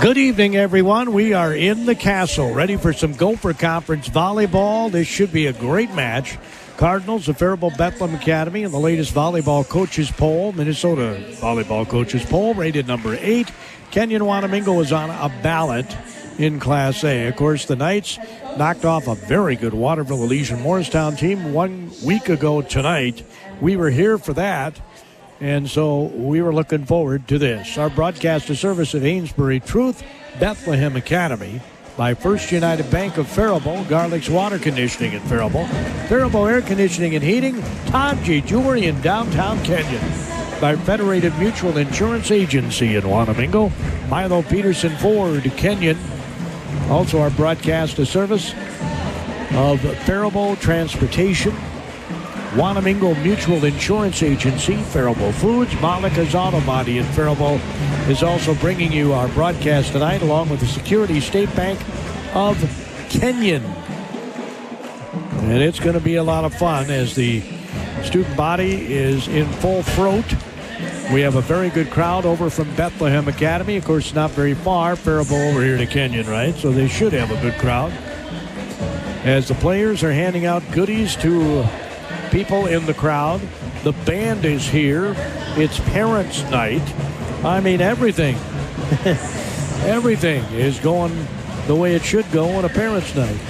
[0.00, 1.12] Good evening, everyone.
[1.12, 4.90] We are in the castle, ready for some Gopher Conference volleyball.
[4.90, 6.38] This should be a great match.
[6.78, 12.54] Cardinals, the Faribault Bethlehem Academy, in the latest volleyball coaches poll, Minnesota volleyball coaches poll,
[12.54, 13.52] rated number eight.
[13.90, 15.94] Kenyon Wanamingo is on a ballot
[16.38, 17.26] in Class A.
[17.26, 18.18] Of course, the Knights
[18.56, 23.22] knocked off a very good Waterville Elysian Morristown team one week ago tonight.
[23.60, 24.80] We were here for that.
[25.40, 27.78] And so we were looking forward to this.
[27.78, 30.02] Our broadcast of service of Amesbury Truth
[30.38, 31.60] Bethlehem Academy
[31.96, 35.68] by First United Bank of Faribault, Garlic's Water Conditioning in Faribault,
[36.08, 38.40] Faribault Air Conditioning and Heating, Tom G.
[38.40, 40.00] Jewelry in downtown Kenyon,
[40.60, 43.72] by Federated Mutual Insurance Agency in Wanamingo,
[44.08, 45.98] Milo Peterson Ford, Kenyon.
[46.88, 48.52] Also, our broadcast of service
[49.52, 51.54] of Faribault Transportation,
[52.50, 57.60] Wanamingo Mutual Insurance Agency, Faribault Foods, Malika's Auto Body in Faribault
[58.08, 61.78] is also bringing you our broadcast tonight along with the Security State Bank
[62.34, 62.58] of
[63.08, 63.62] Kenyon.
[65.42, 67.40] And it's going to be a lot of fun as the
[68.02, 70.24] student body is in full throat.
[71.12, 73.76] We have a very good crowd over from Bethlehem Academy.
[73.76, 74.96] Of course, not very far.
[74.96, 76.56] Faribault over here to Kenyon, right?
[76.56, 77.92] So they should have a good crowd.
[79.22, 81.64] As the players are handing out goodies to
[82.30, 83.40] people in the crowd.
[83.82, 85.14] The band is here.
[85.56, 86.82] It's parents' night.
[87.44, 88.36] I mean, everything.
[89.86, 91.26] everything is going
[91.66, 93.40] the way it should go on a parents' night.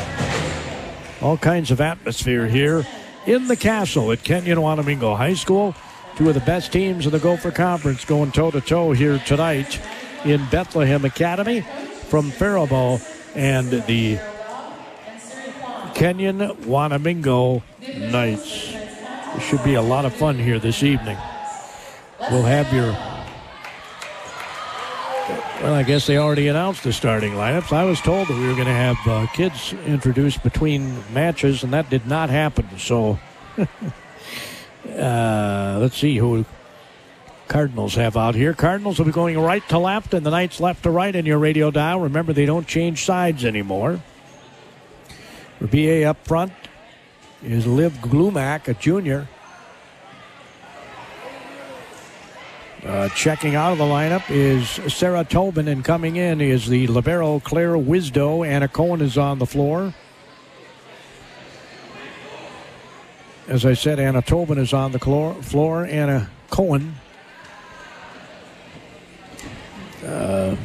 [1.20, 2.86] All kinds of atmosphere here
[3.27, 5.75] in the castle at Kenyon Wanamingo High School.
[6.17, 9.81] Two of the best teams in the Gopher Conference going toe to toe here tonight
[10.25, 11.62] in Bethlehem Academy
[12.08, 13.01] from Faribault
[13.34, 14.19] and the
[15.95, 17.62] Kenyon Wanamingo
[18.11, 18.69] Knights.
[19.36, 21.17] It should be a lot of fun here this evening.
[22.31, 22.92] We'll have your.
[25.62, 27.73] Well, I guess they already announced the starting lineups.
[27.73, 31.73] I was told that we were going to have uh, kids introduced between matches, and
[31.73, 32.67] that did not happen.
[32.79, 33.19] So,
[33.58, 33.67] uh,
[35.80, 36.45] let's see who
[37.46, 38.52] Cardinals have out here.
[38.52, 41.39] Cardinals will be going right to left, and the Knights left to right in your
[41.39, 42.01] radio dial.
[42.01, 44.01] Remember, they don't change sides anymore.
[45.61, 46.52] BA up front
[47.42, 49.28] is Liv Glumac, a junior.
[52.84, 57.39] Uh, checking out of the lineup is Sarah Tobin, and coming in is the libero
[57.40, 58.46] Claire Wisdo.
[58.46, 59.95] Anna Cohen is on the floor.
[63.48, 65.84] As I said, Anna Tobin is on the floor.
[65.84, 66.95] Anna Cohen.
[70.05, 70.57] Uh,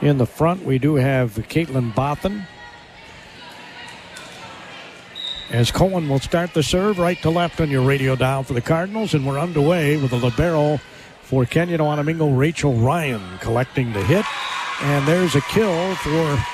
[0.00, 2.46] In the front, we do have Caitlin Bothan.
[5.50, 8.60] As Cohen will start the serve right to left on your radio dial for the
[8.60, 10.78] Cardinals, and we're underway with a libero
[11.22, 14.24] for Kenyon Wanamingo, Rachel Ryan collecting the hit.
[14.82, 16.44] And there's a kill for,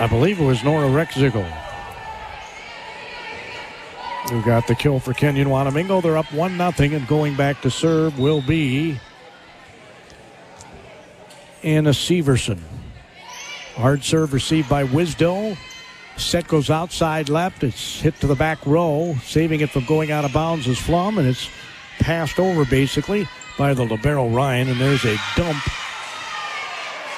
[0.00, 1.46] I believe it was Nora Rexigel.
[4.32, 6.02] We got the kill for Kenyon Wanamingo.
[6.02, 8.98] They're up 1 0, and going back to serve will be
[11.62, 12.58] Anna Severson.
[13.74, 15.56] Hard serve received by Wisdo.
[16.16, 17.64] Set goes outside left.
[17.64, 21.18] It's hit to the back row, saving it from going out of bounds is Flum,
[21.18, 21.48] and it's
[21.98, 24.68] passed over basically by the libero Ryan.
[24.68, 25.56] And there's a dump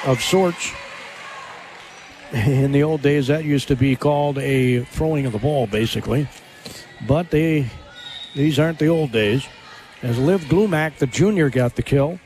[0.06, 0.72] of sorts.
[2.32, 6.28] In the old days, that used to be called a throwing of the ball, basically.
[7.06, 7.70] But they,
[8.34, 9.46] these aren't the old days.
[10.02, 12.18] As Liv Glumac, the junior, got the kill.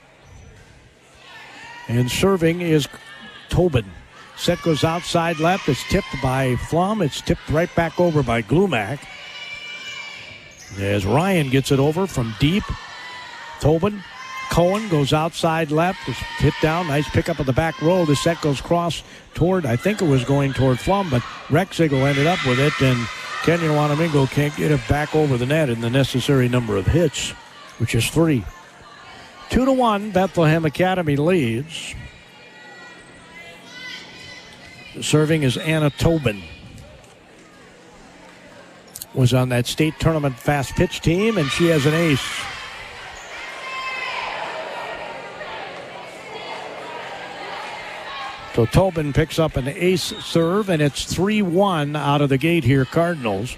[1.88, 2.86] And serving is
[3.48, 3.86] Tobin.
[4.36, 5.68] Set goes outside left.
[5.68, 7.04] It's tipped by Flum.
[7.04, 9.00] It's tipped right back over by Glumac.
[10.78, 12.62] As Ryan gets it over from deep.
[13.60, 14.02] Tobin.
[14.50, 16.08] Cohen goes outside left.
[16.08, 16.88] It's hit down.
[16.88, 18.04] Nice pickup of the back row.
[18.04, 19.02] The set goes cross
[19.34, 22.72] toward, I think it was going toward Flum, but Rexigel ended up with it.
[22.80, 23.06] And
[23.42, 27.30] Kenyon Wanamingo can't get it back over the net in the necessary number of hits,
[27.78, 28.44] which is three.
[29.50, 31.94] Two to one, Bethlehem Academy leads.
[35.00, 36.42] Serving is Anna Tobin.
[39.14, 42.20] Was on that state tournament fast pitch team, and she has an ace.
[48.54, 52.64] So Tobin picks up an ace serve, and it's 3 1 out of the gate
[52.64, 53.56] here, Cardinals.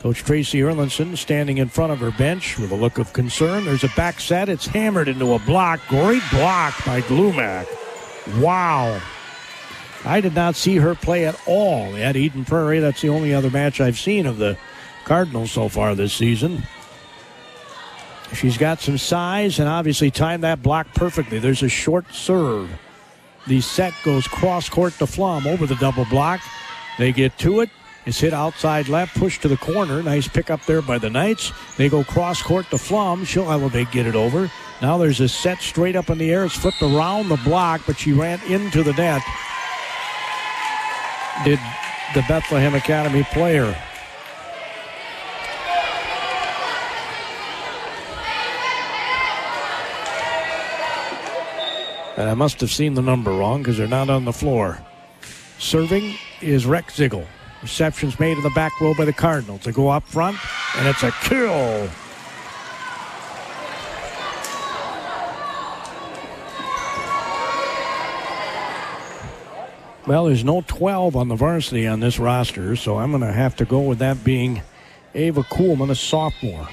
[0.00, 3.66] Coach Tracy Erlinson standing in front of her bench with a look of concern.
[3.66, 4.48] There's a back set.
[4.48, 5.80] It's hammered into a block.
[5.88, 7.66] Great block by Glumac.
[8.40, 8.98] Wow.
[10.06, 12.80] I did not see her play at all at Eden Prairie.
[12.80, 14.56] That's the only other match I've seen of the
[15.04, 16.62] Cardinals so far this season.
[18.32, 21.38] She's got some size and obviously timed that block perfectly.
[21.40, 22.70] There's a short serve.
[23.46, 26.40] The set goes cross court to Flum over the double block.
[26.96, 27.68] They get to it.
[28.06, 30.02] It's hit outside left, pushed to the corner.
[30.02, 31.52] Nice pick up there by the Knights.
[31.76, 33.26] They go cross court to Flum.
[33.26, 34.50] She'll elevate, get it over.
[34.80, 36.46] Now there's a set straight up in the air.
[36.46, 39.22] It's flipped around the block, but she ran into the net.
[41.44, 41.58] Did
[42.14, 43.76] the Bethlehem Academy player.
[52.16, 54.78] And I must have seen the number wrong because they're not on the floor.
[55.58, 57.26] Serving is Rex Ziegel.
[57.62, 59.62] Reception's made in the back row by the Cardinals.
[59.62, 60.38] They go up front,
[60.76, 61.88] and it's a kill.
[70.06, 73.54] Well, there's no 12 on the varsity on this roster, so I'm going to have
[73.56, 74.62] to go with that being
[75.14, 76.66] Ava Kuhlman, a sophomore.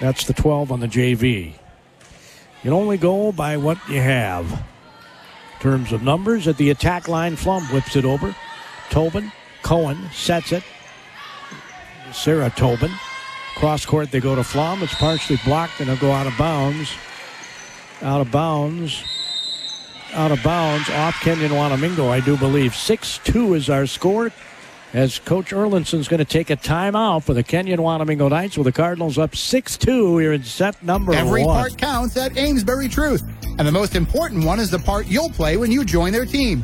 [0.00, 1.52] That's the 12 on the JV.
[2.62, 4.50] You only go by what you have.
[4.50, 8.34] In terms of numbers, at the attack line, Flum whips it over.
[8.90, 9.30] Tobin,
[9.64, 10.62] Cohen sets it.
[12.12, 12.92] Sarah Tobin.
[13.56, 14.82] Cross court, they go to Flom.
[14.82, 16.92] It's partially blocked, and they'll go out of bounds.
[18.02, 19.02] Out of bounds
[20.14, 22.74] out of bounds off Kenyon Wanamingo, I do believe.
[22.74, 24.32] 6 2 is our score.
[24.92, 28.72] As Coach Erlinson's going to take a timeout for the Kenyon Wanamingo Knights with the
[28.72, 31.20] Cardinals up 6 2 here in set number one.
[31.20, 31.56] Every one.
[31.56, 33.22] part counts at Amesbury Truth.
[33.58, 36.62] And the most important one is the part you'll play when you join their team.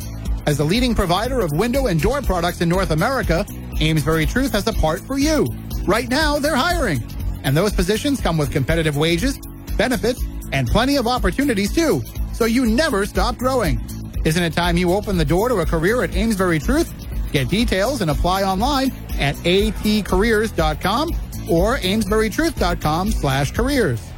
[0.50, 3.46] As the leading provider of window and door products in North America,
[3.80, 5.46] Amesbury Truth has a part for you.
[5.84, 7.04] Right now, they're hiring.
[7.44, 9.38] And those positions come with competitive wages,
[9.78, 10.20] benefits,
[10.50, 12.02] and plenty of opportunities too
[12.32, 13.80] so you never stop growing.
[14.24, 16.92] Isn't it time you open the door to a career at Amesbury Truth?
[17.30, 21.10] Get details and apply online at atcareers.com
[21.48, 24.09] or amesburytruth.com slash careers.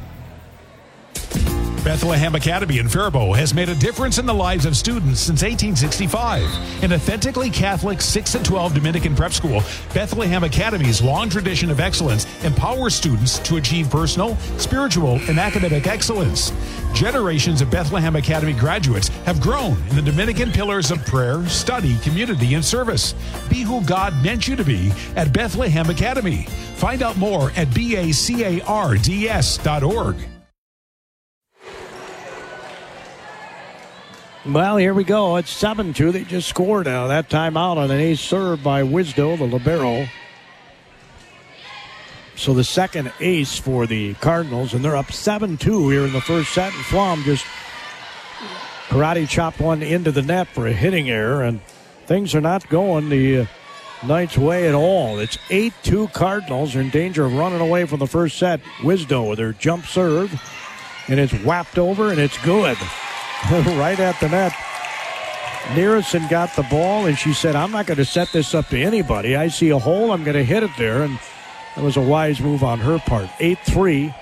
[1.83, 6.41] Bethlehem Academy in Faribault has made a difference in the lives of students since 1865.
[6.81, 9.61] An authentically Catholic 6 and 12 Dominican prep school,
[9.93, 16.53] Bethlehem Academy's long tradition of excellence empowers students to achieve personal, spiritual, and academic excellence.
[16.93, 22.53] Generations of Bethlehem Academy graduates have grown in the Dominican pillars of prayer, study, community,
[22.53, 23.13] and service.
[23.49, 26.43] Be who God meant you to be at Bethlehem Academy.
[26.75, 28.29] Find out more at bacards.org.
[34.45, 35.37] Well, here we go.
[35.37, 36.11] It's 7 2.
[36.11, 37.07] They just scored now.
[37.07, 40.05] That timeout on an ace serve by Wisdo, the Libero.
[42.35, 46.19] So the second ace for the Cardinals, and they're up 7 2 here in the
[46.19, 46.73] first set.
[46.73, 47.45] And Flom just
[48.89, 51.61] karate chopped one into the net for a hitting error, and
[52.05, 53.45] things are not going the uh,
[54.05, 55.19] Knights' way at all.
[55.19, 56.75] It's 8 2 Cardinals.
[56.75, 58.59] are in danger of running away from the first set.
[58.79, 60.33] Wisdo with her jump serve,
[61.07, 62.77] and it's whapped over, and it's good.
[63.77, 64.53] right at the net.
[65.75, 68.81] Nearison got the ball, and she said, I'm not going to set this up to
[68.81, 69.35] anybody.
[69.35, 71.03] I see a hole, I'm going to hit it there.
[71.03, 71.19] And
[71.75, 73.29] that was a wise move on her part.
[73.39, 74.13] 8 3.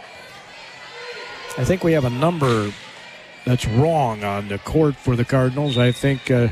[1.57, 2.71] I think we have a number
[3.45, 5.77] that's wrong on the court for the Cardinals.
[5.77, 6.49] I think uh,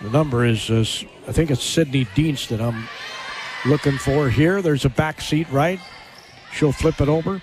[0.00, 0.84] the number is, uh,
[1.26, 2.88] I think it's Sydney Deans that I'm
[3.66, 4.62] looking for here.
[4.62, 5.80] There's a back seat right.
[6.52, 7.42] She'll flip it over.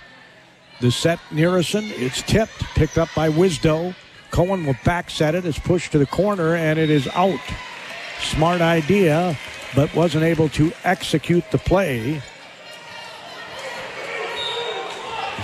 [0.79, 1.85] The set Nearison.
[1.85, 3.95] It's tipped, picked up by Wisdo.
[4.31, 5.45] Cohen will back set it.
[5.45, 7.39] It's pushed to the corner and it is out.
[8.19, 9.37] Smart idea,
[9.75, 12.21] but wasn't able to execute the play.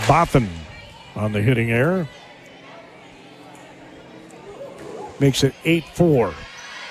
[0.08, 0.50] Botham
[1.16, 2.08] on the hitting error.
[5.20, 6.34] Makes it 8 4.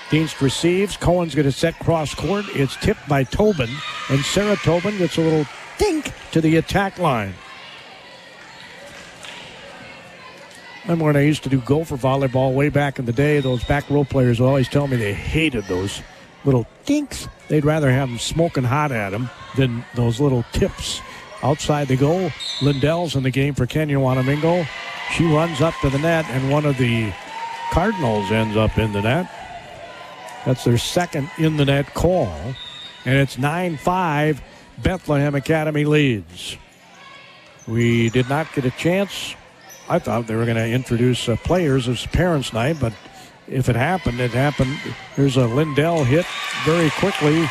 [0.09, 0.97] Dienst receives.
[0.97, 2.45] Cohen's going to set cross court.
[2.53, 3.69] It's tipped by Tobin,
[4.09, 5.45] and Sarah Tobin gets a little
[5.77, 7.33] dink to the attack line.
[10.83, 13.39] Remember when I used to do gopher volleyball way back in the day?
[13.39, 16.01] Those back row players would always tell me they hated those
[16.43, 17.29] little dinks.
[17.47, 21.01] They'd rather have them smoking hot at them than those little tips.
[21.41, 24.67] Outside the goal, Lindell's in the game for Kenyon Wanamingo.
[25.13, 27.13] She runs up to the net, and one of the
[27.71, 29.31] Cardinals ends up in the net.
[30.45, 32.33] That's their second in the net call.
[33.05, 34.41] And it's 9 5.
[34.81, 36.57] Bethlehem Academy leads.
[37.67, 39.35] We did not get a chance
[39.89, 42.93] I thought they were going to introduce uh, players as parents' night, but
[43.47, 44.77] if it happened, it happened.
[45.15, 46.25] There's a Lindell hit
[46.63, 47.47] very quickly.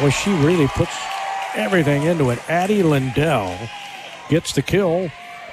[0.00, 0.96] Well, she really puts
[1.54, 2.38] everything into it.
[2.50, 3.56] Addie Lindell
[4.28, 5.10] gets the kill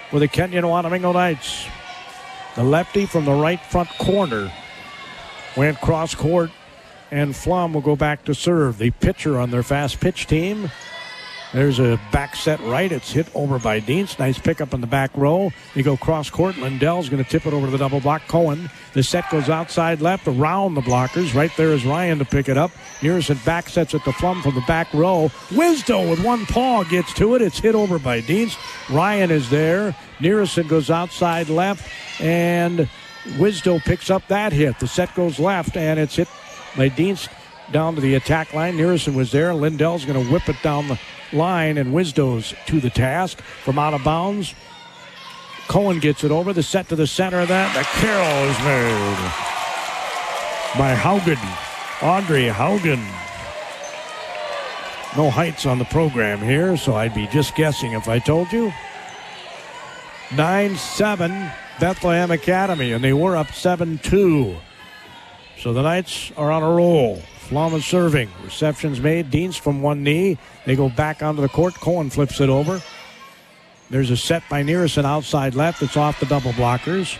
[0.09, 1.67] for the Kenyon Wanamingo Knights.
[2.55, 4.51] The lefty from the right front corner
[5.55, 6.49] went cross court,
[7.11, 8.79] and Flom will go back to serve.
[8.79, 10.71] The pitcher on their fast pitch team
[11.53, 12.91] There's a back set right.
[12.91, 14.19] It's hit over by Deans.
[14.19, 15.51] Nice pickup in the back row.
[15.75, 16.57] They go cross court.
[16.57, 18.27] Lindell's going to tip it over to the double block.
[18.27, 18.69] Cohen.
[18.93, 21.33] The set goes outside left around the blockers.
[21.33, 22.71] Right there is Ryan to pick it up.
[22.99, 25.29] Nearson back sets at the Flum from the back row.
[25.49, 27.41] Wisdo with one paw gets to it.
[27.41, 28.57] It's hit over by Deans.
[28.89, 29.95] Ryan is there.
[30.19, 31.89] Nearson goes outside left.
[32.19, 32.89] And
[33.37, 34.79] Wisdo picks up that hit.
[34.79, 36.27] The set goes left and it's hit
[36.75, 37.29] by Deans
[37.71, 38.75] down to the attack line.
[38.77, 39.53] Nearson was there.
[39.53, 40.99] Lindell's going to whip it down the
[41.33, 44.53] line, and Wisdo's to the task from out of bounds.
[45.67, 46.53] Cohen gets it over.
[46.53, 47.73] The set to the center of that.
[47.75, 49.57] The carrow is made
[50.77, 51.37] by Haugen.
[52.01, 53.03] Audrey Haugen.
[55.15, 58.71] No heights on the program here, so I'd be just guessing if I told you.
[60.35, 64.55] 9 7 Bethlehem Academy, and they were up 7 2.
[65.59, 67.21] So the Knights are on a roll.
[67.47, 68.29] Flama serving.
[68.43, 69.31] Receptions made.
[69.31, 70.37] Deans from one knee.
[70.65, 71.73] They go back onto the court.
[71.75, 72.81] Cohen flips it over.
[73.89, 75.81] There's a set by Nearson outside left.
[75.81, 77.17] It's off the double blockers.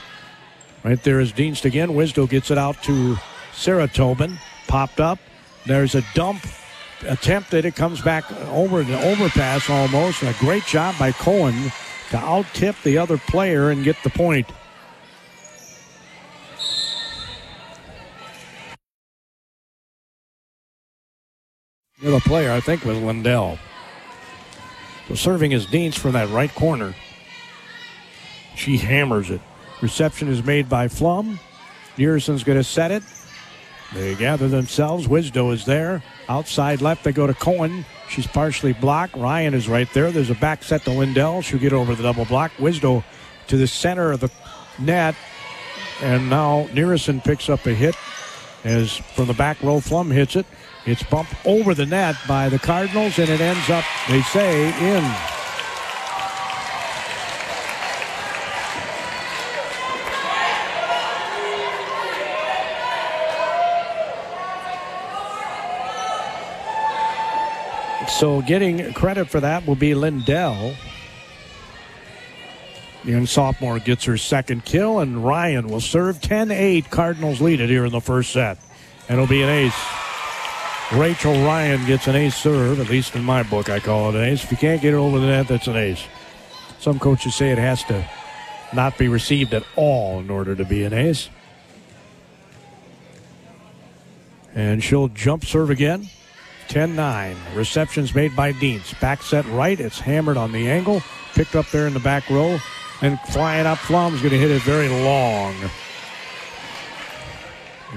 [0.84, 1.90] Right there is Dienst again.
[1.90, 3.18] Wisdo gets it out to
[3.54, 4.38] Sarah Tobin.
[4.68, 5.20] Popped up.
[5.66, 6.46] There's a dump
[7.06, 7.66] attempted.
[7.66, 10.24] It comes back over the overpass almost.
[10.24, 11.72] A great job by Cohen
[12.12, 14.50] to out tip the other player and get the point.
[22.00, 23.58] The other player, I think, was Lindell.
[25.08, 26.94] So serving is Deans from that right corner.
[28.56, 29.42] She hammers it.
[29.82, 31.40] Reception is made by Flum.
[31.98, 33.02] Nearson's going to set it.
[33.96, 35.08] They gather themselves.
[35.08, 36.04] Wisdo is there.
[36.30, 37.84] Outside left, they go to Cohen.
[38.10, 39.16] She's partially blocked.
[39.16, 40.12] Ryan is right there.
[40.12, 41.42] There's a back set to Lindell.
[41.42, 42.52] She'll get over the double block.
[42.58, 43.04] Wisdo
[43.48, 44.32] to the center of the
[44.78, 45.16] net.
[46.04, 47.96] And now Nearson picks up a hit
[48.64, 50.46] as from the back row, Flum hits it.
[50.88, 55.04] It's bumped over the net by the Cardinals, and it ends up, they say, in.
[68.08, 70.74] So getting credit for that will be Lindell.
[73.04, 76.90] The young sophomore gets her second kill, and Ryan will serve 10 8.
[76.90, 78.58] Cardinals lead it here in the first set.
[79.10, 80.07] And it'll be an ace.
[80.94, 84.24] Rachel Ryan gets an ace serve, at least in my book, I call it an
[84.24, 84.46] ace.
[84.46, 86.06] If you can't get it over the net, that's an ace.
[86.80, 88.10] Some coaches say it has to
[88.74, 91.30] not be received at all in order to be an ace.
[94.56, 96.10] And she'll jump serve again.
[96.70, 97.36] 10 9.
[97.54, 98.94] Receptions made by Deans.
[98.96, 99.80] Back set right.
[99.80, 101.02] It's hammered on the angle.
[101.34, 102.60] Picked up there in the back row.
[103.02, 105.54] And flying up, Flum's going to hit it very long.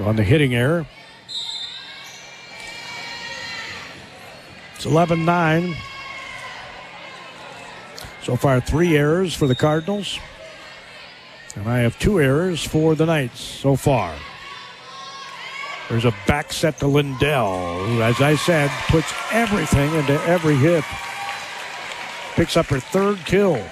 [0.01, 0.87] On the hitting error.
[4.81, 5.77] It's 11 9.
[8.23, 10.19] So far, three errors for the Cardinals.
[11.55, 14.15] And I have two errors for the Knights so far.
[15.91, 20.85] There's a back set to Lindell, who, as I said, puts everything into every hit.
[22.35, 23.63] Picks up her third kill.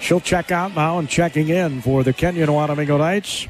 [0.00, 3.46] She'll check out now and checking in for the Kenyon Wanamingo Knights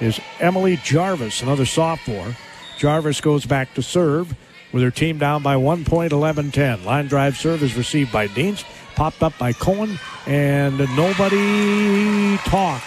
[0.00, 2.34] is Emily Jarvis, another sophomore.
[2.78, 4.34] Jarvis goes back to serve
[4.72, 6.84] with her team down by one point, 11 10.
[6.84, 8.64] Line drive serve is received by Dienst,
[8.94, 12.84] popped up by Cohen, and nobody talked.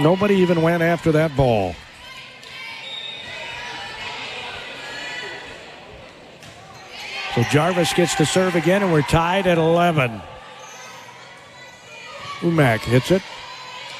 [0.00, 1.74] Nobody even went after that ball.
[7.34, 10.20] So Jarvis gets to serve again, and we're tied at 11.
[12.40, 13.22] Umack hits it.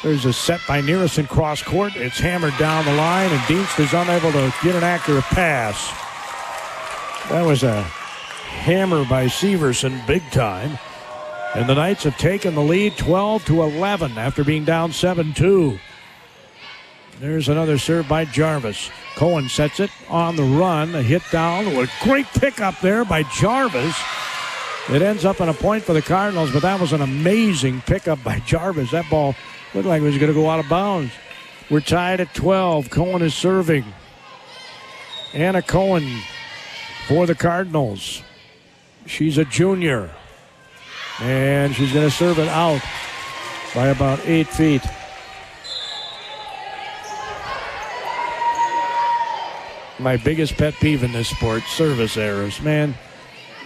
[0.02, 1.96] There's a set by Nearison cross court.
[1.96, 5.90] It's hammered down the line, and Dienst is unable to get an accurate pass.
[7.30, 10.78] That was a hammer by Severson, big time.
[11.54, 15.78] And the Knights have taken the lead 12 to 11 after being down 7 2.
[17.18, 18.90] There's another serve by Jarvis.
[19.14, 21.74] Cohen sets it on the run, a hit down.
[21.74, 23.96] What a great pickup there by Jarvis.
[24.88, 28.22] It ends up in a point for the Cardinals, but that was an amazing pickup
[28.22, 28.92] by Jarvis.
[28.92, 29.34] That ball
[29.74, 31.12] looked like it was going to go out of bounds.
[31.68, 32.88] We're tied at 12.
[32.88, 33.84] Cohen is serving.
[35.34, 36.20] Anna Cohen
[37.08, 38.22] for the Cardinals.
[39.06, 40.08] She's a junior.
[41.20, 42.80] And she's going to serve it out
[43.74, 44.82] by about eight feet.
[49.98, 52.60] My biggest pet peeve in this sport service errors.
[52.60, 52.94] Man,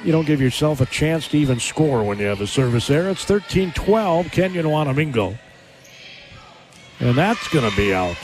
[0.04, 3.10] you don't give yourself a chance to even score when you have a service error.
[3.10, 5.38] It's 13 12, Kenyon Wanamingo.
[7.00, 8.16] And that's going to be out.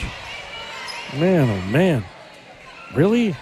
[1.15, 2.03] Man, oh man.
[2.95, 3.35] Really?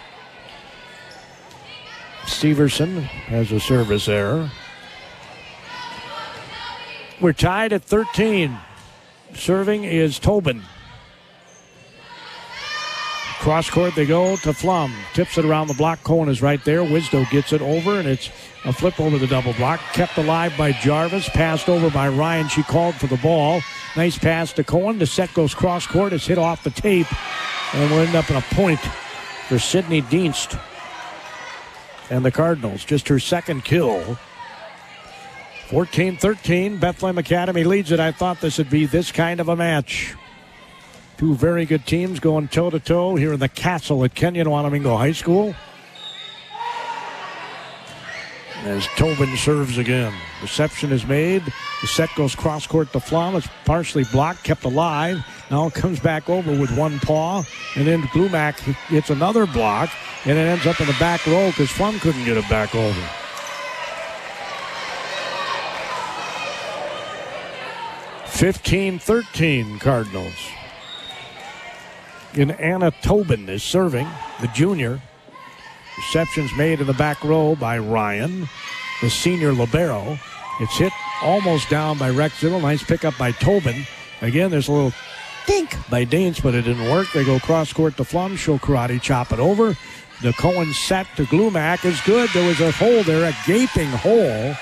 [2.24, 4.50] Severson has a service error.
[7.22, 8.58] We're tied at 13.
[9.34, 10.64] Serving is Tobin.
[13.46, 14.92] Cross court they go to Flum.
[15.14, 16.02] Tips it around the block.
[16.02, 16.80] Cohen is right there.
[16.80, 18.32] Wisdo gets it over, and it's
[18.64, 19.80] a flip over the double block.
[19.94, 21.30] Kept alive by Jarvis.
[21.30, 22.48] Passed over by Ryan.
[22.48, 23.62] She called for the ball.
[23.96, 24.98] Nice pass to Cohen.
[24.98, 26.12] The set goes cross court.
[26.12, 27.06] It's hit off the tape.
[27.76, 28.80] And we'll end up in a point
[29.48, 30.60] for Sydney Dienst
[32.10, 32.84] and the Cardinals.
[32.84, 34.18] Just her second kill.
[35.68, 36.80] 14 13.
[36.80, 38.00] Bethlehem Academy leads it.
[38.00, 40.16] I thought this would be this kind of a match.
[41.18, 44.98] Two very good teams going toe to toe here in the castle at Kenyon Wanamingo
[44.98, 45.56] High School.
[48.64, 50.12] As Tobin serves again.
[50.42, 51.44] Reception is made.
[51.82, 53.36] The set goes cross court to Flom.
[53.36, 55.24] It's partially blocked, kept alive.
[55.52, 57.44] Now comes back over with one paw.
[57.76, 58.58] And then Glumac
[58.88, 59.92] hits another block.
[60.26, 63.02] And it ends up in the back row because Flom couldn't get it back over.
[68.26, 70.50] Fifteen thirteen Cardinals
[72.38, 74.08] in Anna Tobin is serving,
[74.42, 75.02] the junior.
[75.98, 78.48] Receptions made in the back row by Ryan,
[79.02, 80.20] the senior libero.
[80.60, 82.62] It's hit almost down by Rex Zittel.
[82.62, 83.86] Nice pickup by Tobin.
[84.22, 84.94] Again, there's a little
[85.46, 87.08] think by Danes, but it didn't work.
[87.14, 88.38] They go cross court to Flum.
[88.38, 89.78] She'll karate chop it over.
[90.22, 92.30] The Cohen set to Glumac is good.
[92.34, 94.56] There was a hole there, a gaping hole.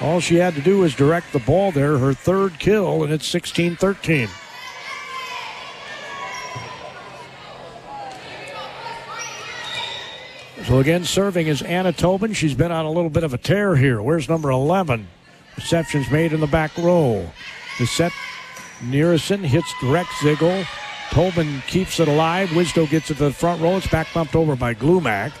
[0.00, 3.26] All she had to do was direct the ball there, her third kill, and it's
[3.26, 4.28] 16 13.
[10.66, 12.32] So again, serving is Anna Tobin.
[12.34, 14.00] She's been on a little bit of a tear here.
[14.00, 15.08] Where's number 11?
[15.56, 17.28] Receptions made in the back row.
[17.80, 18.12] The set,
[18.80, 20.64] Nearison hits Rex Ziggle.
[21.10, 22.50] Tobin keeps it alive.
[22.50, 23.76] Wisdo gets it to the front row.
[23.76, 25.32] It's back bumped over by Glumac.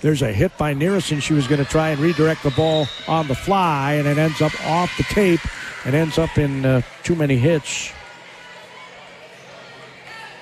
[0.00, 1.18] There's a hit by Nearison.
[1.18, 4.40] She was going to try and redirect the ball on the fly, and it ends
[4.40, 5.40] up off the tape
[5.84, 7.90] and ends up in uh, too many hits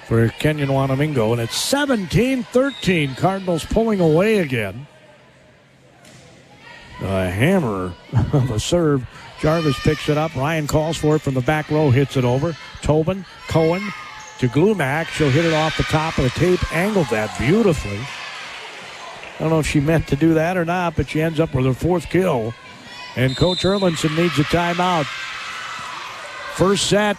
[0.06, 1.32] for Kenyon Wanamingo.
[1.32, 3.14] And it's 17 13.
[3.16, 4.86] Cardinals pulling away again.
[7.02, 7.92] A hammer
[8.32, 9.06] of a serve.
[9.40, 10.34] Jarvis picks it up.
[10.34, 12.56] Ryan calls for it from the back row, hits it over.
[12.80, 13.82] Tobin, Cohen
[14.38, 15.08] to Glumac.
[15.08, 16.72] She'll hit it off the top of the tape.
[16.72, 17.98] Angled that beautifully.
[17.98, 21.54] I don't know if she meant to do that or not, but she ends up
[21.54, 22.54] with her fourth kill.
[23.16, 25.04] And Coach Erlinson needs a timeout.
[26.54, 27.18] First set,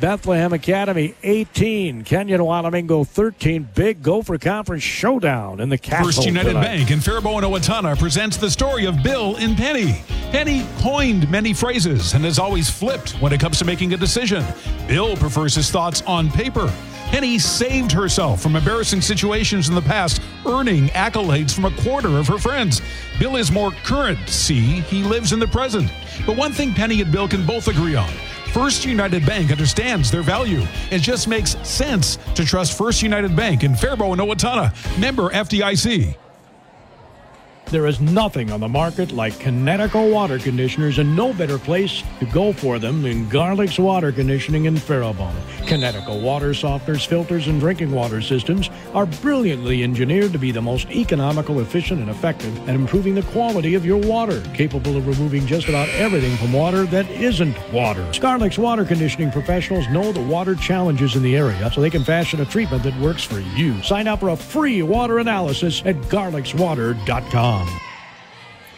[0.00, 3.68] Bethlehem Academy 18, Kenyon Wanamingo 13.
[3.74, 6.06] Big Gopher Conference showdown in the capital.
[6.06, 6.62] First United tonight.
[6.62, 10.02] Bank in Faribault and Owatonna presents the story of Bill and Penny.
[10.32, 14.42] Penny coined many phrases and has always flipped when it comes to making a decision.
[14.88, 16.72] Bill prefers his thoughts on paper.
[17.08, 22.26] Penny saved herself from embarrassing situations in the past, earning accolades from a quarter of
[22.26, 22.80] her friends.
[23.18, 24.18] Bill is more current.
[24.30, 25.90] See, he lives in the present.
[26.24, 28.08] But one thing Penny and Bill can both agree on
[28.52, 30.62] First United Bank understands their value.
[30.90, 34.72] It just makes sense to trust First United Bank in Faribault and Owatonna.
[34.98, 36.16] Member FDIC.
[37.70, 42.26] There is nothing on the market like Kinetico water conditioners, and no better place to
[42.26, 45.32] go for them than Garlic's Water Conditioning in Faribault.
[45.66, 50.90] Kinetico water softeners, filters, and drinking water systems are brilliantly engineered to be the most
[50.90, 55.68] economical, efficient, and effective at improving the quality of your water, capable of removing just
[55.68, 58.04] about everything from water that isn't water.
[58.20, 62.40] Garlic's water conditioning professionals know the water challenges in the area, so they can fashion
[62.40, 63.80] a treatment that works for you.
[63.84, 67.59] Sign up for a free water analysis at garlicswater.com.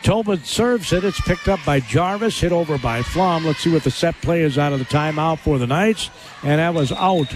[0.03, 1.05] Tobin serves it.
[1.05, 3.45] It's picked up by Jarvis, hit over by Flom.
[3.45, 6.11] Let's see what the set play is out of the timeout for the Knights.
[6.43, 7.33] And that was out.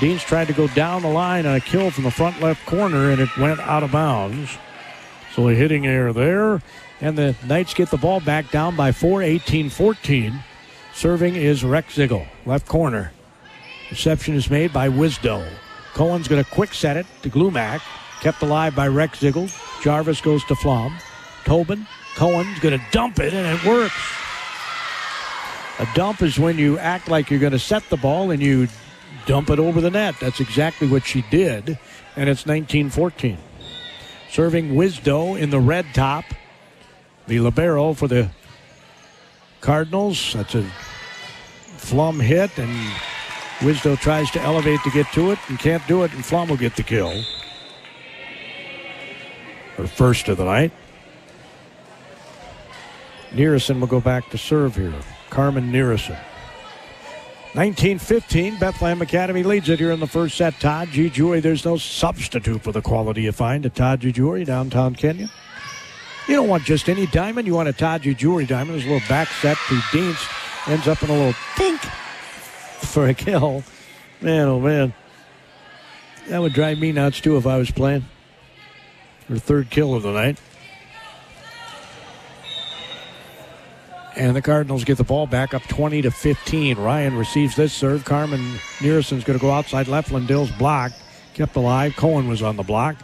[0.00, 3.10] Deans tried to go down the line on a kill from the front left corner,
[3.10, 4.56] and it went out of bounds.
[5.34, 6.62] So a hitting error there.
[7.00, 10.38] And the Knights get the ball back down by 4, 18 14.
[10.94, 13.12] Serving is Rex Ziggle, left corner.
[13.90, 15.46] Reception is made by Wisdo.
[15.92, 17.82] Cohen's going to quick set it to Glumac.
[18.20, 19.50] Kept alive by Rex Ziggle.
[19.82, 20.96] Jarvis goes to Flom.
[21.44, 21.86] Tobin.
[22.16, 23.94] Cohen's going to dump it, and it works.
[25.78, 28.68] A dump is when you act like you're going to set the ball and you
[29.26, 30.14] dump it over the net.
[30.20, 31.78] That's exactly what she did,
[32.16, 33.36] and it's 19 14.
[34.30, 36.24] Serving Wisdo in the red top.
[37.26, 38.30] The Libero for the
[39.60, 40.32] Cardinals.
[40.32, 40.66] That's a
[41.76, 42.70] Flum hit, and
[43.58, 46.56] Wisdo tries to elevate to get to it and can't do it, and Flum will
[46.56, 47.12] get the kill.
[49.76, 50.72] Her first of the night.
[53.32, 54.94] Nearison will go back to serve here.
[55.30, 56.16] Carmen Nearison.
[57.54, 60.58] 1915, Bethlehem Academy leads it here in the first set.
[60.60, 61.08] Todd G.
[61.08, 64.12] Jewelry, there's no substitute for the quality you find at Todd G.
[64.12, 65.30] Jewelry, downtown Kenyon.
[66.28, 68.14] You don't want just any diamond, you want a Todd G.
[68.14, 68.74] Jewelry diamond.
[68.74, 73.14] There's a little back set to Dienst, ends up in a little pink for a
[73.14, 73.62] kill.
[74.20, 74.92] Man, oh man.
[76.28, 78.04] That would drive me nuts too if I was playing.
[79.28, 80.40] Her third kill of the night.
[84.14, 86.78] And the Cardinals get the ball back up 20 to 15.
[86.78, 88.04] Ryan receives this serve.
[88.04, 90.10] Carmen Nearson's going to go outside left.
[90.10, 90.94] Lindell's blocked.
[91.34, 91.94] Kept alive.
[91.96, 92.96] Cohen was on the block.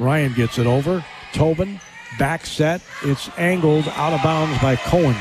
[0.00, 1.04] Ryan gets it over.
[1.32, 1.78] Tobin,
[2.18, 2.80] back set.
[3.04, 5.14] It's angled out of bounds by Cohen.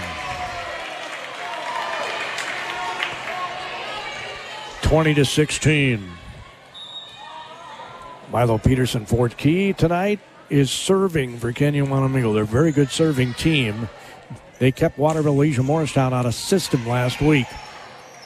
[4.82, 6.10] 20 to 16.
[8.32, 12.34] Milo Peterson Ford Key tonight is serving for Kenyon Wanamingo.
[12.34, 13.90] They're a very good serving team.
[14.60, 17.48] They kept Waterville Elysian Morristown out of system last week.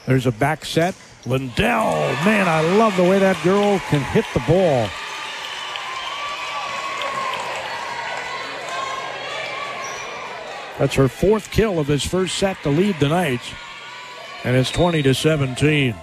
[0.06, 0.94] There's a back set.
[1.26, 4.88] Lindell, man, I love the way that girl can hit the ball.
[10.78, 13.48] That's her fourth kill of his first set to lead the Knights.
[14.42, 15.94] And it's 20 to 17.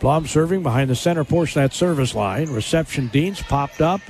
[0.00, 2.50] Blom serving behind the center portion of that service line.
[2.50, 4.00] Reception Deans popped up.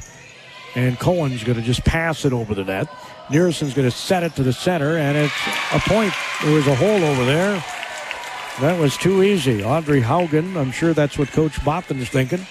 [0.74, 2.88] And Cohen's going to just pass it over the net.
[3.30, 5.34] Nearson's going to set it to the center, and it's
[5.72, 6.12] a point.
[6.44, 7.64] There was a hole over there.
[8.60, 9.64] That was too easy.
[9.64, 12.46] Audrey Haugen, I'm sure that's what Coach Botham's thinking.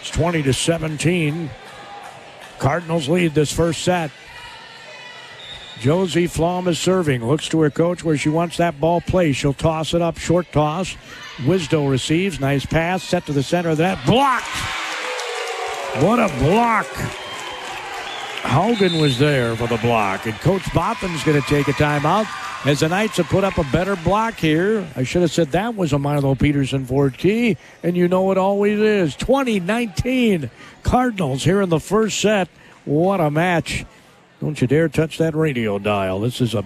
[0.00, 1.50] It's 20 to 17.
[2.58, 4.10] Cardinals lead this first set.
[5.82, 7.26] Josie Flom is serving.
[7.26, 9.40] Looks to her coach where she wants that ball placed.
[9.40, 10.16] She'll toss it up.
[10.16, 10.94] Short toss.
[11.38, 12.38] Wisdo receives.
[12.38, 13.02] Nice pass.
[13.02, 13.98] Set to the center of that.
[14.06, 14.46] Blocked.
[16.04, 16.86] What a block.
[18.42, 20.24] Haugen was there for the block.
[20.24, 22.28] And Coach Botham's going to take a timeout
[22.64, 24.86] as the Knights have put up a better block here.
[24.94, 27.56] I should have said that was a Milo Peterson Ford Key.
[27.82, 29.16] And you know it always is.
[29.16, 30.48] 2019
[30.84, 32.48] Cardinals here in the first set.
[32.84, 33.84] What a match.
[34.42, 36.18] Don't you dare touch that radio dial.
[36.18, 36.64] This is a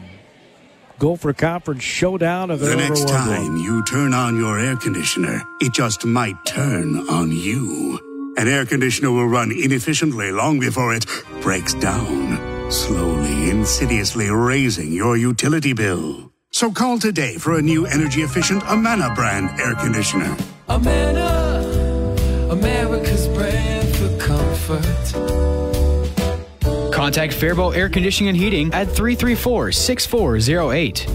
[0.98, 6.06] Gopher Conference showdown of the next time you turn on your air conditioner, it just
[6.06, 8.32] might turn on you.
[8.38, 11.04] An air conditioner will run inefficiently long before it
[11.42, 16.32] breaks down, slowly, insidiously raising your utility bill.
[16.52, 20.34] So call today for a new energy efficient Amana brand air conditioner.
[20.70, 25.65] Amana, America's brand for comfort.
[26.96, 31.06] Contact Faribault Air Conditioning and Heating at 334 6408.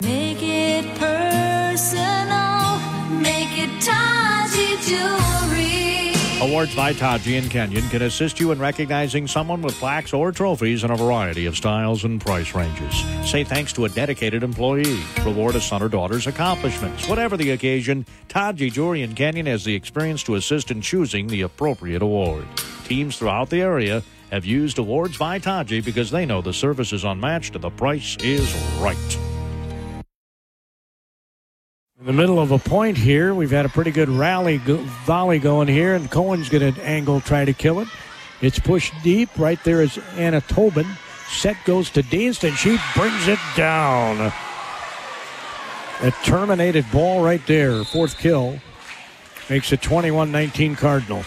[0.00, 2.78] Make it personal,
[3.20, 6.14] make it Taji Jewelry.
[6.40, 10.82] Awards by Taji and Kenyon can assist you in recognizing someone with plaques or trophies
[10.82, 13.04] in a variety of styles and price ranges.
[13.30, 15.04] Say thanks to a dedicated employee.
[15.26, 17.06] Reward a son or daughter's accomplishments.
[17.06, 21.42] Whatever the occasion, Taji Jewelry and Kenyon has the experience to assist in choosing the
[21.42, 22.46] appropriate award.
[22.84, 27.04] Teams throughout the area have used Awards by Taji because they know the service is
[27.04, 29.18] unmatched and the price is right.
[32.00, 35.40] In the middle of a point here, we've had a pretty good rally go- volley
[35.40, 37.88] going here, and Cohen's going to angle, try to kill it.
[38.40, 39.28] It's pushed deep.
[39.36, 40.86] Right there is Anna Tobin.
[41.28, 44.32] Set goes to Dienst, and she brings it down.
[46.02, 47.82] A terminated ball right there.
[47.82, 48.60] Fourth kill.
[49.50, 51.26] Makes it 21 19 Cardinals.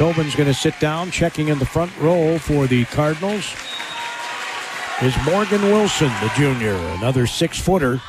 [0.00, 3.54] Tobin's going to sit down, checking in the front row for the Cardinals.
[5.02, 8.00] Is Morgan Wilson, the junior, another six footer.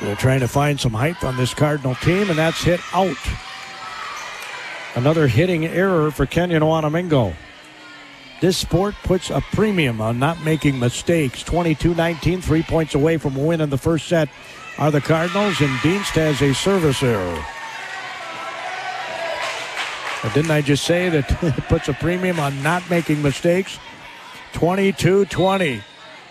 [0.00, 3.18] They're trying to find some height on this Cardinal team, and that's hit out.
[4.94, 7.34] Another hitting error for Kenyon Wanamingo.
[8.40, 11.42] This sport puts a premium on not making mistakes.
[11.42, 14.30] 22 19, three points away from a win in the first set
[14.78, 17.44] are the Cardinals, and Dienst has a service error.
[20.26, 23.78] But didn't I just say that it puts a premium on not making mistakes?
[24.54, 25.80] 22 20.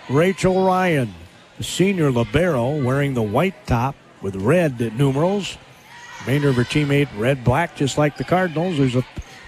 [0.10, 1.13] Rachel Ryan,
[1.62, 5.58] senior Libero, wearing the white top with red numerals.
[6.25, 8.79] Remainder of her teammate, red black, just like the Cardinals.
[8.79, 9.05] There's a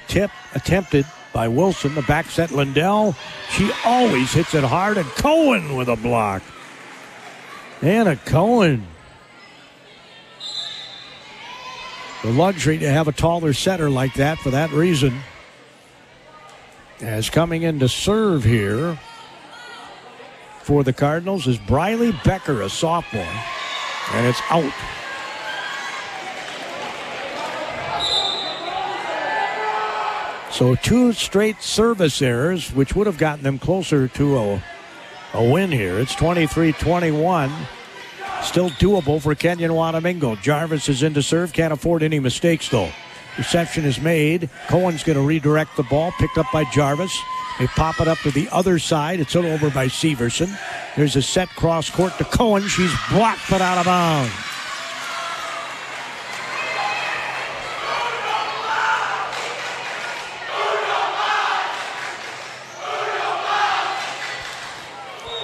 [0.08, 1.94] tip attempted by Wilson.
[1.94, 3.18] The back set, Lindell.
[3.50, 6.42] She always hits it hard, and Cohen with a block.
[7.82, 8.88] Anna Cohen
[12.24, 15.20] the luxury to have a taller setter like that for that reason.
[17.00, 19.00] As coming in to serve here
[20.64, 23.24] for the Cardinals is Briley Becker, a sophomore,
[24.14, 24.74] and it's out.
[30.52, 34.64] So two straight service errors, which would have gotten them closer to a
[35.34, 36.00] a win here.
[36.00, 37.52] It's 23 21.
[38.44, 40.42] Still doable for Kenyon Wanamingo.
[40.42, 41.54] Jarvis is in to serve.
[41.54, 42.90] Can't afford any mistakes, though.
[43.38, 44.50] Reception is made.
[44.68, 46.12] Cohen's going to redirect the ball.
[46.20, 47.16] Picked up by Jarvis.
[47.60, 49.20] They pop it up to the other side.
[49.20, 50.58] It's over by Severson.
[50.96, 52.68] There's a set cross court to Cohen.
[52.68, 54.47] She's blocked but out of bounds.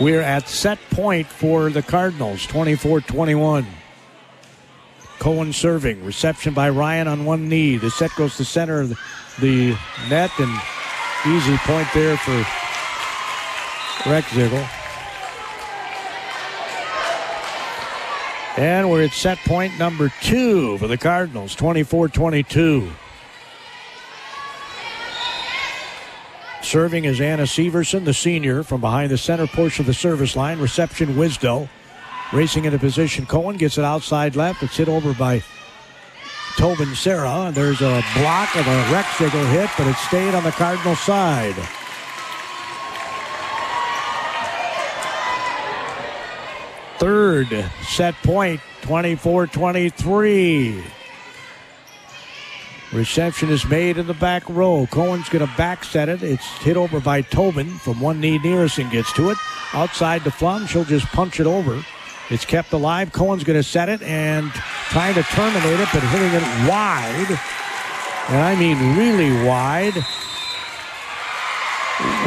[0.02, 3.66] We're at set point for the Cardinals, 24 21.
[5.20, 6.04] Cohen serving.
[6.04, 7.78] Reception by Ryan on one knee.
[7.78, 9.00] The set goes to center of
[9.40, 9.78] the
[10.10, 10.62] net and
[11.28, 12.44] easy point there for
[14.10, 14.68] Rexigel.
[18.58, 22.92] And we're at set point number two for the Cardinals, 24 22.
[26.64, 30.60] Serving is Anna Severson, the senior, from behind the center portion of the service line.
[30.60, 31.68] Reception, Wisdo.
[32.32, 34.64] Racing into position, Cohen gets it outside left.
[34.64, 35.44] It's hit over by
[36.58, 37.52] Tobin Sarah.
[37.54, 41.54] There's a block of a Rexigel hit, but it stayed on the Cardinal side.
[46.98, 50.84] Third set point, 24 23.
[52.94, 54.88] Reception is made in the back row.
[54.92, 56.22] Cohen's going to back set it.
[56.22, 59.38] It's hit over by Tobin from one knee nearest and gets to it.
[59.74, 61.84] Outside the Flum, she'll just punch it over.
[62.30, 63.12] It's kept alive.
[63.12, 64.52] Cohen's going to set it and
[64.92, 67.40] trying to terminate it, but hitting it wide.
[68.30, 69.96] And I mean really wide.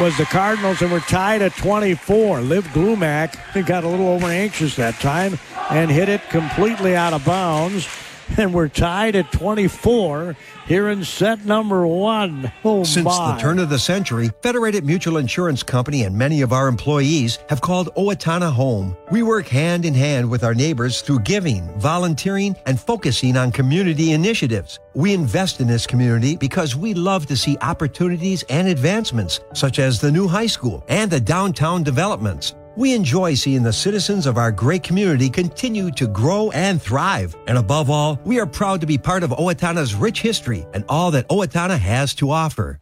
[0.01, 2.41] Was the Cardinals and we're tied at 24.
[2.41, 7.23] Liv Glumac got a little over anxious that time and hit it completely out of
[7.23, 7.87] bounds.
[8.37, 10.35] And we're tied at 24
[10.67, 12.51] here in set number one.
[12.63, 13.33] Oh, Since my.
[13.33, 17.61] the turn of the century, Federated Mutual Insurance Company and many of our employees have
[17.61, 18.95] called Owatonna home.
[19.11, 24.11] We work hand in hand with our neighbors through giving, volunteering, and focusing on community
[24.11, 24.79] initiatives.
[24.93, 29.99] We invest in this community because we love to see opportunities and advancements, such as
[29.99, 32.53] the new high school and the downtown developments.
[32.77, 37.35] We enjoy seeing the citizens of our great community continue to grow and thrive.
[37.47, 41.09] And above all, we are proud to be part of Owatonna's rich history and all
[41.09, 42.79] that Owatonna has to offer.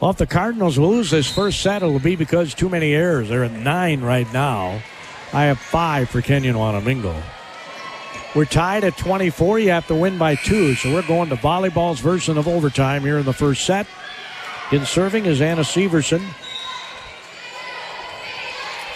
[0.00, 3.28] Well, if the Cardinals lose this first set, it'll be because too many errors.
[3.28, 4.82] They're at nine right now.
[5.32, 7.22] I have five for Kenyon Wanamingo.
[8.34, 9.60] We're tied at 24.
[9.60, 10.74] You have to win by two.
[10.74, 13.86] So we're going to volleyball's version of overtime here in the first set.
[14.72, 16.20] In serving is Anna Severson.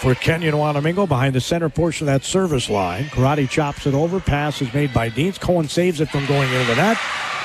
[0.01, 3.07] For Kenyon Wanamingo behind the center portion of that service line.
[3.07, 4.21] Karate chops it over.
[4.21, 5.39] Pass is made by Deans.
[5.39, 6.97] Cohen saves it from going into the net.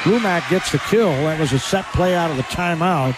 [0.03, 1.09] Lumac gets the kill.
[1.09, 3.17] That was a set play out of the timeout.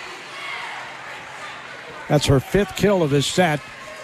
[2.08, 3.60] That's her fifth kill of this set.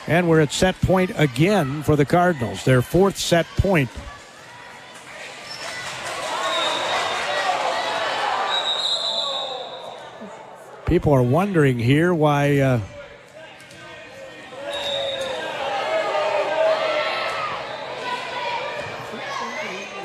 [0.05, 2.65] And we're at set point again for the Cardinals.
[2.65, 3.89] Their fourth set point.
[10.87, 12.57] People are wondering here why.
[12.59, 12.81] Uh,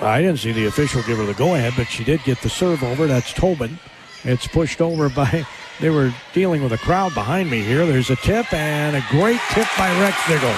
[0.06, 2.48] I didn't see the official give her the go ahead, but she did get the
[2.48, 3.06] serve over.
[3.06, 3.78] That's Tobin.
[4.24, 5.46] It's pushed over by.
[5.78, 7.84] They were dealing with a crowd behind me here.
[7.84, 10.56] There's a tip and a great tip by Rex Ziggle.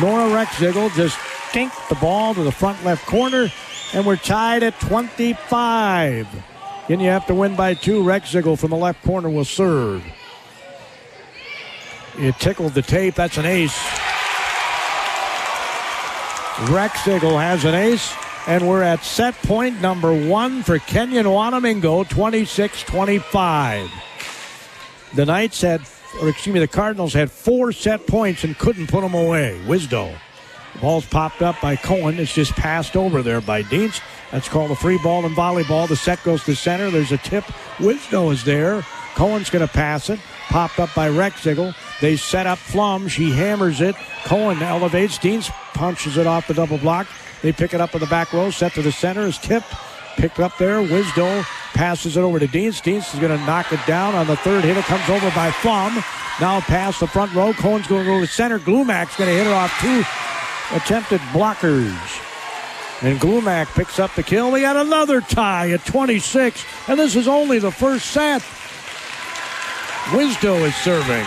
[0.00, 1.18] Nora Rex Ziggle just
[1.52, 3.48] kinked the ball to the front left corner,
[3.94, 6.26] and we're tied at 25.
[6.88, 8.02] Then you have to win by two.
[8.02, 10.04] Rex Ziggle from the left corner will serve.
[12.18, 13.14] It tickled the tape.
[13.14, 13.78] That's an ace.
[16.66, 18.12] Rexigel has an ace,
[18.48, 23.88] and we're at set point number one for Kenyon Wanamingo, 26 25.
[25.14, 25.82] The Knights had,
[26.20, 29.60] or excuse me, the Cardinals had four set points and couldn't put them away.
[29.66, 30.12] Wisdo.
[30.80, 32.18] Ball's popped up by Cohen.
[32.18, 34.00] It's just passed over there by Deans.
[34.32, 35.86] That's called a free ball in volleyball.
[35.86, 36.90] The set goes to center.
[36.90, 37.44] There's a tip.
[37.76, 38.82] Wisdo is there.
[39.14, 40.18] Cohen's going to pass it.
[40.48, 41.74] Popped up by Rexigel.
[42.00, 43.08] They set up Flum.
[43.10, 43.94] She hammers it.
[44.24, 45.18] Cohen elevates.
[45.18, 47.06] Deans punches it off the double block.
[47.42, 48.50] They pick it up in the back row.
[48.50, 49.22] Set to the center.
[49.22, 49.72] Is tipped.
[50.16, 50.80] Picked up there.
[50.82, 52.80] Wisdo passes it over to Deans.
[52.80, 54.76] Deans is going to knock it down on the third hit.
[54.76, 55.94] It comes over by Flum.
[56.40, 57.52] Now past the front row.
[57.52, 58.58] Cohen's going to go to center.
[58.58, 60.02] Glumac's going to hit it off two
[60.74, 62.24] attempted blockers.
[63.00, 64.50] And Glumac picks up the kill.
[64.50, 66.64] We got another tie at 26.
[66.88, 68.42] And this is only the first set.
[70.06, 71.26] Wisdo is serving.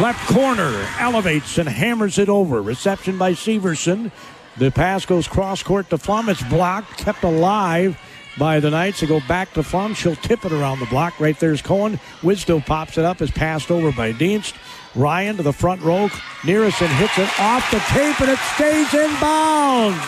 [0.00, 2.62] Left corner elevates and hammers it over.
[2.62, 4.12] Reception by Severson.
[4.56, 6.28] The pass goes cross court to Flum.
[6.28, 7.98] It's blocked, kept alive,
[8.38, 9.00] by the Knights.
[9.00, 9.94] They go back to Flum.
[9.94, 11.18] She'll tip it around the block.
[11.20, 12.00] Right there's Cohen.
[12.22, 13.20] Wisdo pops it up.
[13.20, 14.54] Is passed over by Dienst.
[14.94, 16.08] Ryan to the front row.
[16.44, 19.98] Nearison hits it off the tape and it stays in bounds.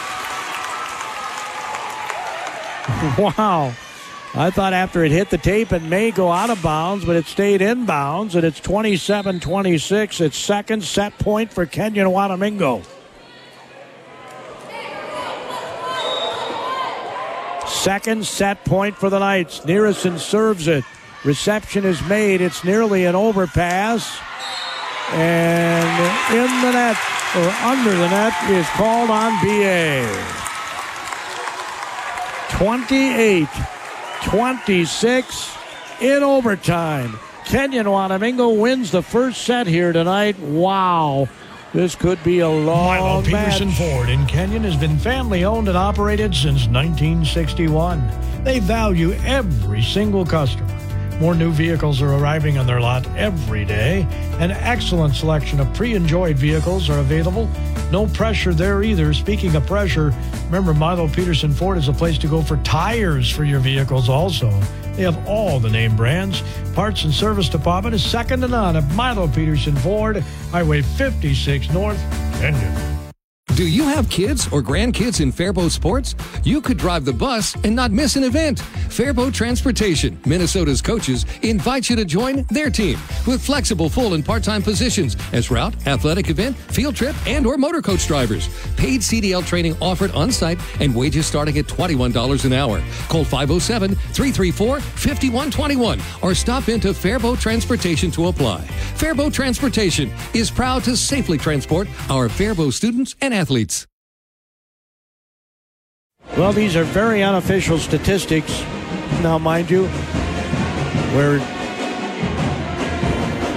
[3.39, 3.75] wow.
[4.35, 7.27] I thought after it hit the tape it may go out of bounds, but it
[7.27, 10.21] stayed in bounds, and it's 27 26.
[10.23, 12.83] It's second set point for Kenyon Wanamingo.
[17.67, 19.67] Second set point for the Knights.
[19.67, 20.85] Nearison serves it.
[21.25, 22.41] Reception is made.
[22.41, 24.19] It's nearly an overpass.
[25.11, 26.97] And in the net,
[27.37, 30.07] or under the net, is called on BA.
[32.51, 33.49] 28
[34.25, 35.57] 26
[36.01, 37.19] in overtime.
[37.45, 40.39] Kenyon Wanamingo wins the first set here tonight.
[40.39, 41.29] Wow.
[41.73, 43.79] This could be a long Milo Peterson match.
[43.79, 48.45] Ford in Kenyon has been family owned and operated since 1961.
[48.45, 50.69] They value every single customer.
[51.23, 54.09] More new vehicles are arriving on their lot every day.
[54.41, 57.49] An excellent selection of pre enjoyed vehicles are available.
[57.93, 59.15] No pressure there either.
[59.15, 60.13] Speaking of pressure,
[60.47, 64.51] remember Milo Peterson Ford is a place to go for tires for your vehicles also.
[64.97, 66.43] They have all the name brands.
[66.75, 70.17] Parts and service department is second to none at Milo Peterson Ford,
[70.51, 72.01] Highway 56 North,
[72.41, 72.92] Kenyon.
[73.63, 76.17] Do you have kids or grandkids in Faribault sports?
[76.43, 78.59] You could drive the bus and not miss an event.
[78.59, 84.65] Faribault Transportation, Minnesota's coaches, invite you to join their team with flexible full and part-time
[84.65, 88.49] positions as route, athletic event, field trip, and or motor coach drivers.
[88.77, 92.83] Paid CDL training offered on site and wages starting at $21 an hour.
[93.09, 98.63] Call 507-334-5121 or stop into Faribault Transportation to apply.
[98.97, 103.52] Faribault Transportation is proud to safely transport our Faribault students and athletes.
[106.37, 108.63] Well, these are very unofficial statistics.
[109.23, 109.83] Now, mind you,
[111.15, 111.39] we're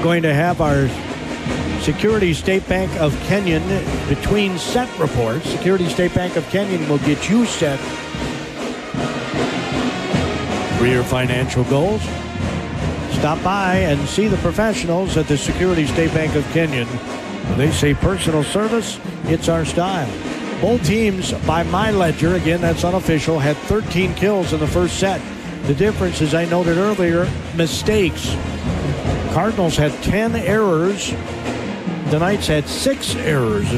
[0.04, 0.90] going to have our
[1.82, 3.64] Security State Bank of Kenyon
[4.10, 5.50] between set reports.
[5.50, 7.80] Security State Bank of Kenyon will get you set
[10.78, 12.02] for your financial goals.
[13.14, 16.88] Stop by and see the professionals at the Security State Bank of Kenyon.
[17.58, 20.10] They say personal service, it's our style.
[20.62, 25.22] Both teams, by my ledger, again, that's unofficial, had 13 kills in the first set.
[25.68, 28.36] The difference, as I noted earlier, mistakes.
[29.34, 31.12] Cardinals had 10 errors.
[32.12, 33.72] The Knights had six errors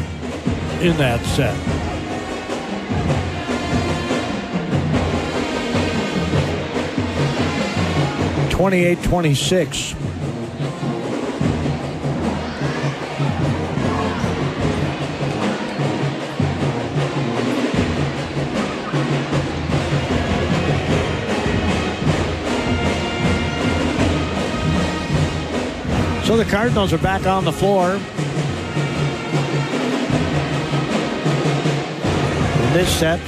[0.81, 1.55] in that set.
[8.51, 9.93] Twenty-eight, twenty-six.
[26.27, 27.93] So the Cardinals are back on the floor.
[27.93, 28.01] In
[32.73, 33.21] this set,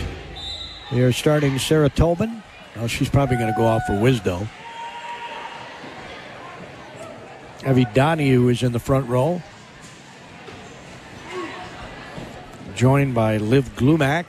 [0.91, 2.43] we are starting Sarah Tobin.
[2.75, 4.45] Well, she's probably going to go out for Wisdo.
[7.65, 9.41] Evie Donahue is in the front row.
[12.75, 14.25] Joined by Liv Glumac.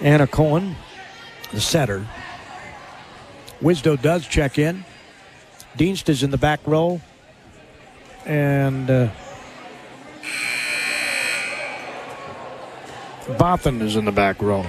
[0.00, 0.74] Anna Cohen,
[1.52, 2.04] the setter.
[3.62, 4.84] Wisdo does check in.
[5.78, 7.00] Dienst is in the back row.
[8.26, 9.08] And uh,
[13.26, 14.66] Bothan is in the back row.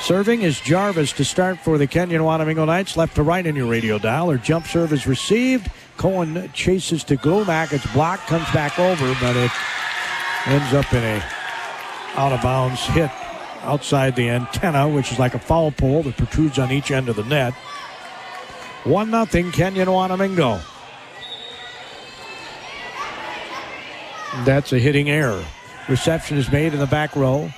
[0.00, 2.96] Serving is Jarvis to start for the Kenyon Wanamingo Knights.
[2.96, 4.30] Left to right in your radio dial.
[4.30, 5.70] Her jump serve is received.
[5.96, 7.72] Cohen chases to Glumac.
[7.72, 9.50] It's blocked, comes back over, but it
[10.46, 11.22] ends up in a
[12.14, 13.10] out of bounds hit
[13.62, 17.16] outside the antenna, which is like a foul pole that protrudes on each end of
[17.16, 17.54] the net.
[18.84, 20.60] 1 0 Kenyon Wanamingo.
[24.44, 25.44] That's a hitting error.
[25.88, 27.52] Reception is made in the back row.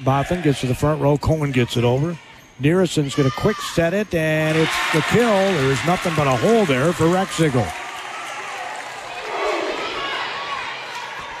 [0.00, 1.16] Bothan gets to the front row.
[1.16, 2.18] Cohen gets it over.
[2.60, 5.26] Nearison's going to quick set it, and it's the kill.
[5.26, 7.66] There's nothing but a hole there for Rexigel.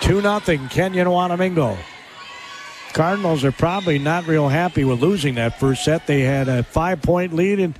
[0.00, 1.76] 2 0 Kenyon Wanamingo.
[2.92, 6.06] Cardinals are probably not real happy with losing that first set.
[6.06, 7.74] They had a five point lead in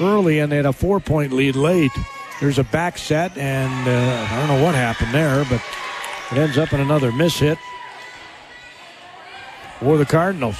[0.00, 1.92] early and they had a four point lead late.
[2.40, 5.62] There's a back set, and uh, I don't know what happened there, but
[6.32, 7.58] it ends up in another miss hit
[9.78, 10.56] for the Cardinals.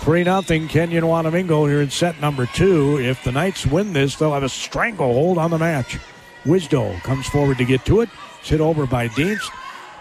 [0.00, 2.98] 3 nothing Kenyon Wanamingo here in set number two.
[3.00, 5.98] If the Knights win this, they'll have a stranglehold on the match.
[6.44, 8.08] Wisdo comes forward to get to it.
[8.40, 9.50] It's hit over by Dienst.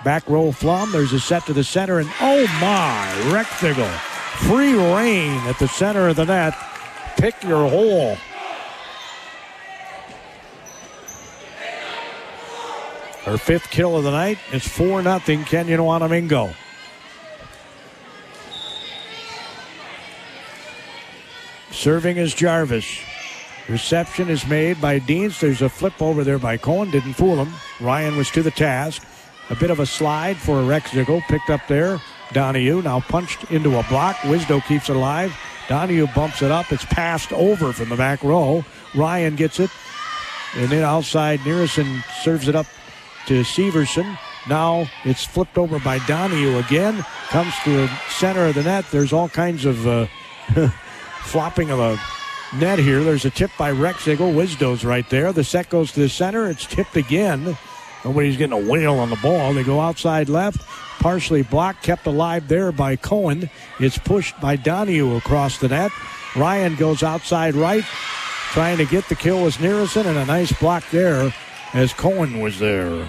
[0.05, 0.91] Back row Flum.
[0.91, 3.89] There's a set to the center, and oh my, Rexigel.
[4.47, 6.53] Free reign at the center of the net.
[7.17, 8.15] Pick your hole.
[13.23, 14.37] Her fifth kill of the night.
[14.51, 16.53] It's 4 0 Kenyon Wanamingo.
[21.71, 22.99] Serving is Jarvis.
[23.67, 25.39] Reception is made by Dienst.
[25.39, 26.91] There's a flip over there by Cohen.
[26.91, 27.51] Didn't fool him.
[27.81, 29.03] Ryan was to the task.
[29.49, 31.21] A bit of a slide for Rexigel.
[31.27, 32.01] Picked up there.
[32.33, 34.15] Donahue now punched into a block.
[34.17, 35.35] Wisdo keeps it alive.
[35.67, 36.71] Donahue bumps it up.
[36.71, 38.65] It's passed over from the back row.
[38.95, 39.69] Ryan gets it.
[40.55, 42.65] And then outside, Nearison serves it up
[43.27, 44.17] to Severson.
[44.47, 47.05] Now it's flipped over by Donahue again.
[47.29, 48.85] Comes to the center of the net.
[48.91, 50.07] There's all kinds of uh,
[51.21, 51.99] flopping of a
[52.55, 53.03] net here.
[53.03, 54.33] There's a tip by Rexigel.
[54.33, 55.33] Wisdo's right there.
[55.33, 56.49] The set goes to the center.
[56.49, 57.57] It's tipped again.
[58.05, 59.53] Nobody's getting a whale on the ball.
[59.55, 60.61] They go outside left.
[60.99, 63.49] Partially blocked, kept alive there by Cohen.
[63.79, 65.91] It's pushed by Donahue across the net.
[66.35, 67.83] Ryan goes outside right.
[68.51, 71.33] Trying to get the kill was Nearison, and a nice block there
[71.73, 73.07] as Cohen was there.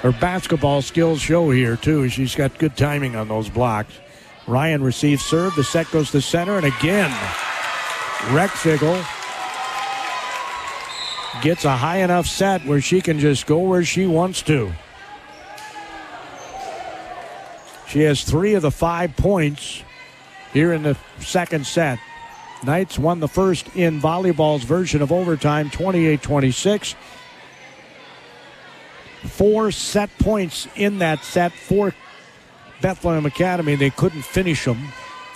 [0.00, 2.08] Her basketball skills show here, too.
[2.08, 3.94] She's got good timing on those blocks.
[4.48, 5.54] Ryan receives serve.
[5.54, 7.10] The set goes to center, and again,
[8.32, 9.00] Rexigel
[11.42, 14.72] gets a high enough set where she can just go where she wants to.
[17.88, 19.82] She has three of the five points
[20.52, 21.98] here in the second set.
[22.64, 26.94] Knights won the first in volleyball's version of overtime, 28 26.
[29.24, 31.92] Four set points in that set for
[32.80, 33.74] Bethlehem Academy.
[33.74, 34.88] They couldn't finish them.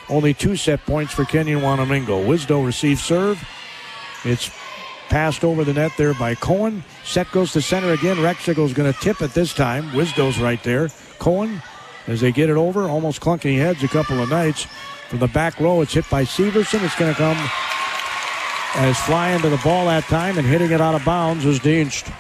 [0.09, 2.25] Only two set points for Kenyon Wanamingo.
[2.27, 3.43] Wisdo receives serve.
[4.25, 4.51] It's
[5.09, 6.85] passed over the net there by Cohen.
[7.05, 8.17] Set goes to center again.
[8.17, 9.95] Rexigel's going to tip it this time.
[9.95, 10.89] Wisdo's right there.
[11.19, 11.63] Cohen,
[12.07, 14.67] as they get it over, almost clunking heads a couple of nights.
[15.09, 16.83] From the back row, it's hit by Severson.
[16.83, 17.39] It's going to come
[18.75, 22.13] as flying to the ball that time and hitting it out of bounds is Dienst.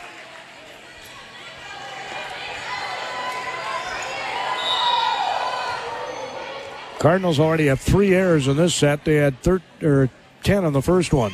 [6.98, 9.04] Cardinals already have three errors in this set.
[9.04, 10.08] They had thir- or
[10.44, 11.32] 10 on the first one.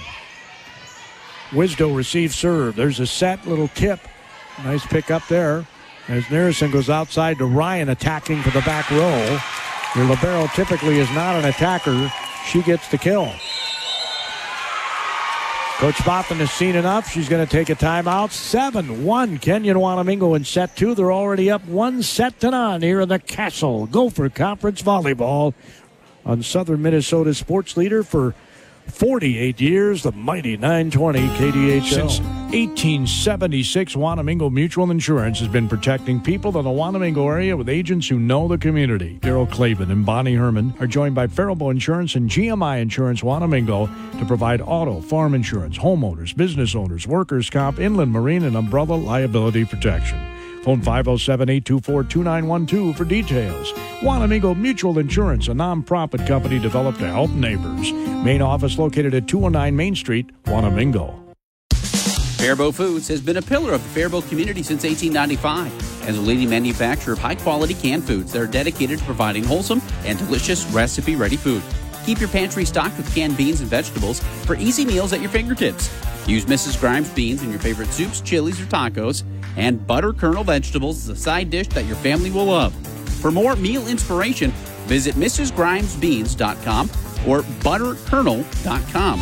[1.53, 2.77] Wisdo receives serve.
[2.77, 4.01] There's a set little tip.
[4.65, 5.67] Nice pick up there.
[6.09, 9.39] As Nearison goes outside to Ryan attacking for the back row.
[9.95, 12.11] Your Libero typically is not an attacker.
[12.47, 13.31] She gets the kill.
[15.77, 17.11] Coach Boffin has seen enough.
[17.11, 18.31] She's going to take a timeout.
[18.31, 20.95] 7 1 Kenyon Wanamingo in set two.
[20.95, 25.55] They're already up one set to none here in the Castle Gopher Conference Volleyball
[26.25, 28.35] on Southern Minnesota Sports Leader for
[28.87, 31.83] 48 years, the mighty 920 KDHL.
[31.83, 38.09] Since 1876, Wanamingo Mutual Insurance has been protecting people in the Wanamingo area with agents
[38.09, 39.19] who know the community.
[39.23, 44.25] Daryl Clavin and Bonnie Herman are joined by Faribault Insurance and GMI Insurance Wanamingo to
[44.27, 50.19] provide auto, farm insurance, homeowners, business owners, workers' comp, inland marine, and umbrella liability protection.
[50.63, 53.73] Phone 507 824 2912 for details.
[54.01, 57.93] Wanamingo Mutual Insurance, a nonprofit company developed to help neighbors.
[57.93, 61.19] Main office located at 209 Main Street, Wanamingo.
[62.43, 66.51] Faribault Foods has been a pillar of the Faribault community since 1895 as a leading
[66.51, 71.17] manufacturer of high quality canned foods that are dedicated to providing wholesome and delicious recipe
[71.17, 71.63] ready food.
[72.05, 75.91] Keep your pantry stocked with canned beans and vegetables for easy meals at your fingertips.
[76.27, 76.79] Use Mrs.
[76.79, 79.25] Grimes beans in your favorite soups, chilies, or tacos,
[79.57, 82.75] and butter kernel vegetables as a side dish that your family will love.
[83.21, 84.51] For more meal inspiration,
[84.87, 86.91] visit MrsGrimesBeans.com
[87.27, 89.21] or ButterKernel.com.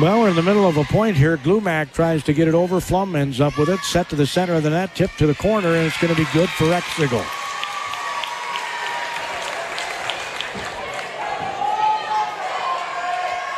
[0.00, 1.36] Well, we're in the middle of a point here.
[1.36, 2.80] Glumac tries to get it over.
[2.80, 3.78] Flum ends up with it.
[3.80, 4.94] Set to the center of the net.
[4.96, 7.43] Tip to the corner, and it's going to be good for Rexigel.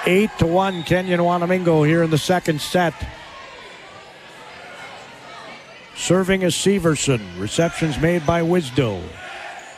[0.08, 2.94] Eight to one, Kenyon Wanamingo here in the second set.
[5.96, 7.20] Serving is Severson.
[7.40, 9.02] Receptions made by Wisdo.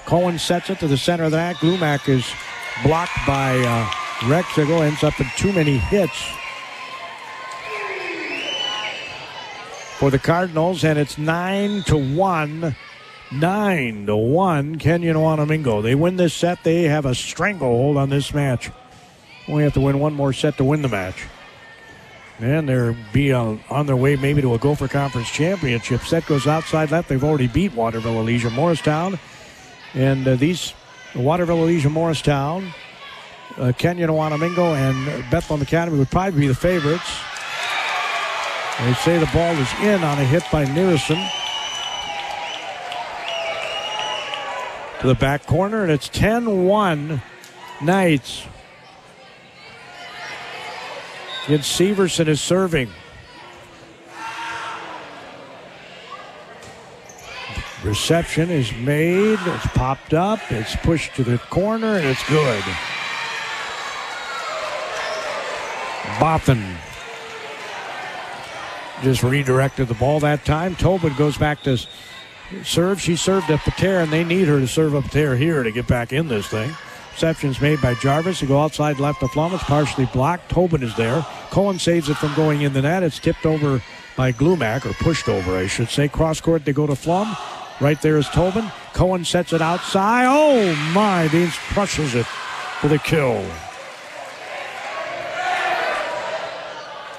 [0.05, 1.57] Cohen sets it to the center of the net.
[1.57, 2.31] Glumac is
[2.83, 3.85] blocked by uh,
[4.29, 4.83] Rexigel.
[4.83, 6.23] Ends up in too many hits
[9.97, 12.77] for the Cardinals, and it's nine to one.
[13.33, 15.83] Nine to one, Kenyon Wanamingo.
[15.83, 16.65] They win this set.
[16.65, 18.71] They have a stranglehold on this match.
[19.49, 21.27] Only have to win one more set to win the match.
[22.39, 26.03] And they're be on, on their way maybe to a Gopher Conference championship.
[26.03, 27.09] Set goes outside left.
[27.09, 29.19] They've already beat Waterville Elysian Morristown.
[29.95, 30.75] And uh, these
[31.17, 32.73] Waterville Elysian Morristown,
[33.57, 37.11] uh, Kenyon Wanamingo, and Bethlehem Academy would probably be the favorites.
[38.79, 41.29] They say the ball is in on a hit by Nearson.
[45.01, 47.23] To the back corner, and it's 10 1
[47.83, 48.47] Knights.
[51.49, 52.91] Again, Severson is serving.
[57.83, 59.39] Reception is made.
[59.47, 60.41] It's popped up.
[60.51, 62.63] It's pushed to the corner, and it's good.
[66.21, 66.63] Boffin
[69.03, 70.77] just redirected the ball that time.
[70.77, 71.79] Tobin goes back to
[72.63, 73.01] serve.
[73.01, 75.87] She served up Pater, and they need her to serve up Pater here to get
[75.87, 76.75] back in this thing.
[77.19, 78.39] Reception's made by Jarvis.
[78.39, 79.53] To go outside left of Flum.
[79.53, 80.49] It's partially blocked.
[80.53, 81.27] Tobin is there.
[81.51, 83.03] Cohen saves it from going in the net.
[83.03, 83.83] It's tipped over
[84.17, 86.07] by Glumac, or pushed over, I should say.
[86.07, 87.37] Cross court, they go to Flum.
[87.81, 88.71] Right there is Tobin.
[88.93, 90.27] Cohen sets it outside.
[90.29, 92.25] Oh my, Dienst crushes it
[92.81, 93.45] for the kill.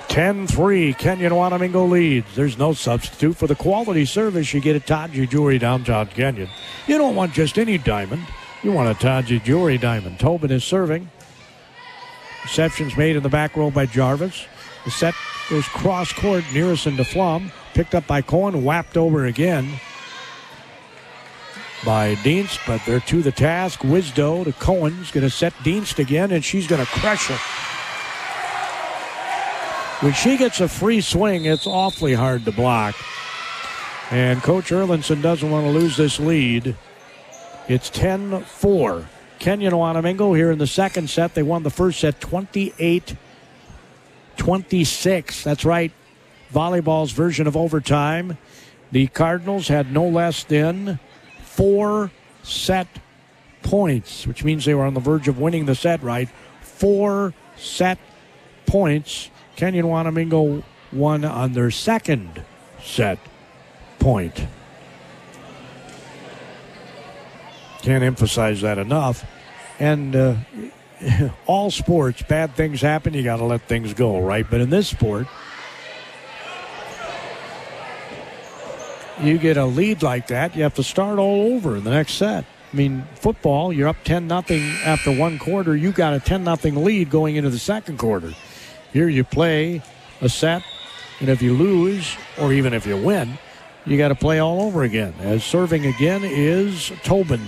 [0.07, 2.33] 10 3, Kenyon Wanamingo leads.
[2.35, 6.47] There's no substitute for the quality service you get at Taji Jewelry downtown Kenyon.
[6.87, 8.25] You don't want just any diamond,
[8.63, 10.19] you want a Taji Jewelry diamond.
[10.19, 11.09] Tobin is serving.
[12.43, 14.45] Reception's made in the back row by Jarvis.
[14.85, 15.13] The set
[15.49, 17.51] goes cross court, Nearest to Flum.
[17.73, 19.79] Picked up by Cohen, whapped over again
[21.85, 23.79] by Dienst, but they're to the task.
[23.81, 27.39] Wisdo to Cohen's going to set Dienst again, and she's going to crush it.
[30.03, 32.95] When she gets a free swing, it's awfully hard to block.
[34.11, 36.75] And Coach Erlinson doesn't want to lose this lead.
[37.69, 39.05] It's 10 4.
[39.37, 41.35] Kenyon Wanamingo here in the second set.
[41.35, 43.15] They won the first set 28
[44.37, 45.43] 26.
[45.43, 45.91] That's right.
[46.51, 48.39] Volleyball's version of overtime.
[48.91, 50.99] The Cardinals had no less than
[51.43, 52.09] four
[52.41, 52.87] set
[53.61, 56.27] points, which means they were on the verge of winning the set, right?
[56.61, 57.99] Four set
[58.65, 59.29] points.
[59.55, 62.43] Kenyon Wanamingo won on their second
[62.81, 63.19] set
[63.99, 64.47] point.
[67.81, 69.25] Can't emphasize that enough.
[69.79, 70.35] And uh,
[71.47, 73.13] all sports, bad things happen.
[73.13, 74.45] You got to let things go, right?
[74.49, 75.27] But in this sport,
[79.21, 82.13] you get a lead like that, you have to start all over in the next
[82.13, 82.45] set.
[82.71, 85.75] I mean, football, you're up 10 nothing after one quarter.
[85.75, 88.33] You got a 10 nothing lead going into the second quarter.
[88.93, 89.81] Here you play
[90.21, 90.63] a set,
[91.19, 93.37] and if you lose, or even if you win,
[93.85, 95.13] you got to play all over again.
[95.19, 97.41] As serving again is Tobin.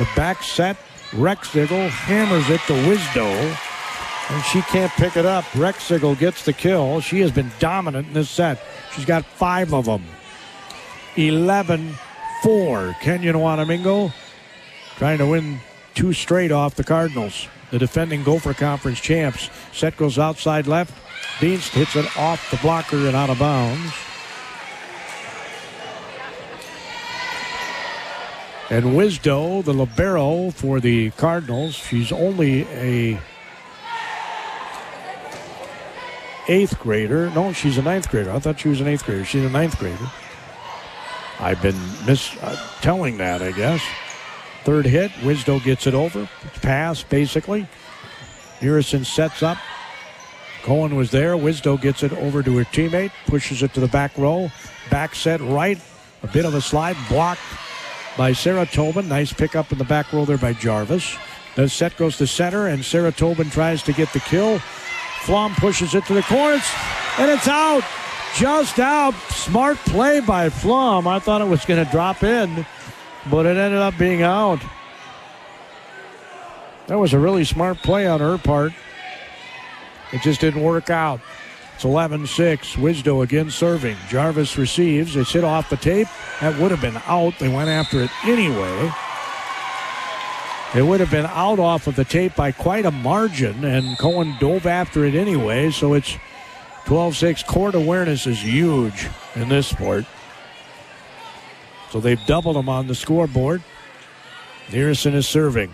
[0.00, 0.78] The back set,
[1.10, 3.56] Rexigel hammers it to Wisdo,
[4.30, 5.44] and she can't pick it up.
[5.52, 7.02] Rexigel gets the kill.
[7.02, 8.62] She has been dominant in this set.
[8.94, 10.02] She's got five of them.
[11.16, 11.96] 11
[12.42, 12.96] 4.
[13.02, 14.14] Kenyon Wanamingo
[14.96, 15.60] trying to win
[15.94, 17.46] two straight off the Cardinals.
[17.70, 19.50] The defending Gopher Conference champs.
[19.74, 20.94] Set goes outside left.
[21.40, 23.92] Dienst hits it off the blocker and out of bounds.
[28.70, 33.20] And Wisdo, the libero for the Cardinals, she's only a
[36.46, 37.30] eighth grader.
[37.30, 38.30] No, she's a ninth grader.
[38.30, 39.24] I thought she was an eighth grader.
[39.24, 40.08] She's a ninth grader.
[41.40, 43.82] I've been mis uh, telling that, I guess.
[44.62, 46.28] Third hit, Wisdo gets it over.
[46.44, 47.66] It's pass, basically.
[48.60, 49.58] Harrison sets up.
[50.62, 51.34] Cohen was there.
[51.34, 54.52] Wisdo gets it over to her teammate, pushes it to the back row.
[54.90, 55.80] Back set right.
[56.22, 57.40] A bit of a slide blocked
[58.16, 59.08] by Sarah Tobin.
[59.08, 61.16] Nice pickup in the back row there by Jarvis.
[61.56, 64.58] The set goes to center, and Sarah Tobin tries to get the kill.
[65.22, 66.64] Flom pushes it to the corners,
[67.18, 67.82] and it's out.
[68.36, 69.14] Just out.
[69.30, 71.08] Smart play by Flom.
[71.08, 72.64] I thought it was going to drop in,
[73.28, 74.60] but it ended up being out.
[76.86, 78.72] That was a really smart play on her part.
[80.12, 81.20] It just didn't work out.
[81.80, 82.76] It's 11 6.
[82.76, 83.96] Wisdo again serving.
[84.10, 85.16] Jarvis receives.
[85.16, 86.08] It's hit off the tape.
[86.42, 87.38] That would have been out.
[87.38, 88.92] They went after it anyway.
[90.74, 94.36] It would have been out off of the tape by quite a margin, and Cohen
[94.38, 95.70] dove after it anyway.
[95.70, 96.18] So it's
[96.84, 97.44] 12 6.
[97.44, 100.04] Court awareness is huge in this sport.
[101.88, 103.62] So they've doubled them on the scoreboard.
[104.66, 105.72] Nearson is serving.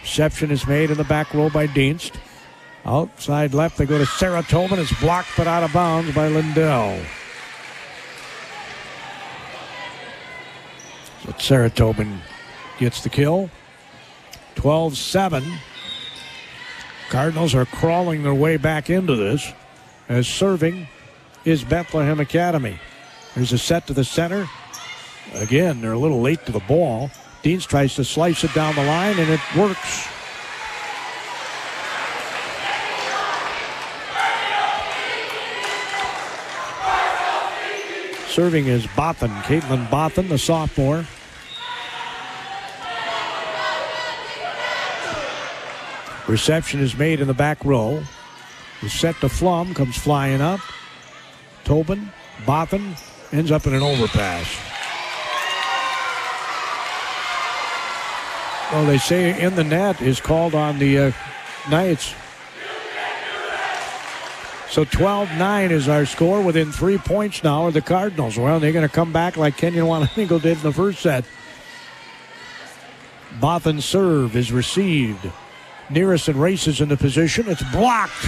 [0.00, 2.12] Reception is made in the back row by Dienst.
[2.86, 4.78] Outside left, they go to Sarah Tobin.
[4.78, 7.00] It's blocked but out of bounds by Lindell.
[11.24, 12.20] So Sarah Tobin
[12.78, 13.50] gets the kill.
[14.54, 15.44] 12 7.
[17.10, 19.52] Cardinals are crawling their way back into this.
[20.08, 20.86] as serving
[21.44, 22.78] is Bethlehem Academy.
[23.34, 24.48] There's a set to the center.
[25.34, 27.10] Again, they're a little late to the ball.
[27.42, 30.08] Dienst tries to slice it down the line, and it works.
[38.36, 41.06] Serving is Bothan, Caitlin Bothan, the sophomore.
[46.28, 48.02] Reception is made in the back row.
[48.82, 50.60] The set to Flum comes flying up.
[51.64, 52.12] Tobin,
[52.44, 53.00] Bothan
[53.32, 54.46] ends up in an overpass.
[58.70, 61.12] Well, they say in the net is called on the uh,
[61.70, 62.12] Knights.
[64.70, 66.42] So 12 9 is our score.
[66.42, 68.36] Within three points now are the Cardinals.
[68.36, 71.24] Well, they're going to come back like Kenyon Wanamingo did in the first set.
[73.40, 75.30] Bothan serve is received.
[75.90, 77.48] Nearison races into position.
[77.48, 78.26] It's blocked.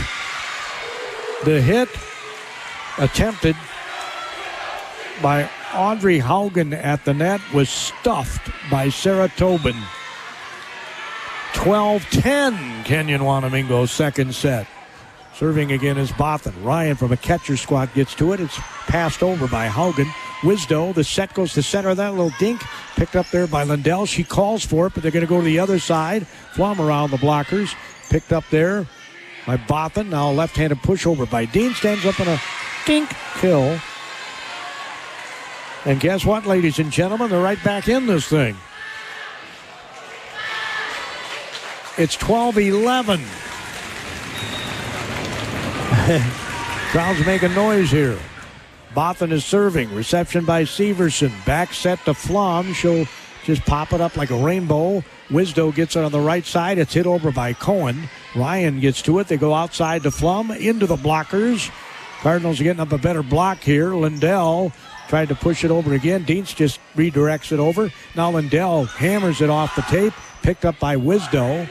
[1.44, 1.88] The hit
[2.98, 3.56] attempted
[5.22, 9.76] by Audrey Haugen at the net was stuffed by Sarah Tobin.
[11.54, 14.66] 12 10, Kenyon Wanamingo, second set.
[15.38, 16.64] Serving again is Bothan.
[16.64, 18.40] Ryan from a catcher squat gets to it.
[18.40, 18.58] It's
[18.88, 20.10] passed over by Haugen.
[20.40, 21.94] Wisdo, the set goes to center.
[21.94, 22.60] That little dink
[22.96, 24.06] picked up there by Lindell.
[24.06, 26.26] She calls for it, but they're going to go to the other side.
[26.26, 27.72] Flom around the blockers.
[28.10, 28.84] Picked up there
[29.46, 30.08] by Bothan.
[30.08, 31.72] Now a left handed pushover by Dean.
[31.72, 32.40] Stands up in a
[32.84, 33.78] dink kill.
[35.84, 37.30] And guess what, ladies and gentlemen?
[37.30, 38.56] They're right back in this thing.
[41.96, 43.22] It's 12 11.
[46.90, 48.18] Crowd's making noise here.
[48.94, 49.94] Bothan is serving.
[49.94, 51.30] Reception by Severson.
[51.44, 52.72] Back set to Flom.
[52.72, 53.06] She'll
[53.44, 55.04] just pop it up like a rainbow.
[55.28, 56.78] Wisdo gets it on the right side.
[56.78, 58.08] It's hit over by Cohen.
[58.34, 59.28] Ryan gets to it.
[59.28, 61.70] They go outside to Flum into the blockers.
[62.22, 63.94] Cardinals are getting up a better block here.
[63.94, 64.72] Lindell
[65.08, 66.24] tried to push it over again.
[66.24, 67.92] Dienst just redirects it over.
[68.16, 70.14] Now Lindell hammers it off the tape.
[70.40, 71.68] Picked up by Wisdo.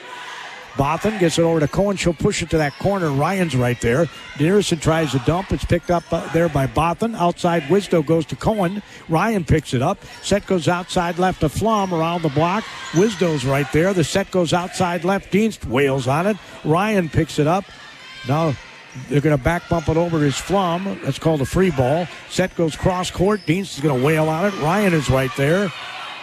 [0.78, 1.98] Bothan gets it over to Cohen.
[1.98, 3.10] She'll push it to that corner.
[3.10, 4.08] Ryan's right there.
[4.40, 5.52] Nearison tries to dump.
[5.52, 7.16] It's picked up uh, there by Bothan.
[7.16, 8.84] Outside Wisdo goes to Cohen.
[9.10, 9.98] Ryan picks it up.
[10.22, 12.64] Set goes outside left to Flom around the block.
[12.92, 13.94] Wisdo's right there.
[13.94, 15.34] The set goes outside left.
[15.34, 16.38] Dienst wails on it.
[16.64, 17.66] Ryan picks it up.
[18.28, 18.56] Now
[19.10, 21.00] they're going to back bump it over his Flom.
[21.04, 22.08] That's called a free ball.
[22.30, 23.42] Set goes cross court.
[23.48, 24.54] Dienst is going to wail on it.
[24.62, 25.72] Ryan is right there.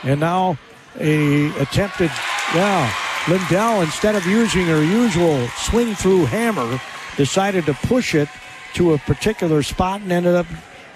[0.05, 0.59] And now
[1.00, 2.11] a attempted,
[2.55, 2.92] yeah.
[3.29, 6.79] Lindell, instead of using her usual swing through hammer,
[7.16, 8.29] decided to push it
[8.75, 10.47] to a particular spot and ended up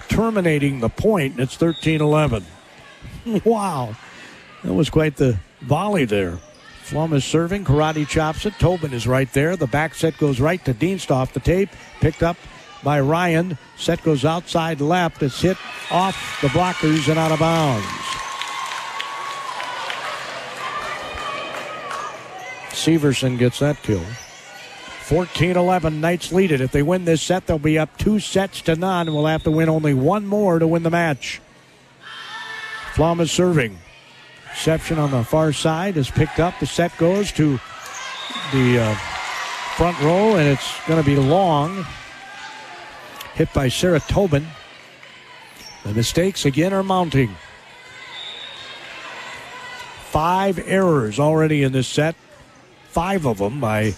[0.09, 1.39] terminating the point.
[1.39, 2.45] It's 13 11.
[3.45, 3.95] Wow.
[4.63, 6.39] That was quite the volley there.
[6.83, 7.63] Flum is serving.
[7.65, 8.53] Karate chops it.
[8.59, 9.55] Tobin is right there.
[9.55, 11.69] The back set goes right to Dienst off the tape.
[12.01, 12.37] Picked up
[12.83, 13.57] by Ryan.
[13.77, 15.21] Set goes outside left.
[15.21, 15.57] It's hit
[15.91, 17.85] off the blockers and out of bounds.
[22.69, 24.03] Severson gets that kill.
[25.09, 26.61] 14 11, Knights lead it.
[26.61, 29.07] If they win this set, they'll be up two sets to none.
[29.07, 31.41] We'll have to win only one more to win the match.
[32.93, 33.79] Flom is serving.
[34.51, 36.59] Reception on the far side is picked up.
[36.59, 37.59] The set goes to
[38.51, 38.95] the uh,
[39.75, 41.85] front row, and it's going to be long.
[43.33, 44.45] Hit by Sarah Tobin.
[45.85, 47.35] The mistakes again are mounting.
[50.11, 52.15] Five errors already in this set
[52.99, 53.93] five of them by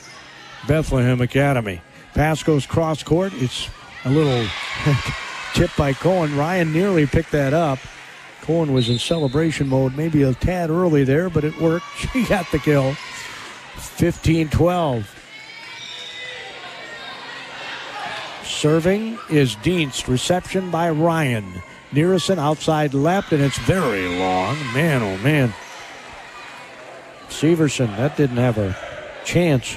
[0.68, 1.82] Bethlehem Academy.
[2.14, 3.34] Pass goes cross court.
[3.38, 3.68] It's
[4.06, 4.48] a little
[5.56, 6.38] tip by Cohen.
[6.38, 7.80] Ryan nearly picked that up.
[8.44, 11.88] Cohen was in celebration mode, maybe a tad early there, but it worked.
[12.14, 12.94] She got the kill.
[13.74, 15.24] 15 12.
[18.44, 20.08] Serving is Dienst.
[20.08, 21.64] Reception by Ryan.
[21.92, 24.56] Nearison outside left, and it's very long.
[24.76, 25.52] Man, oh man.
[27.42, 28.78] Severson, that didn't have a
[29.26, 29.76] chance.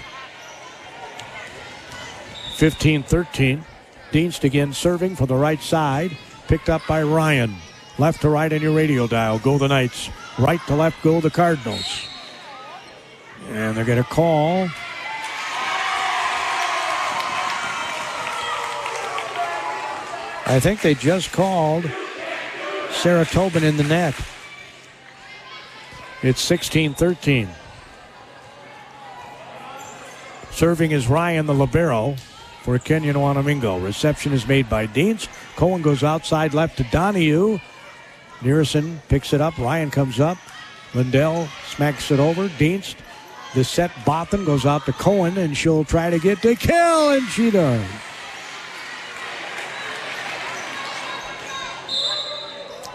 [2.56, 3.64] 15 13.
[4.12, 6.14] Dienst again serving from the right side.
[6.46, 7.56] Picked up by Ryan.
[7.96, 9.38] Left to right on your radio dial.
[9.38, 10.10] Go the Knights.
[10.38, 12.06] Right to left go the Cardinals.
[13.48, 14.68] And they're going to call.
[20.46, 21.90] I think they just called
[22.90, 24.14] Sarah Tobin in the net.
[26.22, 27.48] It's 16 13.
[30.50, 32.14] Serving is Ryan the Libero
[32.62, 33.82] for Kenyon Wanamingo.
[33.82, 35.28] Reception is made by Dienst.
[35.56, 37.58] Cohen goes outside left to Donahue.
[38.40, 39.58] Nearson picks it up.
[39.58, 40.38] Ryan comes up.
[40.94, 42.48] Lindell smacks it over.
[42.48, 42.96] Dienst.
[43.54, 47.26] The set Botham goes out to Cohen, and she'll try to get to kill, and
[47.28, 47.84] she does.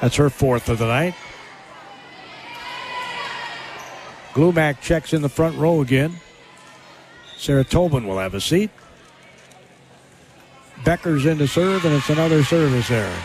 [0.01, 1.13] That's her fourth of the night.
[4.39, 6.15] Glumac checks in the front row again.
[7.35, 8.71] Sarah Tobin will have a seat.
[10.85, 13.19] Becker's in to serve, and it's another service error.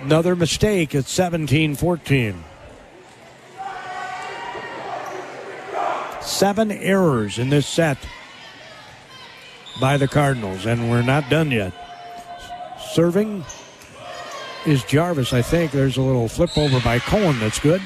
[0.00, 2.42] Another mistake at 17 14.
[6.22, 7.98] Seven errors in this set
[9.78, 11.74] by the Cardinals, and we're not done yet.
[12.94, 13.44] Serving
[14.66, 15.70] is Jarvis, I think.
[15.70, 17.82] There's a little flip over by Cohen that's good.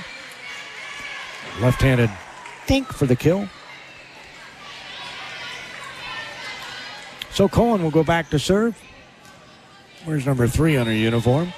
[1.61, 2.11] Left handed
[2.67, 3.49] think for the kill.
[7.31, 8.81] So Cohen will go back to serve.
[10.05, 11.53] Where's number three on her uniform?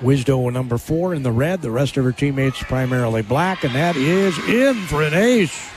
[0.00, 1.60] Wisdo number four in the red.
[1.60, 5.68] The rest of her teammates primarily black, and that is in for an ace.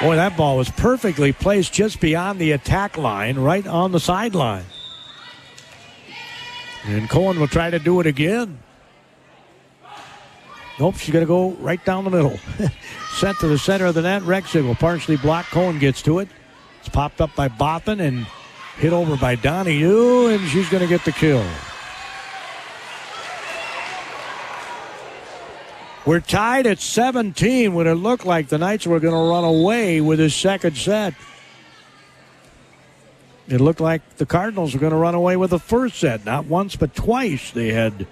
[0.00, 4.64] Boy, that ball was perfectly placed just beyond the attack line, right on the sideline.
[6.84, 8.60] And Cohen will try to do it again.
[10.78, 12.38] Nope, she's going to go right down the middle.
[13.16, 14.22] Sent to the center of the net.
[14.22, 15.50] Rexigel partially blocked.
[15.50, 16.28] Cohen gets to it.
[16.78, 18.26] It's popped up by Botham and
[18.76, 21.44] hit over by Donahue, and she's going to get the kill.
[26.08, 30.00] We're tied at 17 when it looked like the Knights were going to run away
[30.00, 31.12] with this second set.
[33.46, 36.24] It looked like the Cardinals were going to run away with the first set.
[36.24, 38.06] Not once, but twice they had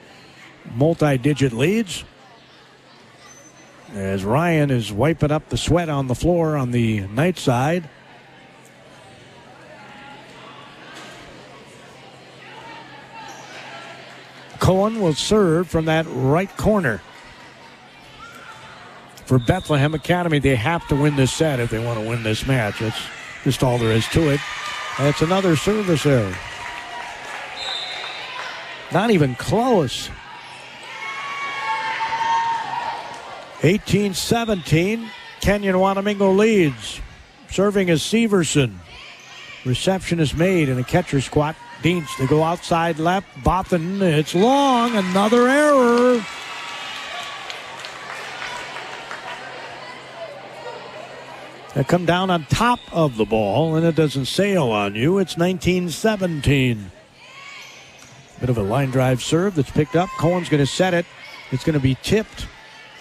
[0.75, 2.05] multi digit leads.
[3.95, 7.89] As Ryan is wiping up the sweat on the floor on the night side.
[14.59, 17.01] Cohen will serve from that right corner.
[19.27, 22.47] For Bethlehem Academy, they have to win this set if they want to win this
[22.47, 22.79] match.
[22.79, 23.01] That's
[23.43, 24.41] just all there is to it.
[24.99, 26.35] That's another service error.
[28.93, 30.11] Not even close.
[33.63, 35.11] 18 17.
[35.41, 37.01] Kenyon Wanamingo leads.
[37.51, 38.75] Serving is Severson.
[39.65, 41.57] Reception is made in a catcher squat.
[41.83, 43.27] Dienst to go outside left.
[43.39, 44.95] Bothan, it's long.
[44.95, 46.25] Another error.
[51.77, 55.19] They come down on top of the ball and it doesn't sail on you.
[55.19, 56.91] It's 1917.
[58.41, 60.09] Bit of a line drive serve that's picked up.
[60.19, 61.05] Cohen's going to set it.
[61.53, 62.47] It's going to be tipped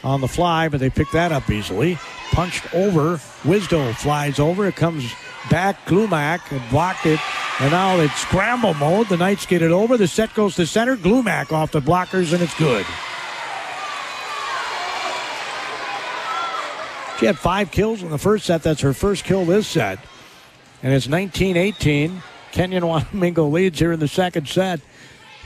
[0.03, 1.97] on the fly, but they pick that up easily.
[2.31, 3.15] Punched over.
[3.43, 4.67] Wisdo flies over.
[4.67, 5.09] It comes
[5.49, 5.85] back.
[5.85, 7.21] Glumac and blocked it.
[7.61, 9.07] And now it's scramble mode.
[9.07, 9.95] The Knights get it over.
[9.95, 10.97] The set goes to center.
[10.97, 12.85] Glumac off the blockers, and it's good.
[17.19, 18.63] She had five kills in the first set.
[18.63, 19.99] That's her first kill this set.
[20.83, 22.21] And it's 19 18.
[22.51, 24.79] Kenyon Wanamingo leads here in the second set.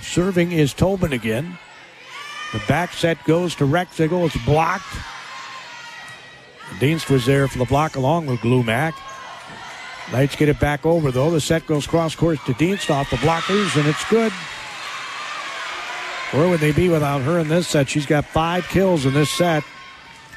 [0.02, 1.58] Serving is Tobin again.
[2.54, 4.26] The back set goes to Rexigel.
[4.26, 4.86] It's blocked.
[6.80, 8.94] Dienst was there for the block along with Glumac.
[10.12, 11.30] Knights get it back over though.
[11.30, 14.32] The set goes cross course to Dienst off the blockers, and it's good.
[16.32, 17.90] Where would they be without her in this set?
[17.90, 19.64] She's got five kills in this set.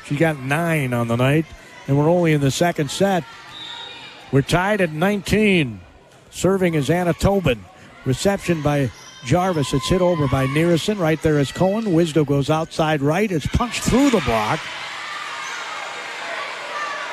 [0.07, 1.47] She got nine on the night,
[1.87, 3.25] and we're only in the second set.
[4.31, 5.81] We're tied at 19.
[6.31, 7.65] Serving is Anna Tobin.
[8.05, 8.91] Reception by
[9.25, 9.73] Jarvis.
[9.73, 10.99] It's hit over by Nearison.
[10.99, 11.85] Right there is Cohen.
[11.85, 13.31] Wisdo goes outside right.
[13.31, 14.59] It's punched through the block.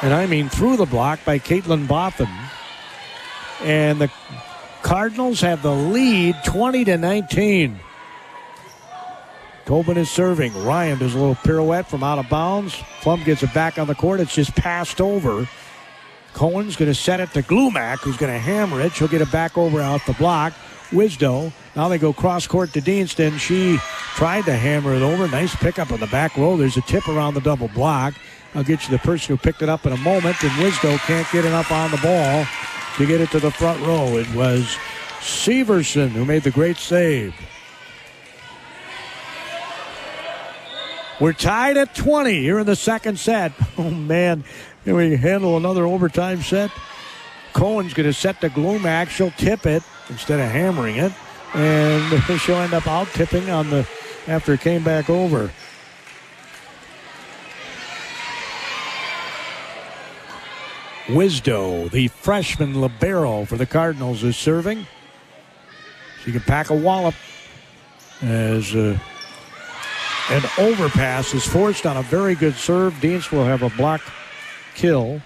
[0.02, 2.30] And I mean through the block by Caitlin Botham.
[3.62, 4.10] And the
[4.82, 7.80] Cardinals have the lead 20 to 19.
[9.70, 10.52] Tobin is serving.
[10.66, 12.76] Ryan does a little pirouette from out of bounds.
[13.02, 14.20] Plum gets it back on the court.
[14.20, 15.48] It's just passed over.
[16.34, 18.94] Cohen's going to set it to Glumac, who's going to hammer it.
[18.94, 20.54] She'll get it back over out the block.
[20.90, 21.54] Wisdo.
[21.76, 23.38] Now they go cross court to Deanston.
[23.38, 23.78] She
[24.16, 25.28] tried to hammer it over.
[25.28, 26.58] Nice pickup on the back row.
[26.58, 28.16] There's a tip around the double block.
[28.56, 30.42] I'll get you the person who picked it up in a moment.
[30.42, 32.44] And Wisdo can't get enough on the ball
[32.98, 34.18] to get it to the front row.
[34.18, 34.76] It was
[35.20, 37.36] Severson who made the great save.
[41.20, 43.52] We're tied at 20 here in the second set.
[43.78, 44.44] Oh, man.
[44.84, 46.72] Can we handle another overtime set?
[47.54, 49.10] Cohen's going to set the Glumac.
[49.10, 51.14] She'll tip it instead of hammering it.
[51.54, 53.88] And she'll end up out tipping on the
[54.28, 55.52] after it came back over.
[61.08, 64.86] Wisdo, the freshman libero for the Cardinals, is serving.
[66.24, 67.16] She can pack a wallop
[68.22, 69.00] as uh,
[70.30, 72.94] an overpass is forced on a very good serve.
[72.96, 74.02] Dienst will have a block
[74.76, 75.22] kill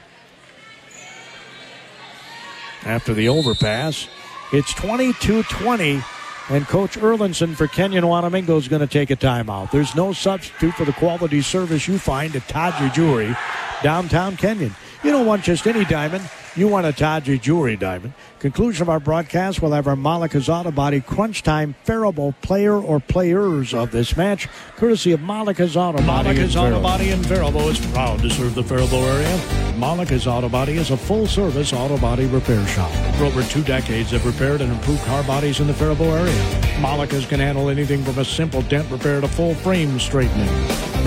[2.86, 4.08] after the overpass.
[4.54, 6.02] It's 22 20,
[6.50, 9.72] and Coach Erlinson for Kenyon Wanamingo is going to take a timeout.
[9.72, 13.36] There's no substitute for the quality service you find at Tadri Jewelry,
[13.82, 14.76] downtown Kenyon.
[15.04, 18.14] You don't want just any diamond, you want a Tadri Jewelry diamond.
[18.44, 23.00] Conclusion of our broadcast, we'll have our Malika's Auto Body Crunch Time Faribault player or
[23.00, 26.28] players of this match, courtesy of Malika's Auto Body.
[26.28, 29.38] Malika's Auto Body in Faribault is proud to serve the Faribault area.
[29.78, 32.92] Malika's Auto Body is a full-service auto body repair shop.
[33.16, 36.62] For over two decades, they've repaired and improved car bodies in the Faribault area.
[36.82, 40.50] Malika's can handle anything from a simple dent repair to full frame straightening.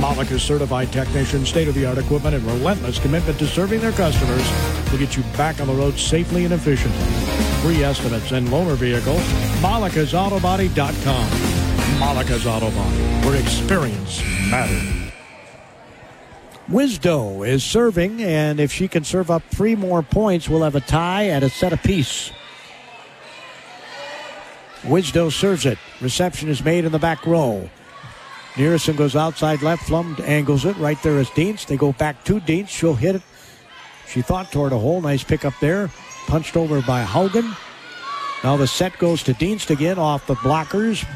[0.01, 5.23] Malika's certified technicians, state-of-the-art equipment, and relentless commitment to serving their customers will get you
[5.37, 7.26] back on the road safely and efficiently.
[7.63, 9.23] Free estimates and loaner vehicles,
[9.61, 11.31] malikasAutobody.com.
[11.99, 12.97] Malika's Auto Body,
[13.27, 15.13] where experience matters.
[16.69, 20.81] Wisdo is serving, and if she can serve up three more points, we'll have a
[20.81, 22.33] tie at a set apiece.
[24.83, 25.79] Wisdo serves it.
[26.01, 27.69] Reception is made in the back row.
[28.57, 29.85] Nearison goes outside left.
[29.89, 30.77] Flum angles it.
[30.77, 31.67] Right there is Dienst.
[31.67, 32.69] They go back to Dienst.
[32.69, 33.23] She'll hit it.
[34.09, 35.01] She thought toward a hole.
[35.01, 35.91] Nice pick up there.
[36.27, 37.57] Punched over by Haugen.
[38.43, 41.07] Now the set goes to Dienst again off the blockers.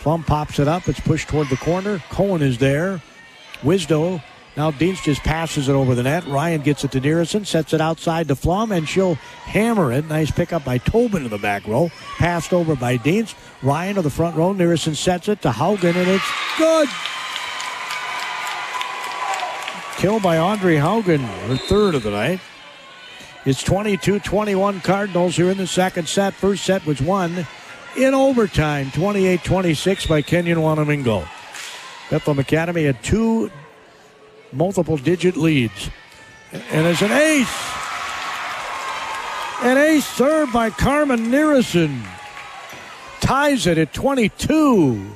[0.00, 0.88] Flum pops it up.
[0.88, 2.00] It's pushed toward the corner.
[2.10, 3.00] Cohen is there.
[3.62, 4.22] Wisdo.
[4.56, 6.26] Now Dienst just passes it over the net.
[6.26, 10.06] Ryan gets it to Nearison, sets it outside to Flum, and she'll hammer it.
[10.06, 11.90] Nice pickup by Tobin in the back row.
[12.18, 13.34] Passed over by Dienst.
[13.62, 14.52] Ryan to the front row.
[14.52, 16.88] Nearison sets it to Haugen, and it's good.
[19.98, 22.40] Kill by Audrey Haugen, her third of the night.
[23.46, 26.34] It's 22 21 Cardinals here in the second set.
[26.34, 27.46] First set was won
[27.96, 31.20] in overtime, 28 26 by Kenyon Wanamingo.
[32.10, 33.52] Bethlehem Academy had two
[34.52, 35.90] multiple digit leads.
[36.50, 37.72] And it's an ace.
[39.62, 42.02] An ace served by Carmen Nearison.
[43.20, 45.08] Ties it at 22.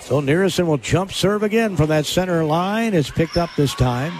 [0.00, 2.94] So Nearison will jump serve again from that center line.
[2.94, 4.14] It's picked up this time.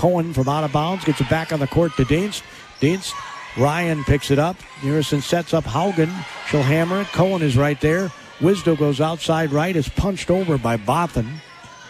[0.00, 2.42] Cohen from out of bounds gets it back on the court to Dienst.
[2.80, 3.12] Dienst,
[3.58, 4.56] Ryan picks it up.
[4.82, 6.10] Nearison sets up Haugen.
[6.48, 7.08] She'll hammer it.
[7.08, 8.10] Cohen is right there.
[8.38, 9.76] Wisdo goes outside right.
[9.76, 11.30] Is punched over by Bothan.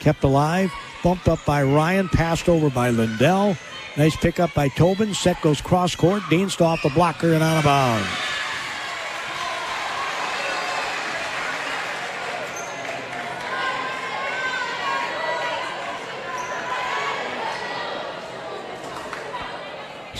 [0.01, 0.73] Kept alive.
[1.05, 2.09] Bumped up by Ryan.
[2.09, 3.57] Passed over by Lindell.
[3.97, 5.15] Nice pickup by Tobin.
[5.15, 6.23] Set goes cross court.
[6.25, 8.09] Dienst off the blocker and out of bounds.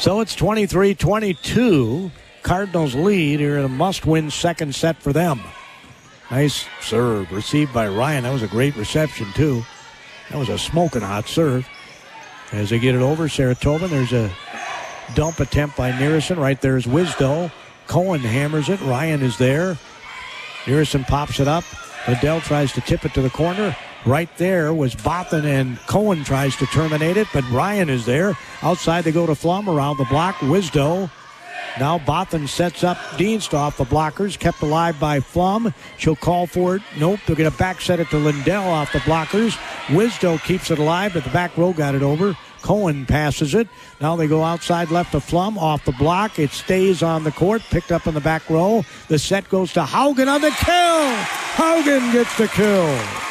[0.01, 2.11] So it's 23 22.
[2.43, 5.43] Cardinals lead here in a must win second set for them.
[6.31, 8.25] Nice serve received by Ryan.
[8.25, 9.63] That was a great reception, too.
[10.31, 11.69] That was a smoking hot serve.
[12.51, 14.33] As they get it over, Sarah Tobin, there's a
[15.15, 16.39] dump attempt by Nearison.
[16.39, 17.53] Right there is Wisdo.
[17.87, 18.81] Cohen hammers it.
[18.81, 19.77] Ryan is there.
[20.67, 21.65] Nearison pops it up.
[22.09, 23.77] Lindell tries to tip it to the corner.
[24.07, 28.37] Right there was Bothan and Cohen tries to terminate it, but Ryan is there.
[28.63, 30.37] Outside they go to Flum around the block.
[30.37, 31.11] Wisdo.
[31.79, 35.73] Now Bothan sets up Dienst off the blockers, kept alive by Flum.
[35.99, 36.83] She'll call for it.
[36.99, 39.57] Nope, they're going to back set it to Lindell off the blockers.
[39.87, 42.37] Wisdo keeps it alive, but the back row got it over.
[42.63, 43.69] Cohen passes it.
[44.01, 46.39] Now they go outside left to Flum off the block.
[46.39, 48.85] It stays on the court, picked up in the back row.
[49.09, 51.15] The set goes to Haugen on the kill.
[51.55, 53.30] Haugen gets the kill.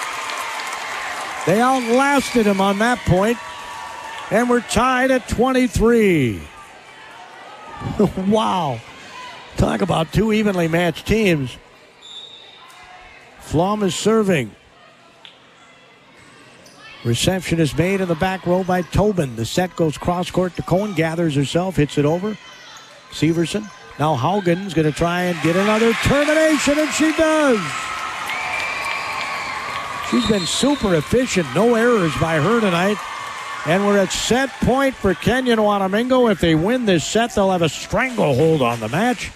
[1.46, 3.38] They outlasted him on that point,
[4.32, 6.42] and we're tied at 23.
[8.28, 8.80] wow.
[9.58, 11.58] Talk about two evenly matched teams.
[13.40, 14.56] Flom is serving.
[17.04, 19.36] Reception is made in the back row by Tobin.
[19.36, 22.38] The set goes cross court to Cohen, gathers herself, hits it over.
[23.12, 23.70] Severson.
[23.98, 27.60] Now Haugen's going to try and get another termination, and she does.
[30.10, 31.48] She's been super efficient.
[31.54, 32.98] No errors by her tonight.
[33.68, 36.32] And we're at set point for Kenyon Wanamingo.
[36.32, 39.32] If they win this set, they'll have a stranglehold on the match.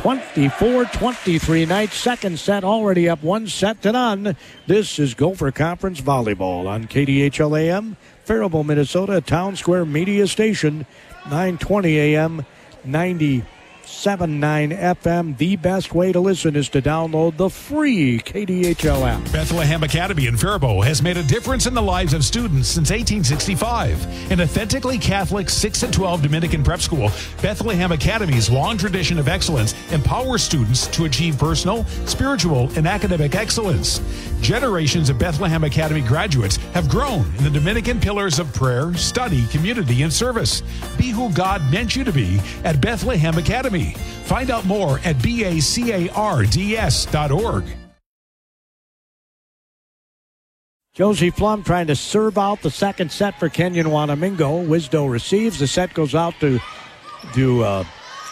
[0.00, 1.90] 24 23 night.
[1.90, 4.36] Second set already up one set to none.
[4.68, 10.86] This is Gopher Conference Volleyball on KDHL AM, Faribault, Minnesota, Town Square Media Station,
[11.24, 12.46] 920 AM,
[12.86, 13.44] 96.5
[13.92, 15.36] 1079 FM.
[15.36, 19.22] The best way to listen is to download the free KDHL app.
[19.30, 24.32] Bethlehem Academy in Faribault has made a difference in the lives of students since 1865.
[24.32, 27.10] An authentically Catholic 6 and 12 Dominican prep school,
[27.42, 34.00] Bethlehem Academy's long tradition of excellence empowers students to achieve personal, spiritual, and academic excellence.
[34.40, 40.02] Generations of Bethlehem Academy graduates have grown in the Dominican pillars of prayer, study, community,
[40.02, 40.62] and service.
[40.96, 43.81] Be who God meant you to be at Bethlehem Academy.
[43.90, 45.54] Find out more at bacards.org.
[50.94, 54.66] Josie Plum trying to serve out the second set for Kenyon Wanamingo.
[54.66, 55.58] Wisdo receives.
[55.58, 56.60] The set goes out to
[57.34, 57.84] to uh,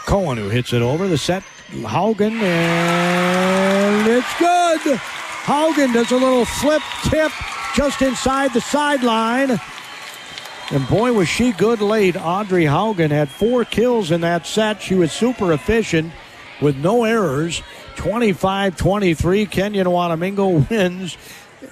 [0.04, 1.08] Cohen, who hits it over.
[1.08, 4.98] The set, Haugen, and it's good.
[5.44, 7.32] Haugen does a little flip tip
[7.74, 9.58] just inside the sideline.
[10.70, 12.16] And boy, was she good late.
[12.16, 14.80] Audrey Haugen had four kills in that set.
[14.80, 16.12] She was super efficient
[16.60, 17.62] with no errors.
[17.96, 19.46] 25 23.
[19.46, 21.16] Kenyon Wanamingo wins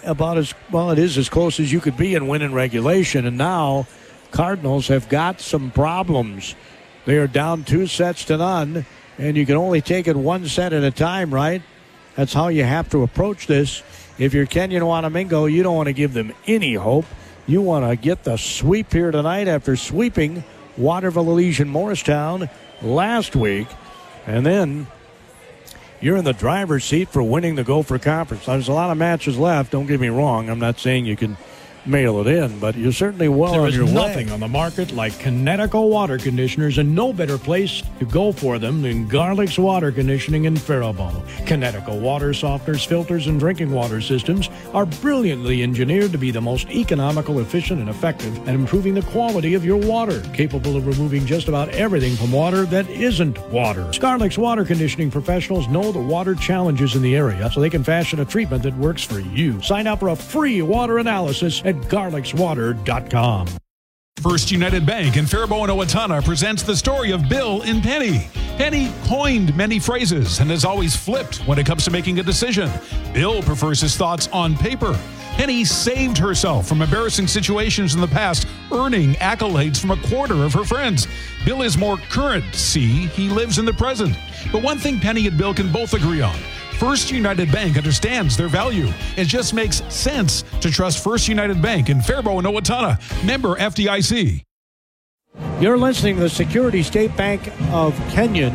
[0.05, 3.27] about as well, it is as close as you could be in winning regulation.
[3.27, 3.87] And now,
[4.31, 6.55] Cardinals have got some problems.
[7.05, 8.85] They are down two sets to none,
[9.17, 11.63] and you can only take it one set at a time, right?
[12.15, 13.83] That's how you have to approach this.
[14.19, 17.07] If you're Kenyon Wanamingo, you don't want to give them any hope.
[17.49, 20.45] You want to get the sweep here tonight after sweeping
[20.77, 22.51] Waterville Elysian Morristown
[22.83, 23.67] last week.
[24.27, 24.87] And then
[26.03, 28.45] you're in the driver's seat for winning the Gopher Conference.
[28.45, 29.73] There's a lot of matches left.
[29.73, 30.51] Don't get me wrong.
[30.51, 31.39] I'm not saying you can
[31.89, 34.93] mail it in, but you're certainly well There on is your nothing on the market
[34.93, 39.91] like Kinetico water conditioners, and no better place to go for them than Garlic's Water
[39.91, 41.25] Conditioning in Faribault.
[41.47, 46.69] Kinetico water softeners, filters, and drinking water systems are brilliantly engineered to be the most
[46.71, 51.49] economical, efficient, and effective at improving the quality of your water, capable of removing just
[51.49, 53.91] about everything from water that isn't water.
[53.93, 58.21] Scarlett's water conditioning professionals know the water challenges in the area, so they can fashion
[58.21, 59.61] a treatment that works for you.
[59.63, 63.49] Sign up for a free water analysis at garlicswater.com.
[64.23, 68.29] First United Bank in Faribault and Owatonna presents the story of Bill and Penny.
[68.57, 72.69] Penny coined many phrases and is always flipped when it comes to making a decision.
[73.15, 74.99] Bill prefers his thoughts on paper.
[75.37, 80.53] Penny saved herself from embarrassing situations in the past, earning accolades from a quarter of
[80.53, 81.07] her friends.
[81.45, 82.53] Bill is more current.
[82.57, 84.17] See, he lives in the present.
[84.51, 86.37] But one thing Penny and Bill can both agree on
[86.79, 88.89] First United Bank understands their value.
[89.17, 92.99] It just makes sense to trust First United Bank in Faribault and Owatonna.
[93.27, 94.43] Member FDIC.
[95.61, 98.55] You're listening to the Security State Bank of Kenyon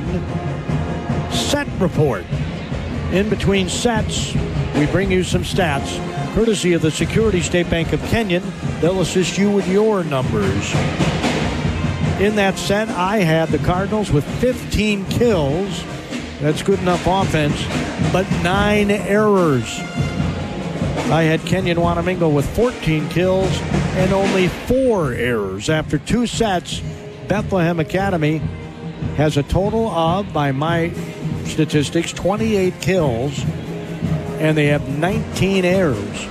[1.32, 2.24] set report.
[3.12, 4.34] In between sets,
[4.76, 6.00] we bring you some stats
[6.34, 8.42] courtesy of the Security State Bank of Kenyon.
[8.80, 10.74] They'll assist you with your numbers.
[12.20, 15.84] In that set, I had the Cardinals with 15 kills.
[16.42, 17.56] That's good enough offense,
[18.12, 19.80] but nine errors.
[21.10, 23.50] I had Kenyon Wanamingo with 14 kills
[23.96, 25.70] and only four errors.
[25.70, 26.82] After two sets,
[27.28, 28.40] Bethlehem Academy
[29.18, 30.92] has a total of, by my
[31.46, 33.44] statistics, 28 kills,
[34.40, 36.28] and they have 19 errors.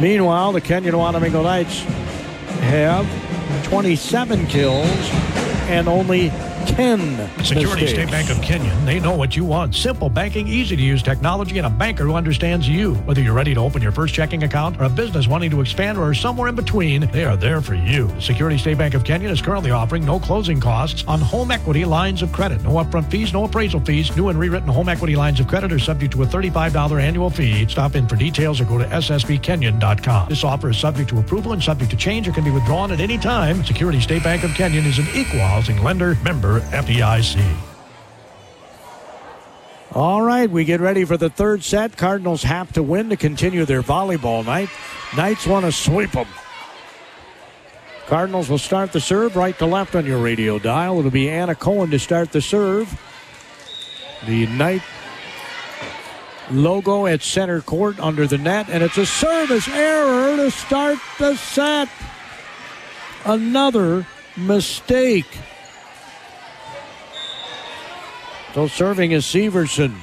[0.00, 1.80] Meanwhile, the Kenyon Wanamingo Knights
[2.60, 3.06] have
[3.64, 4.86] 27 kills
[5.68, 6.30] and only
[6.80, 7.90] 10 Security mistakes.
[7.90, 9.74] State Bank of Kenyon, they know what you want.
[9.74, 12.94] Simple banking, easy to use technology, and a banker who understands you.
[13.04, 15.98] Whether you're ready to open your first checking account or a business wanting to expand
[15.98, 18.10] or somewhere in between, they are there for you.
[18.18, 22.22] Security State Bank of Kenyon is currently offering no closing costs on home equity lines
[22.22, 22.62] of credit.
[22.62, 24.16] No upfront fees, no appraisal fees.
[24.16, 27.68] New and rewritten home equity lines of credit are subject to a $35 annual fee.
[27.68, 30.30] Stop in for details or go to ssbkenyon.com.
[30.30, 33.00] This offer is subject to approval and subject to change or can be withdrawn at
[33.00, 33.62] any time.
[33.64, 37.56] Security State Bank of Kenyon is an equal housing lender, member FDIC.
[39.92, 41.96] All right, we get ready for the third set.
[41.96, 44.68] Cardinals have to win to continue their volleyball night.
[45.16, 46.28] Knights want to sweep them.
[48.06, 50.98] Cardinals will start the serve right to left on your radio dial.
[51.00, 52.88] It'll be Anna Cohen to start the serve.
[54.26, 54.82] The Knight
[56.50, 61.36] logo at center court under the net, and it's a service error to start the
[61.36, 61.88] set.
[63.24, 64.06] Another
[64.36, 65.26] mistake.
[68.54, 69.94] So serving is Severson.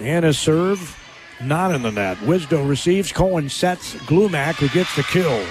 [0.00, 0.96] And a serve,
[1.42, 2.16] not in the net.
[2.18, 3.12] Wisdo receives.
[3.12, 5.44] Cohen sets Glumac, who gets the kill.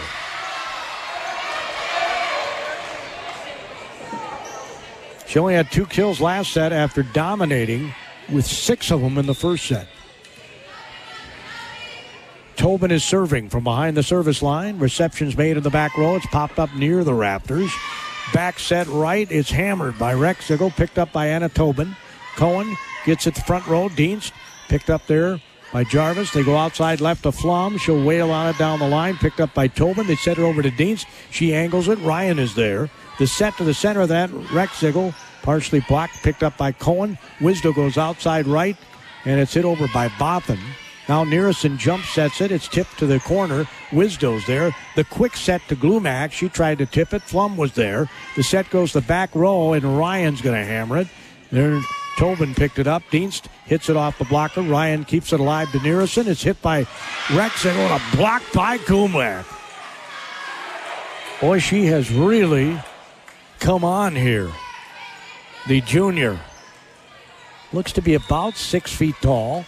[5.27, 7.93] She only had two kills last set after dominating
[8.29, 9.87] with six of them in the first set.
[12.55, 14.77] Tobin is serving from behind the service line.
[14.77, 16.15] Reception's made in the back row.
[16.15, 17.71] It's popped up near the Raptors.
[18.33, 19.29] Back set right.
[19.29, 21.95] It's hammered by Rexigel, picked up by Anna Tobin.
[22.35, 23.89] Cohen gets it the front row.
[23.89, 24.31] Dienst
[24.69, 25.41] picked up there
[25.73, 26.31] by Jarvis.
[26.31, 27.77] They go outside left to Flom.
[27.77, 29.17] She'll wail on it down the line.
[29.17, 30.07] Picked up by Tobin.
[30.07, 31.07] They set her over to Dienst.
[31.29, 31.99] She angles it.
[31.99, 32.89] Ryan is there.
[33.19, 34.29] The set to the center of that.
[34.29, 36.23] Rexigel partially blocked.
[36.23, 37.17] Picked up by Cohen.
[37.39, 38.77] Wisdo goes outside right.
[39.25, 40.59] And it's hit over by Bothan.
[41.09, 42.51] Now Nearison jump sets it.
[42.51, 43.67] It's tipped to the corner.
[43.91, 44.75] Wisdo's there.
[44.95, 46.31] The quick set to Glumac.
[46.31, 47.23] She tried to tip it.
[47.23, 48.09] Flum was there.
[48.35, 51.07] The set goes the back row, and Ryan's going to hammer it.
[51.51, 51.81] There,
[52.17, 53.03] Tobin picked it up.
[53.11, 54.61] Dienst hits it off the blocker.
[54.61, 56.27] Ryan keeps it alive to Nearison.
[56.27, 56.85] It's hit by
[57.33, 59.45] Rex and on a block by Glumac.
[61.41, 62.79] Boy, she has really
[63.59, 64.51] come on here.
[65.67, 66.39] The junior
[67.73, 69.65] looks to be about six feet tall.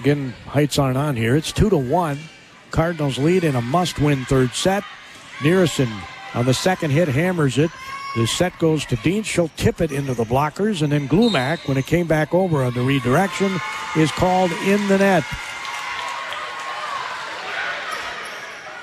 [0.00, 1.36] Again, heights aren't on here.
[1.36, 2.18] It's two to one.
[2.70, 4.82] Cardinals lead in a must-win third set.
[5.44, 5.88] Nearison
[6.34, 7.70] on the second hit hammers it.
[8.16, 9.22] The set goes to Dean.
[9.22, 12.72] She'll tip it into the blockers, and then Glumac, when it came back over on
[12.74, 13.52] the redirection,
[13.96, 15.24] is called in the net.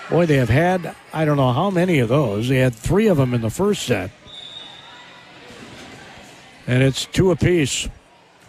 [0.09, 2.47] Boy, they have had I don't know how many of those.
[2.47, 4.11] They had three of them in the first set,
[6.67, 7.89] and it's two apiece.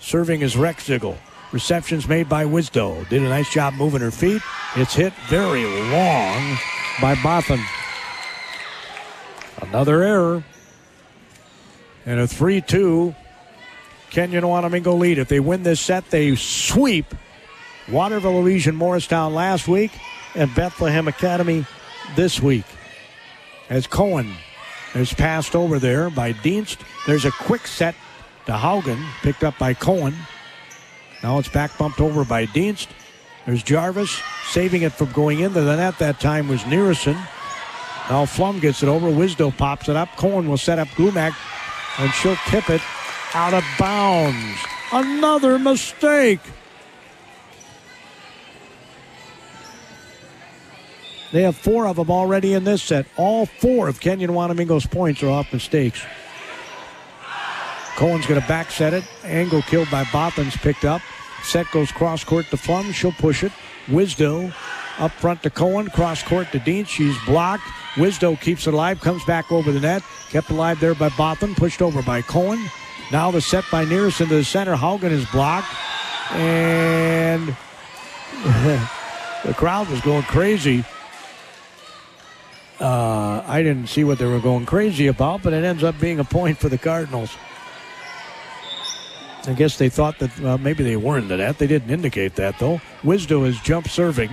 [0.00, 1.16] Serving is Rexigel.
[1.52, 3.08] Receptions made by Wisdo.
[3.08, 4.42] Did a nice job moving her feet.
[4.76, 6.58] It's hit very long
[7.00, 7.60] by Botham.
[9.62, 10.44] Another error.
[12.04, 13.14] And a 3 2
[14.10, 15.18] Kenyon Wanamingo lead.
[15.18, 17.14] If they win this set, they sweep
[17.90, 19.92] Waterville Elysian Morristown last week
[20.34, 21.66] and Bethlehem Academy
[22.16, 22.64] this week.
[23.70, 24.34] As Cohen
[24.94, 27.94] is passed over there by Dienst, there's a quick set
[28.46, 30.14] to Haugen, picked up by Cohen.
[31.22, 32.88] Now it's back bumped over by Dienst.
[33.46, 35.94] There's Jarvis saving it from going into the net.
[35.94, 37.14] At that time was Nearison.
[38.08, 39.08] Now Flum gets it over.
[39.08, 40.08] Wisdo pops it up.
[40.16, 41.34] Cohen will set up Glumac,
[41.98, 42.82] and she'll tip it
[43.34, 44.58] out of bounds.
[44.92, 46.40] Another mistake.
[51.30, 53.06] They have four of them already in this set.
[53.18, 56.02] All four of Kenyon Wanamingo's points are off mistakes.
[57.98, 59.02] Cohen's going to back set it.
[59.24, 61.02] Angle killed by Botham's picked up.
[61.42, 62.94] Set goes cross court to Flum.
[62.94, 63.50] She'll push it.
[63.88, 64.54] Wisdo
[65.00, 65.90] up front to Cohen.
[65.90, 66.84] Cross court to Dean.
[66.84, 67.64] She's blocked.
[67.96, 69.00] Wisdo keeps it alive.
[69.00, 70.04] Comes back over the net.
[70.30, 71.56] Kept alive there by Botham.
[71.56, 72.60] Pushed over by Cohen.
[73.10, 74.76] Now the set by Nearison into the center.
[74.76, 75.74] Haugen is blocked.
[76.34, 77.48] And
[79.44, 80.84] the crowd was going crazy.
[82.78, 86.20] Uh, I didn't see what they were going crazy about, but it ends up being
[86.20, 87.36] a point for the Cardinals.
[89.48, 91.56] I guess they thought that uh, maybe they were in the net.
[91.56, 92.82] They didn't indicate that, though.
[93.02, 94.30] Wisdo is jump serving,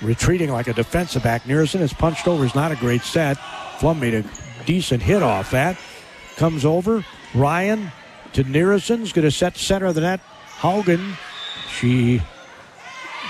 [0.00, 1.48] retreating like a defensive back.
[1.48, 2.44] Nearison is punched over.
[2.44, 3.36] Is not a great set.
[3.78, 4.24] Flum made a
[4.66, 5.76] decent hit off that.
[6.36, 7.04] Comes over.
[7.34, 7.90] Ryan
[8.34, 10.20] to Nearison's going to set center of the net.
[10.60, 11.16] Haugen,
[11.68, 12.22] she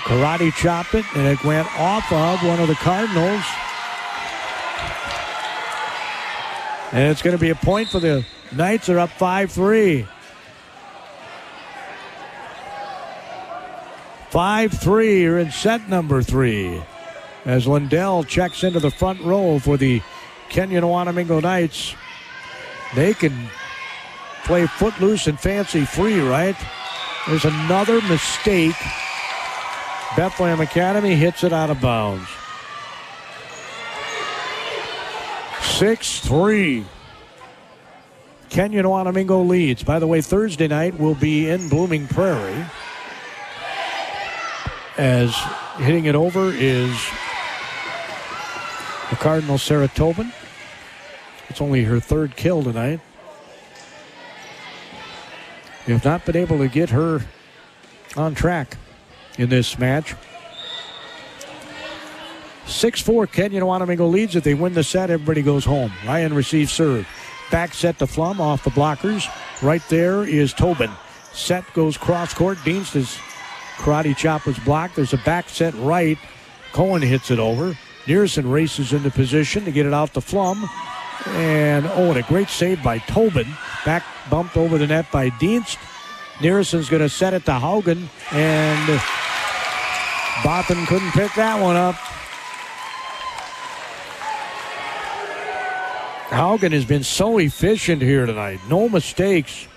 [0.03, 3.43] karate chopped it, and it went off of one of the Cardinals.
[6.91, 8.87] And it's going to be a point for the Knights.
[8.87, 10.07] Are up 5 3.
[14.31, 16.81] 5 3 are in set number three.
[17.43, 20.01] As Lindell checks into the front row for the
[20.47, 21.95] Kenyon Wanamingo Knights.
[22.95, 23.49] They can
[24.45, 26.55] play footloose and fancy free, right?
[27.27, 28.75] There's another mistake.
[30.15, 32.27] Bethlehem Academy hits it out of bounds.
[35.61, 36.85] 6 3.
[38.49, 39.83] Kenyon Wanamingo leads.
[39.83, 42.65] By the way, Thursday night will be in Blooming Prairie.
[44.97, 45.35] As
[45.77, 46.91] hitting it over is
[49.09, 50.31] the Cardinal Sarah Tobin.
[51.49, 52.99] It's only her third kill tonight.
[55.87, 57.21] We have not been able to get her
[58.15, 58.77] on track
[59.37, 60.15] in this match.
[62.65, 64.35] 6 4, Kenyon Wanamingo leads.
[64.35, 65.91] If they win the set, everybody goes home.
[66.05, 67.07] Ryan receives serve.
[67.49, 69.27] Back set to Flum off the blockers.
[69.61, 70.91] Right there is Tobin.
[71.33, 72.57] Set goes cross court.
[72.63, 72.91] Dean's
[73.81, 74.95] karate chop was blocked.
[74.95, 76.17] There's a back set right.
[76.71, 77.77] Cohen hits it over.
[78.07, 80.67] Nearison races into position to get it out to Flum.
[81.27, 83.47] And oh, and a great save by Tobin.
[83.85, 85.77] Back bumped over the net by Dienst.
[86.41, 88.07] Nearison's going to set it to Haugen.
[88.31, 89.01] And
[90.43, 91.95] Botham couldn't pick that one up.
[96.31, 98.59] Haugen has been so efficient here tonight.
[98.69, 99.67] No mistakes.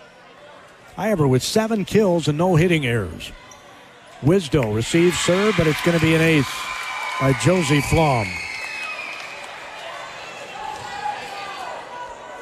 [0.96, 3.32] Her with seven kills and no hitting errors.
[4.22, 6.52] Wisdo receives serve, but it's going to be an ace
[7.20, 8.26] by Josie Flom.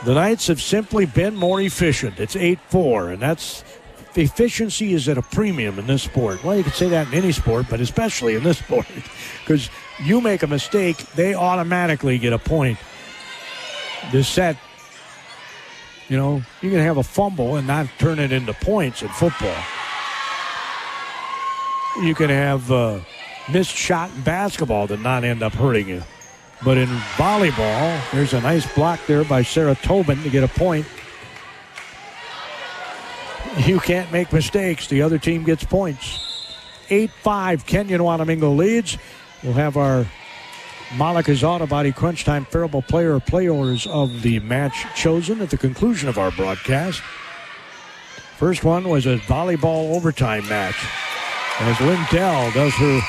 [0.04, 2.18] The Knights have simply been more efficient.
[2.18, 3.62] It's 8 4, and that's
[4.16, 6.42] efficiency is at a premium in this sport.
[6.42, 8.86] Well, you could say that in any sport, but especially in this sport,
[9.40, 9.70] because
[10.02, 12.78] you make a mistake, they automatically get a point.
[14.10, 14.56] This set,
[16.08, 19.56] you know, you can have a fumble and not turn it into points in football.
[22.00, 23.04] You can have a
[23.50, 26.02] missed shot in basketball that not end up hurting you.
[26.64, 30.86] But in volleyball, there's a nice block there by Sarah Tobin to get a point.
[33.58, 34.86] You can't make mistakes.
[34.86, 36.56] The other team gets points.
[36.88, 38.96] 8 5, Kenyon Wanamingo leads.
[39.42, 40.06] We'll have our
[40.90, 46.08] Malika's Auto Body Crunch Time Faribault Player Players of the match chosen at the conclusion
[46.08, 47.00] of our broadcast.
[48.38, 50.76] First one was a volleyball overtime match
[51.62, 53.00] as Lindell does her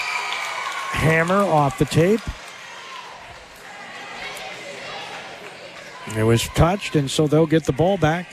[0.92, 2.22] hammer off the tape.
[6.16, 8.28] It was touched, and so they'll get the ball back.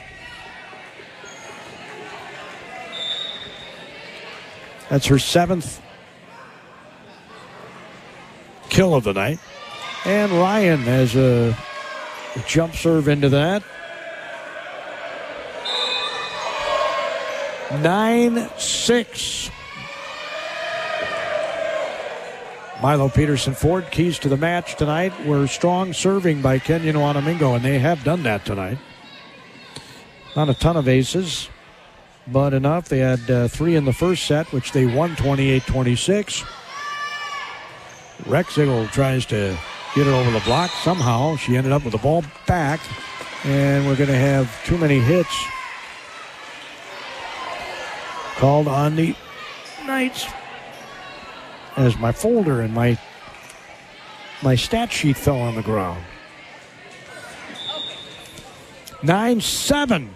[4.90, 5.80] That's her seventh
[8.68, 9.38] kill of the night.
[10.04, 11.56] And Ryan has a
[12.46, 13.62] jump serve into that.
[17.82, 19.50] 9 6.
[22.82, 27.62] Milo Peterson Ford keys to the match tonight were strong serving by Kenyon Wanamingo, and
[27.62, 28.78] they have done that tonight.
[30.34, 31.50] Not a ton of aces,
[32.26, 32.88] but enough.
[32.88, 36.42] They had uh, three in the first set, which they won 28 26.
[38.22, 39.58] Rexigel tries to
[39.94, 40.70] get it over the block.
[40.70, 42.80] Somehow she ended up with the ball back,
[43.44, 45.44] and we're going to have too many hits
[48.36, 49.14] called on the
[49.84, 50.26] Knights
[51.80, 52.98] as my folder and my
[54.42, 56.02] my stat sheet fell on the ground.
[59.02, 60.14] Nine seven.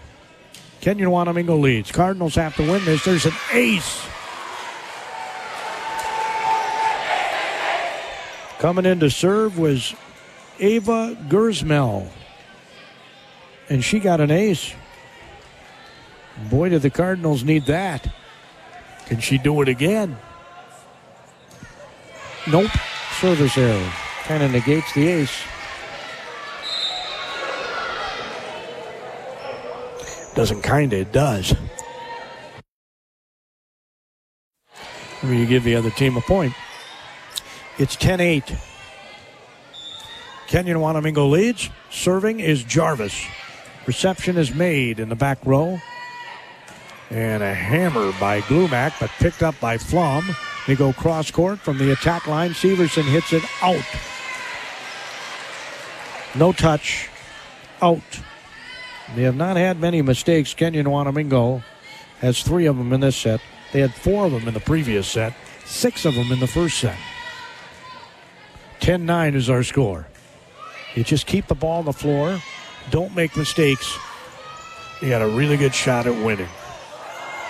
[0.81, 1.91] Kenyon Wanamingo leads.
[1.91, 3.05] Cardinals have to win this.
[3.05, 4.07] There's an ace.
[8.59, 9.95] Coming in to serve was
[10.59, 12.09] Ava Gersmel.
[13.71, 14.75] And she got an ace.
[16.51, 18.13] Boy, did the Cardinals need that.
[19.07, 20.17] Can she do it again?
[22.47, 22.71] Nope.
[23.21, 23.93] Service error.
[24.25, 25.45] Kind of negates the ace.
[30.35, 31.55] Doesn't kind of, it does.
[35.23, 36.53] I mean, you give the other team a point.
[37.79, 38.55] It's 10 8.
[40.49, 41.71] Kenyon Wanamingo leads.
[41.91, 43.25] Serving is Jarvis.
[43.87, 45.81] Reception is made in the back row.
[47.11, 50.25] And a hammer by Glumac, but picked up by Flom.
[50.67, 52.51] They go cross court from the attack line.
[52.51, 53.85] Severson hits it out.
[56.35, 57.11] No touch.
[57.83, 58.01] Out.
[59.15, 60.55] They have not had many mistakes.
[60.55, 61.63] Kenyon Wanamingo
[62.21, 63.41] has three of them in this set.
[63.73, 65.35] They had four of them in the previous set,
[65.65, 66.97] six of them in the first set.
[68.81, 70.07] 10 9 is our score.
[70.95, 72.41] You just keep the ball on the floor,
[72.91, 73.99] don't make mistakes.
[75.03, 76.49] You got a really good shot at winning.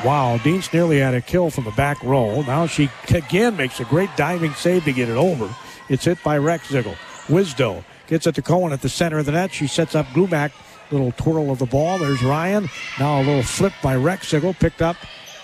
[0.02, 2.42] Wow, Deans nearly had a kill from the back row.
[2.42, 5.54] Now she again makes a great diving save to get it over.
[5.88, 6.96] It's hit by Rexigel.
[7.26, 9.52] Wisdo gets it to Cohen at the center of the net.
[9.52, 10.52] She sets up Glumac.
[10.90, 11.98] Little twirl of the ball.
[11.98, 12.68] There's Ryan.
[12.98, 14.96] Now a little flip by Rexigel, picked up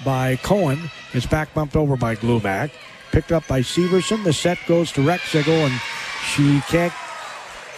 [0.05, 0.91] by Cohen.
[1.15, 2.71] It's back bumped over by Glumac.
[3.13, 4.23] Picked up by Severson.
[4.25, 5.81] The set goes to Rexigel, and
[6.27, 6.93] she can't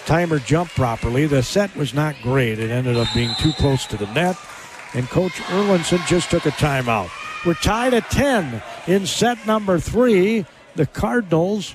[0.04, 1.26] time her jump properly.
[1.26, 2.58] The set was not great.
[2.58, 4.36] It ended up being too close to the net
[4.94, 7.10] and Coach Erlinson just took a timeout.
[7.44, 10.47] We're tied at 10 in set number three.
[10.77, 11.74] The Cardinals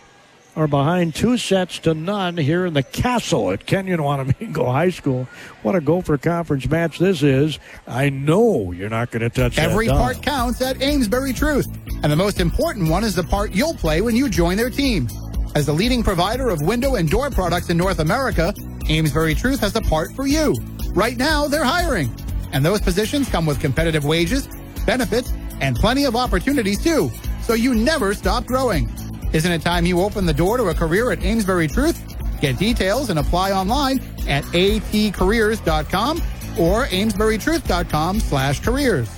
[0.55, 5.27] are behind two sets to none here in the castle at Kenyon Wanamingo High School.
[5.61, 7.59] What a Gopher Conference match this is.
[7.85, 11.67] I know you're not going to touch Every part counts at Amesbury Truth.
[12.01, 15.07] And the most important one is the part you'll play when you join their team.
[15.53, 18.53] As the leading provider of window and door products in North America,
[18.89, 20.55] Amesbury Truth has a part for you.
[20.93, 22.11] Right now, they're hiring.
[22.53, 24.47] And those positions come with competitive wages,
[24.85, 27.11] benefits, and plenty of opportunities too.
[27.41, 28.89] So you never stop growing.
[29.33, 32.15] Isn't it time you open the door to a career at Amesbury Truth?
[32.39, 36.17] Get details and apply online at atcareers.com
[36.59, 39.09] or amesburytruth.com slash careers.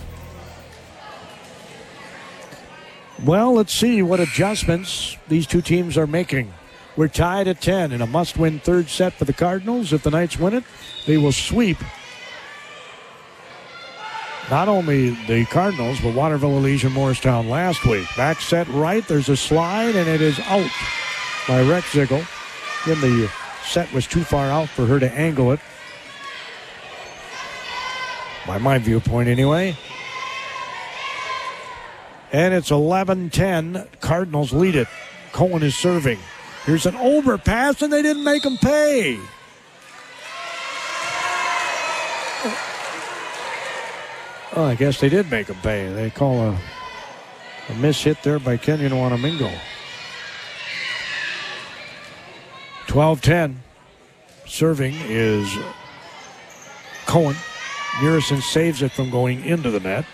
[3.23, 6.53] Well, let's see what adjustments these two teams are making.
[6.95, 9.91] We're tied at 10 in a must win third set for the Cardinals.
[9.93, 10.63] If the Knights win it,
[11.05, 11.77] they will sweep
[14.49, 18.07] not only the Cardinals, but Waterville, Elysian, Morristown last week.
[18.17, 20.69] Back set right, there's a slide, and it is out
[21.47, 22.25] by Rexigel.
[22.85, 23.31] Then the
[23.63, 25.59] set was too far out for her to angle it.
[28.49, 29.77] by my viewpoint anyway.
[32.31, 33.87] And it's 11 10.
[34.01, 34.87] Cardinals lead it.
[35.31, 36.17] Cohen is serving.
[36.65, 39.19] Here's an overpass, and they didn't make him pay.
[44.55, 45.91] Oh, I guess they did make him pay.
[45.93, 46.59] They call a,
[47.69, 49.53] a miss hit there by Kenyon Wanamingo.
[52.87, 53.63] 12 10.
[54.47, 55.55] Serving is
[57.05, 57.35] Cohen.
[58.01, 60.05] Murison saves it from going into the net.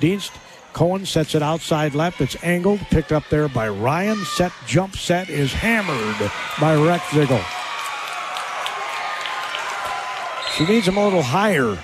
[0.00, 0.32] Dienst
[0.72, 2.20] Cohen sets it outside left.
[2.20, 4.16] It's angled, picked up there by Ryan.
[4.24, 6.30] Set jump set is hammered
[6.60, 7.42] by Rexigel.
[10.56, 11.78] She needs him a little higher.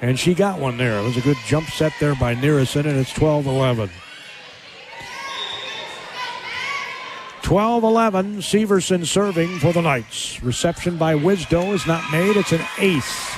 [0.00, 0.98] And she got one there.
[0.98, 3.90] It was a good jump set there by Nearison, and it's 12 11.
[7.42, 10.42] 12 11, Severson serving for the Knights.
[10.42, 13.36] Reception by Wisdo is not made, it's an ace.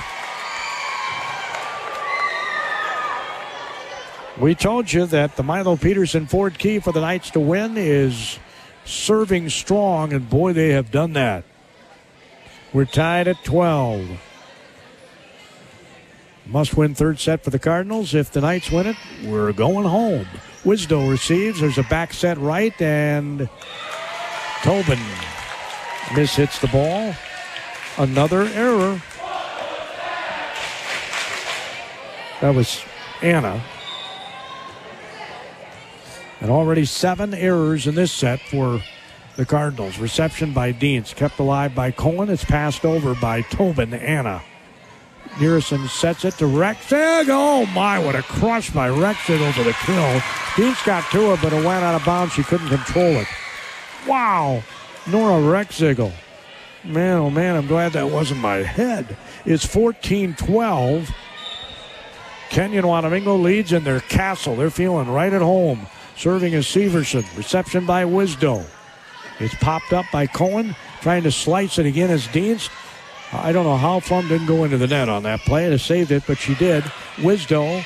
[4.39, 8.39] We told you that the Milo Peterson Ford key for the Knights to win is
[8.83, 11.43] serving strong, and boy, they have done that.
[12.73, 14.19] We're tied at 12.
[16.49, 18.15] Must win third set for the Cardinals.
[18.15, 20.25] If the Knights win it, we're going home.
[20.63, 21.61] Wisdo receives.
[21.61, 23.47] There's a back set right, and
[24.63, 24.97] Tobin
[26.07, 27.13] mishits the ball.
[27.99, 28.99] Another error.
[32.41, 32.81] That was
[33.21, 33.61] Anna.
[36.41, 38.81] And already seven errors in this set for
[39.35, 39.99] the Cardinals.
[39.99, 42.29] Reception by Deans, kept alive by Cohen.
[42.29, 44.41] It's passed over by Tobin Anna.
[45.39, 47.27] Nearison sets it to Rexig.
[47.29, 50.21] Oh my, what a crush by Rexig over the kill.
[50.57, 52.33] Deans got to her, but it went out of bounds.
[52.33, 53.27] She couldn't control it.
[54.05, 54.63] Wow,
[55.07, 56.11] Nora Rexigel.
[56.83, 59.15] Man, oh man, I'm glad that wasn't my head.
[59.45, 61.09] It's 14 12.
[62.49, 64.55] Kenyon Wanamingo leads in their castle.
[64.55, 65.87] They're feeling right at home.
[66.17, 67.25] Serving is Severson.
[67.37, 68.65] Reception by Wisdo.
[69.39, 70.75] It's popped up by Cohen.
[71.01, 72.69] Trying to slice it again as Deans.
[73.31, 76.11] I don't know how Flum didn't go into the net on that play to save
[76.11, 76.83] it, but she did.
[77.17, 77.85] Wisdo.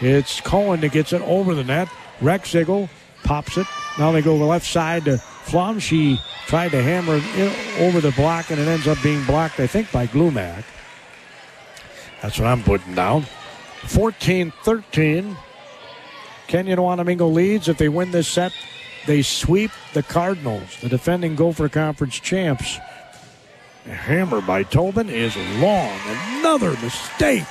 [0.00, 1.88] It's Cohen that gets it over the net.
[2.20, 2.88] Rexigel
[3.22, 3.66] pops it.
[3.98, 5.12] Now they go the left side to
[5.44, 5.80] Flum.
[5.80, 9.68] She tried to hammer it over the block, and it ends up being blocked, I
[9.68, 10.64] think, by Glumac.
[12.20, 13.26] That's what I'm putting down.
[13.84, 15.36] 14 13.
[16.48, 17.68] Kenyon Wanamingo leads.
[17.68, 18.52] If they win this set,
[19.06, 22.78] they sweep the Cardinals, the defending Gopher Conference champs.
[23.86, 25.98] Hammer by Tobin is long.
[26.38, 27.44] Another mistake.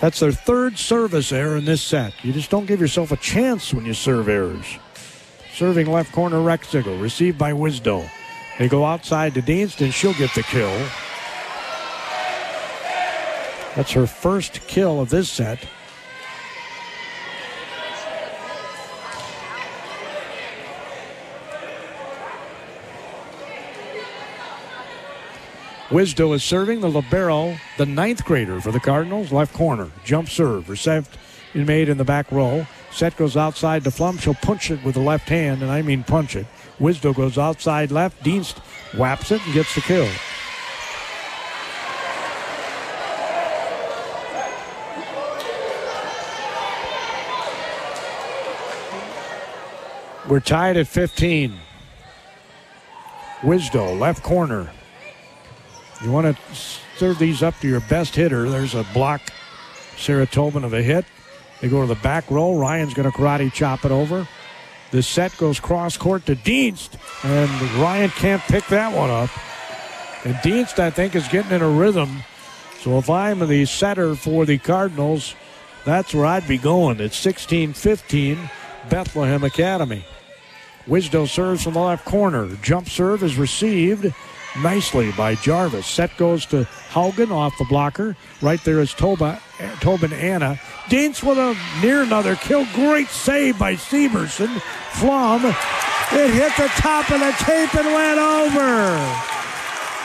[0.00, 2.12] That's their third service error in this set.
[2.22, 4.78] You just don't give yourself a chance when you serve errors.
[5.54, 8.08] Serving left corner Rexigel, received by Wisdo.
[8.58, 10.76] They go outside to Dienst, and she'll get the kill.
[13.74, 15.66] That's her first kill of this set.
[25.88, 29.88] Wisdo is serving the libero, the ninth grader for the Cardinals, left corner.
[30.04, 31.16] Jump serve, received
[31.54, 32.66] and made in the back row.
[32.90, 34.18] Set goes outside to Flum.
[34.20, 36.46] She'll punch it with the left hand, and I mean punch it.
[36.80, 38.24] Wisdo goes outside left.
[38.24, 38.58] Dienst
[38.98, 40.08] whaps it and gets the kill.
[50.28, 51.56] We're tied at 15.
[53.42, 54.72] Wisdo, left corner.
[56.02, 58.48] You want to serve these up to your best hitter.
[58.48, 59.22] There's a block,
[59.96, 61.04] Sarah Tobin of a hit.
[61.60, 62.56] They go to the back row.
[62.58, 64.28] Ryan's going to karate chop it over.
[64.90, 66.90] The set goes cross court to Dienst,
[67.24, 67.50] and
[67.80, 69.30] Ryan can't pick that one up.
[70.24, 72.22] And Dienst, I think, is getting in a rhythm.
[72.80, 75.34] So if I'm the setter for the Cardinals,
[75.84, 77.00] that's where I'd be going.
[77.00, 78.50] It's 16 15,
[78.88, 80.04] Bethlehem Academy.
[80.86, 82.48] Wisdo serves from the left corner.
[82.62, 84.14] Jump serve is received
[84.62, 85.86] nicely by Jarvis.
[85.86, 88.16] Set goes to Haugen off the blocker.
[88.40, 89.40] Right there is Toba,
[89.80, 90.60] Tobin Anna.
[90.88, 92.66] Deans with a near another kill.
[92.74, 94.60] Great save by Severson.
[94.92, 95.44] Flom.
[95.44, 98.96] It hit the top of the tape and went over.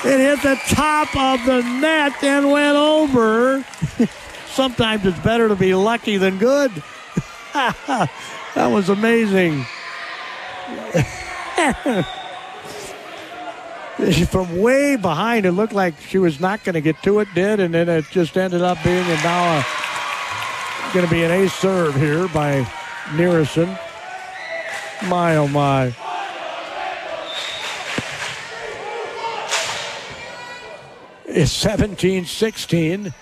[0.03, 3.64] It hit the top of the net and went over.
[4.48, 6.72] Sometimes it's better to be lucky than good.
[7.53, 8.10] that
[8.56, 9.65] was amazing.
[14.30, 17.60] From way behind, it looked like she was not going to get to it, did,
[17.60, 19.64] and then it just ended up being and now uh,
[20.91, 22.68] going to be an ace serve here by
[23.15, 23.78] Nearison.
[25.07, 25.95] My oh my.
[31.26, 33.14] It's 17 16.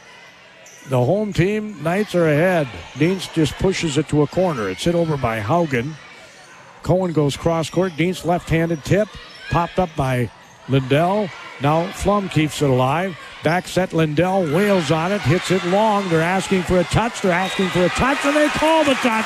[0.88, 2.70] The home team, Knights are ahead.
[2.98, 4.70] Deans just pushes it to a corner.
[4.70, 5.94] It's hit over by Haugen.
[6.84, 7.98] Cohen goes cross court.
[7.98, 9.10] Deans left handed tip.
[9.52, 10.32] Popped up by
[10.70, 11.30] Lindell.
[11.62, 13.18] Now Flum keeps it alive.
[13.44, 16.08] Back set Lindell wails on it, hits it long.
[16.10, 17.22] They're asking for a touch.
[17.22, 19.26] They're asking for a touch, and they call the touch.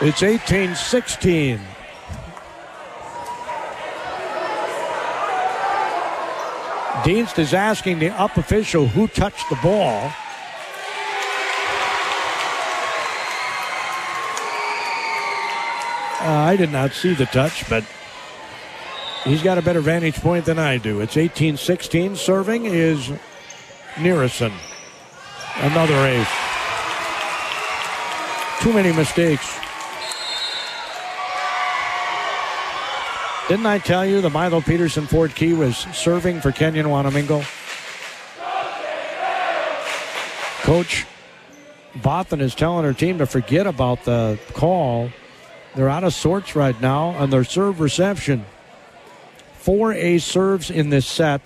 [0.00, 1.60] It's 18 16.
[7.02, 10.12] Dienst is asking the up official who touched the ball.
[16.20, 17.84] Uh, I did not see the touch, but
[19.24, 21.00] he's got a better vantage point than I do.
[21.00, 22.16] It's 18 16.
[22.16, 23.12] Serving is
[24.00, 24.52] Nearison.
[25.56, 26.28] Another ace.
[28.60, 29.58] Too many mistakes.
[33.48, 37.42] Didn't I tell you the Milo Peterson Ford Key was serving for Kenyon Wanamingo?
[40.62, 41.06] Coach
[41.94, 45.10] Bothan is telling her team to forget about the call.
[45.74, 48.44] They're out of sorts right now on their serve reception.
[49.54, 51.42] Four ace serves in this set.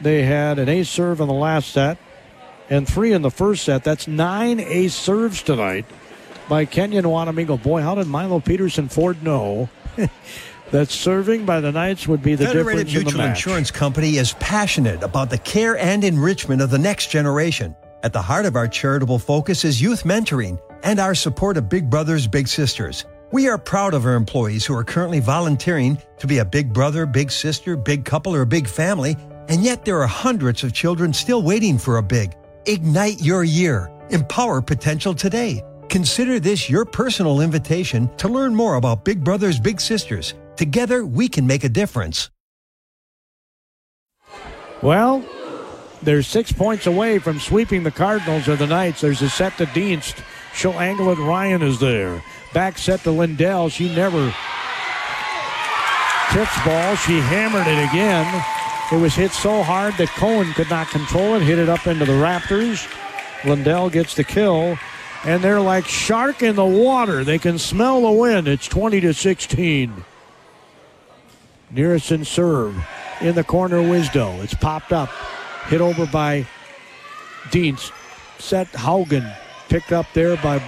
[0.00, 1.98] They had an ace serve in the last set
[2.70, 3.84] and three in the first set.
[3.84, 5.86] That's nine ace serves tonight
[6.48, 7.62] by Kenyon Wanamingo.
[7.62, 9.68] Boy, how did Milo Peterson Ford know
[10.70, 13.38] that serving by the Knights would be the Federated difference in the Mutual match?
[13.38, 17.74] Insurance Company is passionate about the care and enrichment of the next generation.
[18.02, 21.88] At the heart of our charitable focus is youth mentoring and our support of Big
[21.88, 23.06] Brothers Big Sisters.
[23.32, 27.06] We are proud of our employees who are currently volunteering to be a big brother,
[27.06, 29.16] big sister, big couple, or big family,
[29.48, 32.34] and yet there are hundreds of children still waiting for a big.
[32.66, 33.90] Ignite your year.
[34.10, 35.64] Empower potential today.
[35.88, 40.34] Consider this your personal invitation to learn more about Big Brothers Big Sisters.
[40.56, 42.30] Together, we can make a difference.
[44.82, 45.24] Well,
[46.02, 49.00] they're six points away from sweeping the Cardinals or the Knights.
[49.00, 50.22] There's a set to Dienst.
[50.54, 51.18] She'll angle it.
[51.18, 52.22] Ryan is there.
[52.52, 53.68] Back set to Lindell.
[53.68, 54.34] She never
[56.32, 56.96] tips ball.
[56.96, 58.44] She hammered it again.
[58.92, 61.42] It was hit so hard that Cohen could not control it.
[61.42, 62.86] Hit it up into the Raptors.
[63.44, 64.78] Lindell gets the kill.
[65.24, 67.24] And they're like shark in the water.
[67.24, 68.46] They can smell the wind.
[68.46, 70.04] It's 20 to 16.
[71.70, 72.86] Nearison serve
[73.20, 73.78] in the corner.
[73.78, 74.42] Wisdo.
[74.44, 75.10] It's popped up.
[75.68, 76.46] Hit over by
[77.50, 77.92] Dienst.
[78.38, 79.36] Set Haugen.
[79.68, 80.62] Picked up there by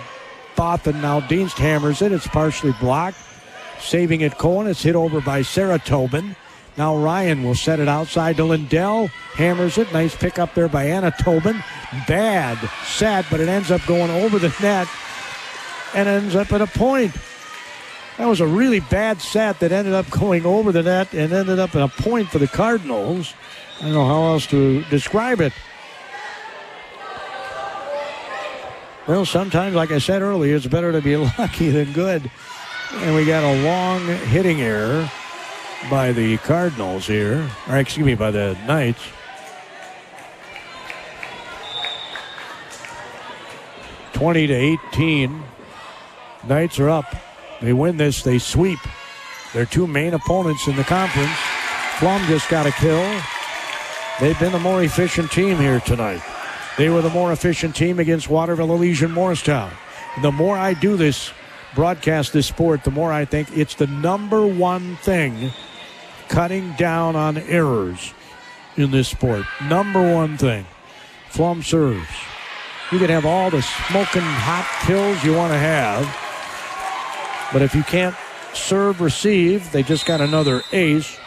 [0.57, 1.01] Bothan.
[1.01, 2.12] Now Dienst hammers it.
[2.12, 3.19] It's partially blocked.
[3.81, 4.66] Saving it Cohen.
[4.66, 6.35] It's hit over by Sarah Tobin.
[6.77, 9.09] Now Ryan will set it outside to Lindell.
[9.35, 9.93] Hammers it.
[9.93, 11.62] Nice pick up there by Anna Tobin.
[12.07, 14.89] Bad set, but it ends up going over the net
[15.95, 17.15] and ends up at a point.
[18.16, 21.61] That was a really bad set that ended up going over the net and ended
[21.61, 23.35] up in a point for the Cardinals.
[23.79, 25.53] I don't know how else to describe it.
[29.07, 32.29] Well, sometimes, like I said earlier, it's better to be lucky than good.
[32.93, 35.09] And we got a long hitting error
[35.91, 39.03] by the Cardinals here, or excuse me, by the Knights.
[44.13, 45.45] Twenty to eighteen.
[46.49, 47.15] Knights are up.
[47.61, 48.81] They win this, they sweep.
[49.55, 51.31] Their two main opponents in the conference.
[51.99, 53.21] Plum just got a kill.
[54.20, 56.23] They've been the more efficient team here tonight.
[56.77, 59.70] They were the more efficient team against Waterville Elysian Morristown.
[60.23, 61.32] The more I do this,
[61.74, 65.53] broadcast this sport, the more I think it's the number one thing
[66.28, 68.12] cutting down on errors
[68.77, 69.45] in this sport.
[69.69, 70.66] Number one thing.
[71.31, 72.09] Flum serves.
[72.90, 76.03] You can have all the smoking hot kills you want to have,
[77.53, 78.16] but if you can't
[78.55, 81.19] serve, receive, they just got another ace.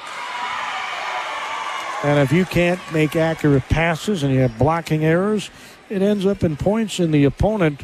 [2.03, 5.51] And if you can't make accurate passes and you have blocking errors,
[5.89, 7.83] it ends up in points in the opponent.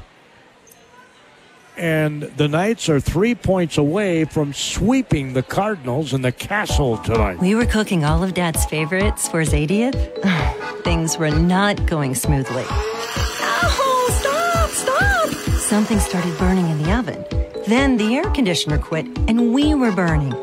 [1.77, 7.37] And the Knights are three points away from sweeping the Cardinals in the castle tonight.
[7.37, 10.83] We were cooking all of Dad's favorites for his 80th.
[10.83, 12.65] Things were not going smoothly.
[12.69, 15.59] Oh, stop, stop!
[15.59, 17.23] Something started burning in the oven.
[17.67, 20.33] Then the air conditioner quit, and we were burning.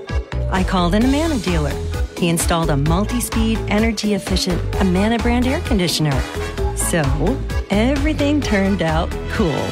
[0.50, 1.72] I called in an Amana dealer.
[2.16, 6.18] He installed a multi speed, energy efficient Amana brand air conditioner.
[6.76, 7.02] So
[7.70, 9.68] everything turned out cool.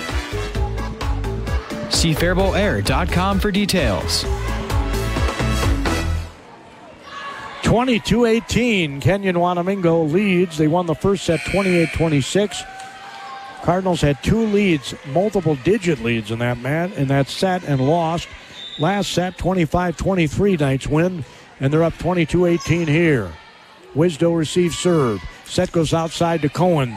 [1.90, 4.24] See FaribaultAir.com for details.
[7.62, 9.00] 22 18.
[9.00, 10.58] Kenyon Wanamingo leads.
[10.58, 12.62] They won the first set 28 26.
[13.62, 18.28] Cardinals had two leads, multiple digit leads in that man in that set and lost.
[18.78, 21.24] Last set 25-23 Knights win
[21.62, 23.32] and they're up 22-18 here.
[23.94, 25.22] Wisdo receives serve.
[25.44, 26.94] Set goes outside to Cohen.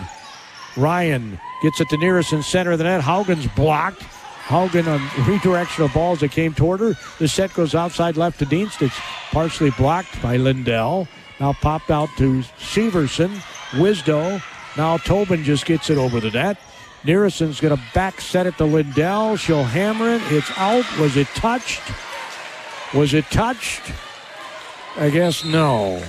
[0.76, 3.02] Ryan gets it to nearest in center of the net.
[3.02, 4.02] Haugen's blocked.
[4.46, 6.94] Haugen on um, redirection of balls that came toward her.
[7.20, 8.82] The set goes outside left to Dienst.
[8.82, 9.00] It's
[9.32, 11.08] partially blocked by Lindell.
[11.40, 13.36] Now popped out to Severson.
[13.72, 14.42] Wisdo.
[14.78, 16.60] Now Tobin just gets it over the net.
[17.04, 19.36] Nearison's going to back set it to Lindell.
[19.36, 20.22] She'll hammer it.
[20.32, 20.86] It's out.
[21.00, 21.84] Was it touched?
[22.96, 23.92] Was it touched?
[24.98, 26.02] I guess no.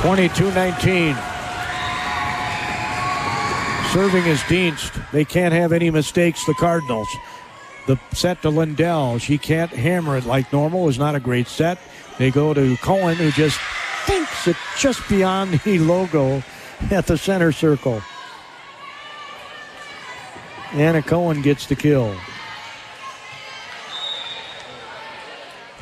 [0.00, 1.16] Twenty-two nineteen.
[3.92, 5.10] Serving is Dienst.
[5.10, 7.08] They can't have any mistakes, the Cardinals.
[7.88, 9.18] The set to Lindell.
[9.18, 10.84] She can't hammer it like normal.
[10.84, 11.78] Was not a great set.
[12.16, 13.58] They go to Cohen, who just
[14.04, 16.42] thinks it just beyond the logo
[16.90, 18.02] at the center circle.
[20.72, 22.14] Anna Cohen gets the kill.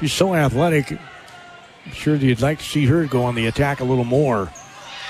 [0.00, 0.92] She's so athletic.
[0.92, 4.50] I'm sure you'd like to see her go on the attack a little more.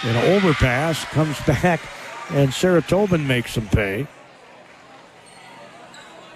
[0.02, 1.80] An overpass comes back,
[2.30, 4.06] and Sarah Tobin makes them pay.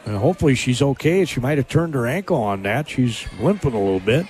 [0.06, 1.24] And hopefully she's okay.
[1.24, 2.88] She might have turned her ankle on that.
[2.88, 4.26] She's limping a little bit.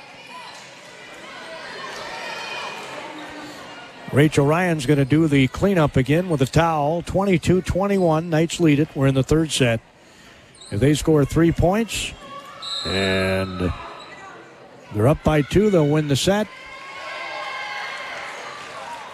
[4.13, 7.03] Rachel Ryan's going to do the cleanup again with a towel.
[7.03, 8.29] 22 21.
[8.29, 8.89] Knights lead it.
[8.97, 9.81] We're in the third set.
[10.73, 12.13] If they score three points
[12.85, 13.73] and
[14.95, 16.47] they're up by two, they'll win the set.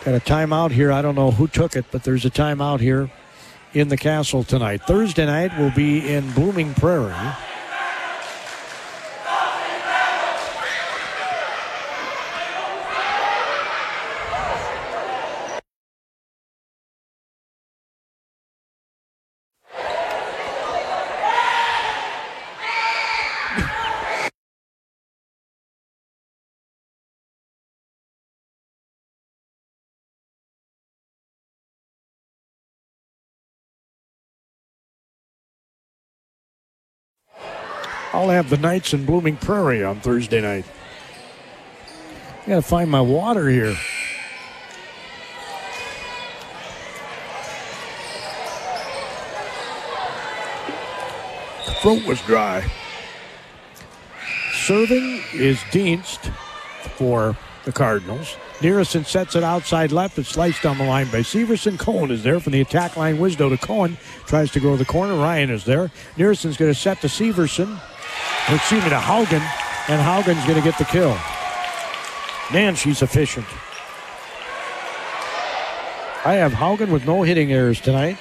[0.05, 0.93] Got a timeout here.
[0.93, 3.11] I don't know who took it, but there's a timeout here
[3.75, 4.83] in the castle tonight.
[4.87, 7.13] Thursday night will be in Blooming Prairie.
[38.17, 40.65] I'll have the Knights in Blooming Prairie on Thursday night.
[42.45, 43.77] I gotta find my water here.
[51.67, 52.67] The throat was dry.
[54.55, 56.33] Serving is Dienst
[56.97, 57.37] for
[57.67, 58.39] the Cardinals.
[58.63, 60.19] Nearison sets it outside left.
[60.19, 61.79] It's sliced down the line by Severson.
[61.79, 63.19] Cohen is there from the attack line.
[63.19, 63.99] Wisdo to Cohen.
[64.25, 65.17] Tries to go to the corner.
[65.17, 65.91] Ryan is there.
[66.17, 67.79] Nearison's going to set to Severson.
[68.49, 69.43] Excuse me, to Haugen.
[69.89, 71.17] And Haugen's going to get the kill.
[72.53, 73.47] Man, she's efficient.
[76.25, 78.19] I have Haugen with no hitting errors tonight.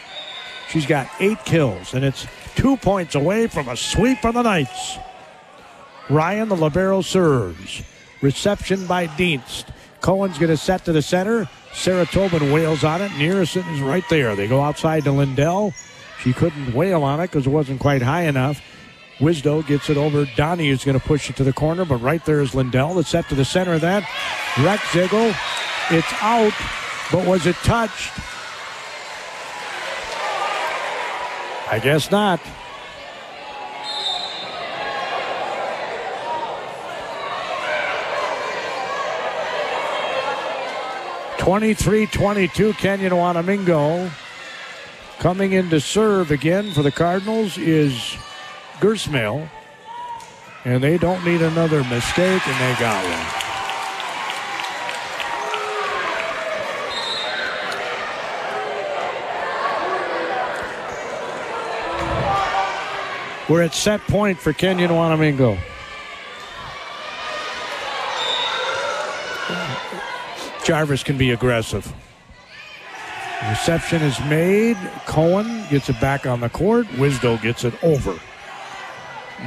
[0.70, 4.98] She's got eight kills, and it's two points away from a sweep for the Knights.
[6.10, 7.84] Ryan, the Libero, serves.
[8.22, 9.66] Reception by Dienst.
[10.02, 11.50] Cohen's going to set to the center.
[11.74, 13.12] Sarah Tobin wails on it.
[13.18, 14.36] Nearison is right there.
[14.36, 15.74] They go outside to Lindell.
[16.22, 18.62] She couldn't wail on it because it wasn't quite high enough.
[19.20, 20.26] Wisdo gets it over.
[20.36, 23.00] Donnie is going to push it to the corner, but right there is Lindell.
[23.00, 24.04] It's set to the center of that.
[24.56, 25.34] Rexigel.
[25.92, 26.54] It's out,
[27.12, 28.12] but was it touched?
[31.72, 32.40] I guess not.
[41.38, 42.74] Twenty-three, twenty-two.
[42.74, 44.12] Kenyon Wanamingo
[45.20, 48.18] coming in to serve again for the Cardinals is
[48.80, 49.50] Gersmail.
[50.66, 53.46] And they don't need another mistake, and they got one.
[63.48, 65.60] We're at set point for Kenyon Wanamingo.
[70.64, 71.94] Jarvis can be aggressive.
[73.50, 74.78] Reception is made.
[75.06, 76.88] Cohen gets it back on the court.
[76.94, 78.20] Wisdo gets it over.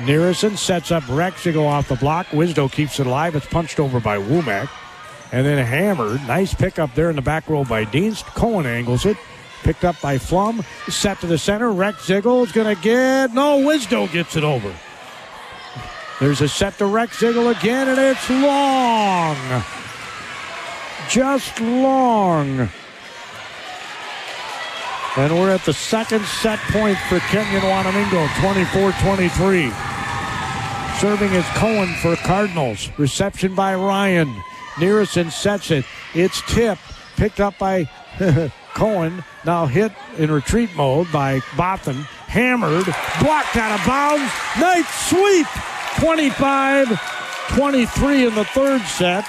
[0.04, 2.26] Nearison sets up Rex to go off the block.
[2.28, 3.34] Wisdo keeps it alive.
[3.34, 4.68] It's punched over by Womack.
[5.32, 6.26] And then hammered.
[6.26, 8.24] Nice pickup there in the back row by Dienst.
[8.34, 9.16] Cohen angles it.
[9.62, 10.64] Picked up by Flum.
[10.90, 11.68] Set to the center.
[11.68, 13.32] Rexigel is going to get.
[13.34, 14.72] No, Wisdo gets it over.
[16.20, 19.36] There's a set to Rexigel again, and it's long.
[21.08, 22.68] Just long.
[25.18, 31.00] And we're at the second set point for Kenyon Wanamingo, 24-23.
[31.00, 32.88] Serving is Cohen for Cardinals.
[32.98, 34.32] Reception by Ryan.
[34.78, 35.84] Nearison sets it.
[36.14, 36.82] It's tipped,
[37.16, 37.90] picked up by
[38.74, 39.24] Cohen.
[39.44, 41.96] Now hit in retreat mode by Botham.
[42.28, 42.84] Hammered,
[43.20, 44.32] blocked out of bounds.
[44.60, 45.48] Nice sweep.
[45.98, 46.86] 25
[47.56, 49.28] 23 in the third set.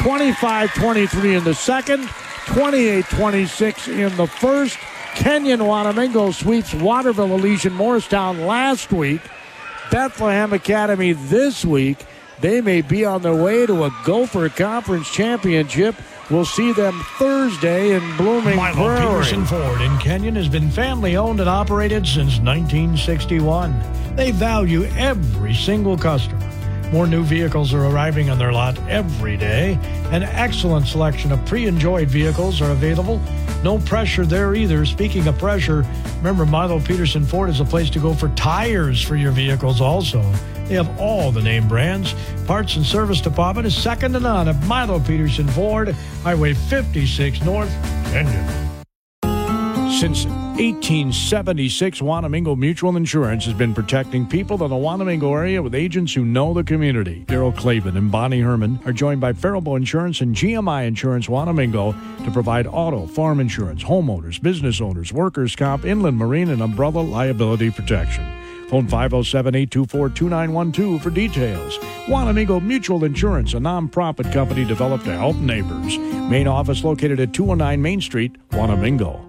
[0.00, 2.08] 25 23 in the second.
[2.48, 4.78] 28 26 in the first.
[5.14, 9.20] Kenyon Wanamingo sweeps Waterville Elysian Morristown last week.
[9.90, 12.04] Bethlehem Academy this week.
[12.40, 15.94] They may be on their way to a Gopher Conference Championship.
[16.30, 18.96] We'll see them Thursday in Blooming Milo.
[18.96, 24.16] Peterson Ford in Kenyon has been family owned and operated since 1961.
[24.16, 26.57] They value every single customer.
[26.92, 29.78] More new vehicles are arriving on their lot every day.
[30.10, 33.20] An excellent selection of pre enjoyed vehicles are available.
[33.62, 34.86] No pressure there either.
[34.86, 35.84] Speaking of pressure,
[36.16, 40.22] remember Milo Peterson Ford is a place to go for tires for your vehicles also.
[40.66, 42.14] They have all the name brands.
[42.46, 47.70] Parts and service department is second to none at Milo Peterson Ford, Highway 56 North,
[48.12, 48.46] Kenyon.
[49.90, 50.26] Since
[50.58, 56.24] 1876, Wanamingo Mutual Insurance has been protecting people in the Wanamingo area with agents who
[56.24, 57.24] know the community.
[57.28, 61.94] Daryl Clavin and Bonnie Herman are joined by Faribault Insurance and GMI Insurance Wanamingo
[62.24, 67.70] to provide auto, farm insurance, homeowners, business owners, workers' comp, inland marine, and umbrella liability
[67.70, 68.24] protection.
[68.68, 71.78] Phone 507 824 2912 for details.
[72.08, 75.96] Wanamingo Mutual Insurance, a nonprofit company developed to help neighbors.
[76.28, 79.27] Main office located at 209 Main Street, Wanamingo.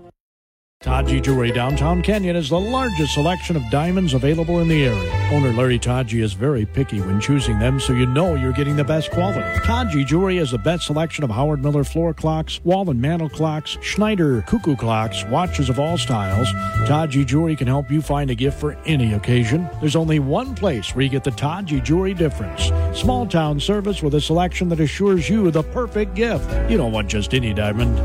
[0.81, 5.30] Taji Jewelry Downtown Kenyon is the largest selection of diamonds available in the area.
[5.30, 8.84] Owner Larry Taji is very picky when choosing them, so you know you're getting the
[8.85, 9.60] best quality.
[9.65, 13.77] Taji Jewelry has the best selection of Howard Miller floor clocks, wall and mantel clocks,
[13.81, 16.49] Schneider cuckoo clocks, watches of all styles.
[16.88, 19.69] Taji Jewelry can help you find a gift for any occasion.
[19.81, 22.72] There's only one place where you get the Taji Jewelry difference.
[22.97, 26.49] Small town service with a selection that assures you the perfect gift.
[26.72, 27.97] You don't want just any diamond.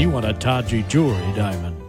[0.00, 1.83] You want a Taji Jewelry diamond.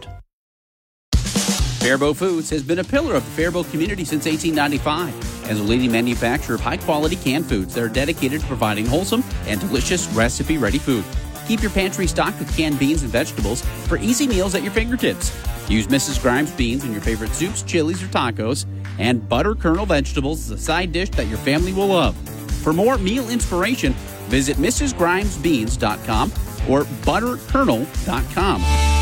[1.86, 5.48] Faribault Foods has been a pillar of the Faribault community since 1895.
[5.48, 9.22] As a leading manufacturer of high quality canned foods that are dedicated to providing wholesome
[9.46, 11.04] and delicious recipe ready food.
[11.46, 15.30] Keep your pantry stocked with canned beans and vegetables for easy meals at your fingertips.
[15.70, 16.20] Use Mrs.
[16.20, 18.66] Grimes beans in your favorite soups, chilies, or tacos,
[18.98, 22.16] and butter kernel vegetables as a side dish that your family will love.
[22.64, 23.92] For more meal inspiration,
[24.26, 26.32] visit MrsGrimesBeans.com
[26.68, 28.95] or butterkernel.com.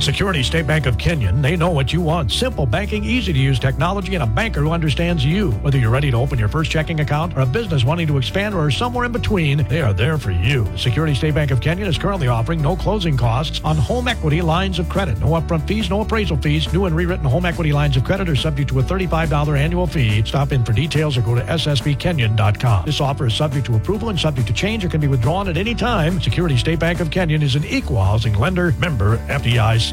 [0.00, 2.30] Security State Bank of Kenyon, they know what you want.
[2.30, 5.52] Simple banking, easy to use technology, and a banker who understands you.
[5.52, 8.54] Whether you're ready to open your first checking account or a business wanting to expand
[8.54, 10.66] or somewhere in between, they are there for you.
[10.76, 14.78] Security State Bank of Kenyon is currently offering no closing costs on home equity lines
[14.78, 15.18] of credit.
[15.20, 16.70] No upfront fees, no appraisal fees.
[16.72, 20.22] New and rewritten home equity lines of credit are subject to a $35 annual fee.
[20.24, 22.84] Stop in for details or go to ssbkenyon.com.
[22.84, 25.56] This offer is subject to approval and subject to change or can be withdrawn at
[25.56, 26.20] any time.
[26.20, 29.83] Security State Bank of Kenyon is an equal housing lender, member FDIC.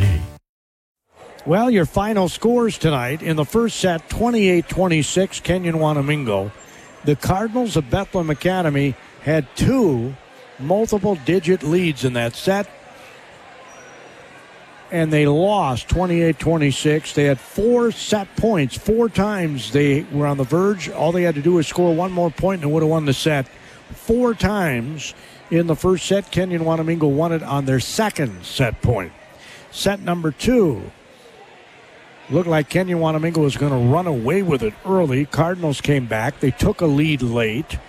[1.45, 6.51] Well, your final scores tonight in the first set 28 26, Kenyon Wanamingo.
[7.03, 10.15] The Cardinals of Bethlehem Academy had two
[10.59, 12.69] multiple digit leads in that set,
[14.91, 17.13] and they lost 28 26.
[17.13, 18.77] They had four set points.
[18.77, 20.89] Four times they were on the verge.
[20.89, 23.13] All they had to do was score one more point and would have won the
[23.13, 23.47] set.
[23.95, 25.15] Four times
[25.49, 29.11] in the first set, Kenyon Wanamingo won it on their second set point.
[29.72, 30.91] Set number two,
[32.30, 35.26] looked like Kenyon Wanamingo was going to run away with it early.
[35.26, 36.39] Cardinals came back.
[36.39, 37.80] They took a lead late,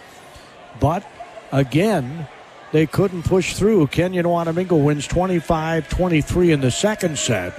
[0.80, 1.04] but
[1.50, 2.28] again,
[2.72, 3.88] they couldn't push through.
[3.88, 7.54] Kenyon Wanamingo wins 25 23 in the second set.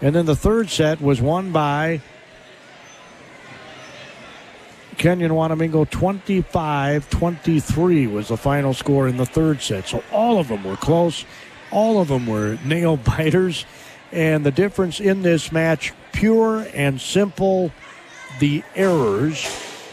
[0.00, 2.00] And then the third set was won by
[4.96, 9.86] Kenyon Wanamingo 25 23 was the final score in the third set.
[9.88, 11.24] So all of them were close.
[11.72, 13.64] All of them were nail biters.
[14.12, 17.72] And the difference in this match, pure and simple,
[18.38, 19.46] the errors.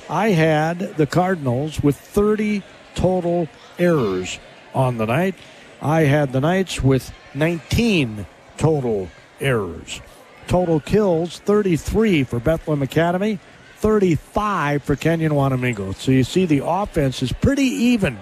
[0.09, 2.63] I had the Cardinals with 30
[2.95, 3.47] total
[3.77, 4.39] errors
[4.73, 5.35] on the night.
[5.81, 8.25] I had the Knights with 19
[8.57, 9.07] total
[9.39, 10.01] errors.
[10.47, 13.39] Total kills 33 for Bethlehem Academy,
[13.77, 15.95] 35 for Kenyon Wanamingo.
[15.95, 18.17] So you see the offense is pretty even,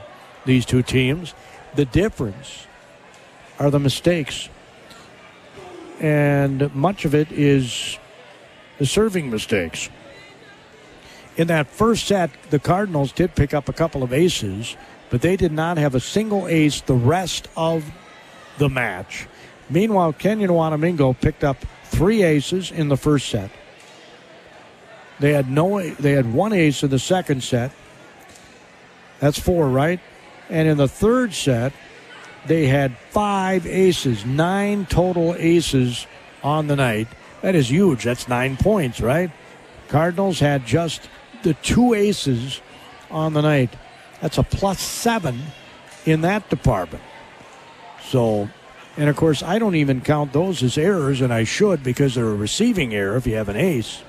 [0.46, 1.34] these two teams.
[1.76, 2.68] The difference
[3.60, 4.50] are the mistakes.
[6.00, 7.98] And much of it is
[8.78, 9.90] the serving mistakes.
[11.38, 14.76] In that first set, the Cardinals did pick up a couple of aces,
[15.10, 17.86] but they did not have a single ace the rest of
[18.58, 19.28] the match.
[19.70, 23.52] Meanwhile, Kenyon Wanamingo picked up three aces in the first set.
[25.20, 27.72] They had no they had one ace in the second set.
[29.20, 30.00] That's four, right?
[30.50, 31.74] And in the third set,
[32.48, 36.08] they had five aces, nine total aces
[36.44, 37.08] on the night.
[37.42, 38.04] That is huge.
[38.04, 39.32] That's nine points, right?
[39.90, 41.10] Cardinals had just
[41.44, 42.62] the two aces
[43.12, 43.74] on the night.
[44.22, 45.40] That's a plus seven
[46.06, 47.04] in that department.
[48.04, 48.50] So,
[48.96, 52.26] and of course, I don't even count those as errors, and I should because they're
[52.26, 54.02] a receiving error if you have an ace.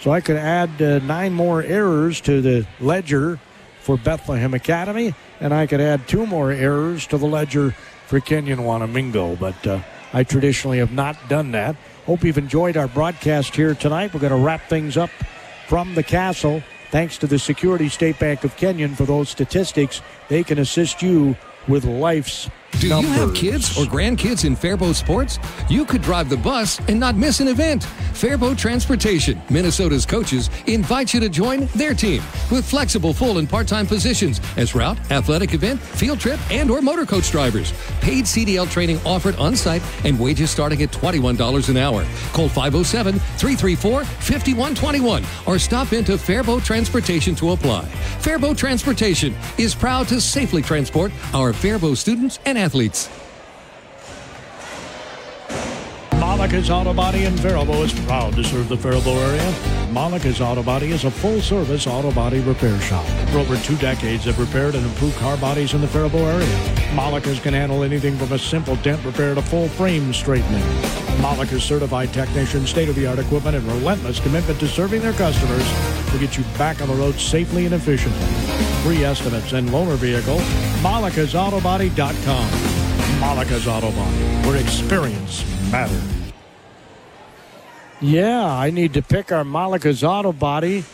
[0.00, 3.38] So I could add uh, nine more errors to the ledger
[3.80, 7.74] for Bethlehem Academy, and I could add two more errors to the ledger
[8.06, 9.38] for Kenyon Wanamingo.
[9.38, 9.80] But uh,
[10.12, 11.76] I traditionally have not done that.
[12.06, 14.12] Hope you've enjoyed our broadcast here tonight.
[14.12, 15.10] We're going to wrap things up
[15.68, 16.62] from the castle.
[16.90, 20.02] Thanks to the Security State Bank of Kenyon for those statistics.
[20.28, 21.36] They can assist you
[21.68, 23.10] with life's Do numbers.
[23.10, 25.38] you have kids or grandkids in Faribault sports?
[25.68, 27.82] You could drive the bus and not miss an event.
[28.14, 33.86] Faribault Transportation, Minnesota's coaches, invite you to join their team with flexible full and part-time
[33.86, 37.72] positions as route, athletic event, field trip, and or motor coach drivers.
[38.00, 42.04] Paid CDL training offered on-site and wages starting at $21 an hour.
[42.32, 47.84] Call 507-334-5121 or stop into Faribault Transportation to apply.
[48.20, 53.19] Faribault Transportation is proud to safely transport our Faribault students and athletes.
[56.30, 59.52] Malecha's Auto Body in Faribault is proud to serve the Faribault area.
[59.90, 63.04] Malecha's Auto Body is a full-service auto body repair shop.
[63.30, 66.94] For over two decades, they've repaired and improved car bodies in the Faribault area.
[66.94, 70.62] Malecha's can handle anything from a simple dent repair to full frame straightening.
[71.20, 75.68] Malecha's certified technicians, state-of-the-art equipment, and relentless commitment to serving their customers
[76.12, 78.24] will get you back on the road safely and efficiently.
[78.84, 80.38] Free estimates and loaner vehicle,
[80.78, 82.50] malechasautobody.com.
[83.18, 84.16] Malecha's Auto Body,
[84.46, 86.19] where experience matters.
[88.00, 90.84] Yeah, I need to pick our Malecha's Auto Body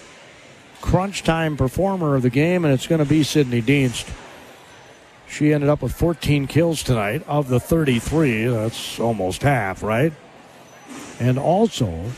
[0.80, 4.12] crunch time performer of the game, and it's going to be Sydney Dienst.
[5.28, 8.46] She ended up with 14 kills tonight of the 33.
[8.46, 10.12] That's almost half, right?
[11.20, 12.10] And also,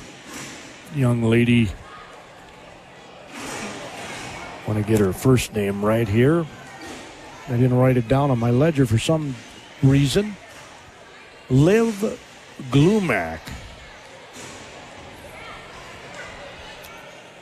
[0.94, 1.70] young lady,
[4.66, 6.47] want to get her first name right here.
[7.48, 9.35] I didn't write it down on my ledger for some
[9.82, 10.36] reason.
[11.51, 12.19] Liv
[12.70, 13.40] Glumac.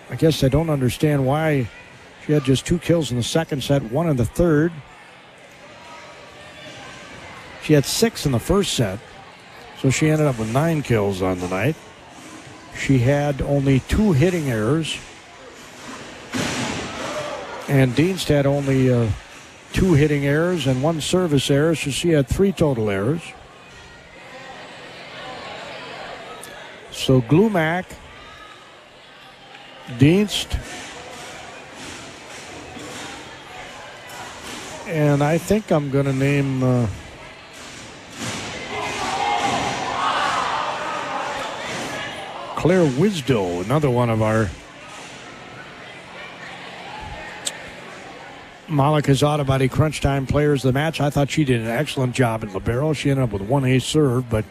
[0.08, 1.68] I guess I don't understand why
[2.24, 4.72] she had just two kills in the second set, one in the third.
[7.62, 9.00] She had six in the first set,
[9.80, 11.74] so she ended up with nine kills on the night.
[12.78, 14.96] She had only two hitting errors,
[17.68, 19.08] and Dienst had only uh,
[19.72, 23.22] two hitting errors and one service error, so she had three total errors.
[26.92, 27.84] So Glumac,
[29.86, 30.52] Dienst,
[34.88, 36.62] and I think I'm going to name.
[36.62, 36.86] Uh,
[42.56, 44.50] Claire Wisdo, another one of our
[48.66, 51.00] Malecha's Auto Body Crunch Time players of the match.
[51.00, 52.92] I thought she did an excellent job at Libero.
[52.92, 54.44] She ended up with one ace serve, but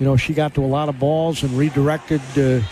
[0.00, 2.20] you know she got to a lot of balls and redirected.
[2.36, 2.66] Uh,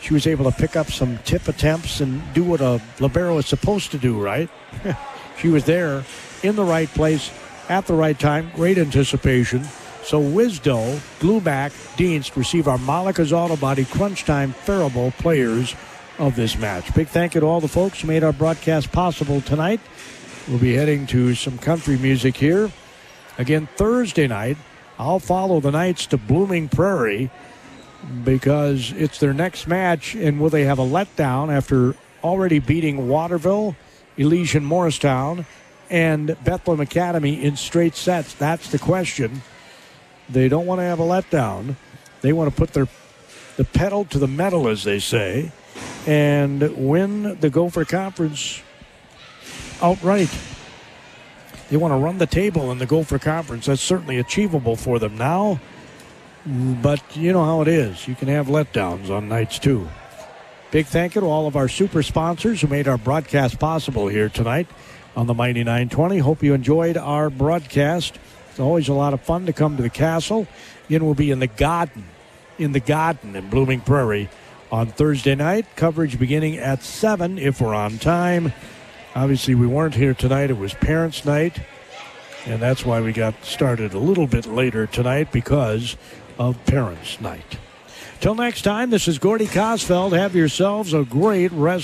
[0.00, 3.46] she was able to pick up some tip attempts and do what a libero is
[3.46, 4.20] supposed to do.
[4.20, 4.48] Right?
[5.38, 6.04] she was there
[6.42, 7.30] in the right place
[7.68, 8.50] at the right time.
[8.54, 9.64] Great anticipation.
[10.02, 15.74] So Wisdo, Glumac, Dienst receive our Malecha's Auto Body Crunch Time Faribault players
[16.18, 16.92] of this match.
[16.94, 19.80] Big thank you to all the folks who made our broadcast possible tonight.
[20.48, 22.70] We'll be heading to some country music here.
[23.38, 24.56] Again, Thursday night,
[24.98, 27.30] I'll follow the Knights to Blooming Prairie
[28.24, 33.76] because it's their next match, and will they have a letdown after already beating Waterville,
[34.16, 35.46] Elysian Morristown,
[35.88, 38.34] and Bethlehem Academy in straight sets?
[38.34, 39.42] That's the question.
[40.28, 41.76] They don't want to have a letdown.
[42.20, 42.88] They want to put their
[43.56, 45.52] the pedal to the metal, as they say,
[46.06, 48.62] and win the Gopher Conference
[49.82, 50.30] outright.
[51.68, 53.66] They want to run the table in the Gopher Conference.
[53.66, 55.60] That's certainly achievable for them now.
[56.46, 58.08] But you know how it is.
[58.08, 59.88] You can have letdowns on nights too.
[60.70, 64.28] Big thank you to all of our super sponsors who made our broadcast possible here
[64.28, 64.68] tonight
[65.16, 66.18] on the Mighty 920.
[66.18, 68.18] Hope you enjoyed our broadcast.
[68.50, 70.46] It's always a lot of fun to come to the castle.
[70.86, 72.04] Again, we'll be in the garden,
[72.58, 74.30] in the garden in Blooming Prairie
[74.72, 75.66] on Thursday night.
[75.76, 78.52] Coverage beginning at 7 if we're on time.
[79.14, 80.50] Obviously, we weren't here tonight.
[80.50, 81.60] It was Parents' Night.
[82.46, 85.96] And that's why we got started a little bit later tonight because
[86.40, 87.58] of Parents' Night.
[88.20, 90.16] Till next time, this is Gordy Kosfeld.
[90.16, 91.78] Have yourselves a great rest.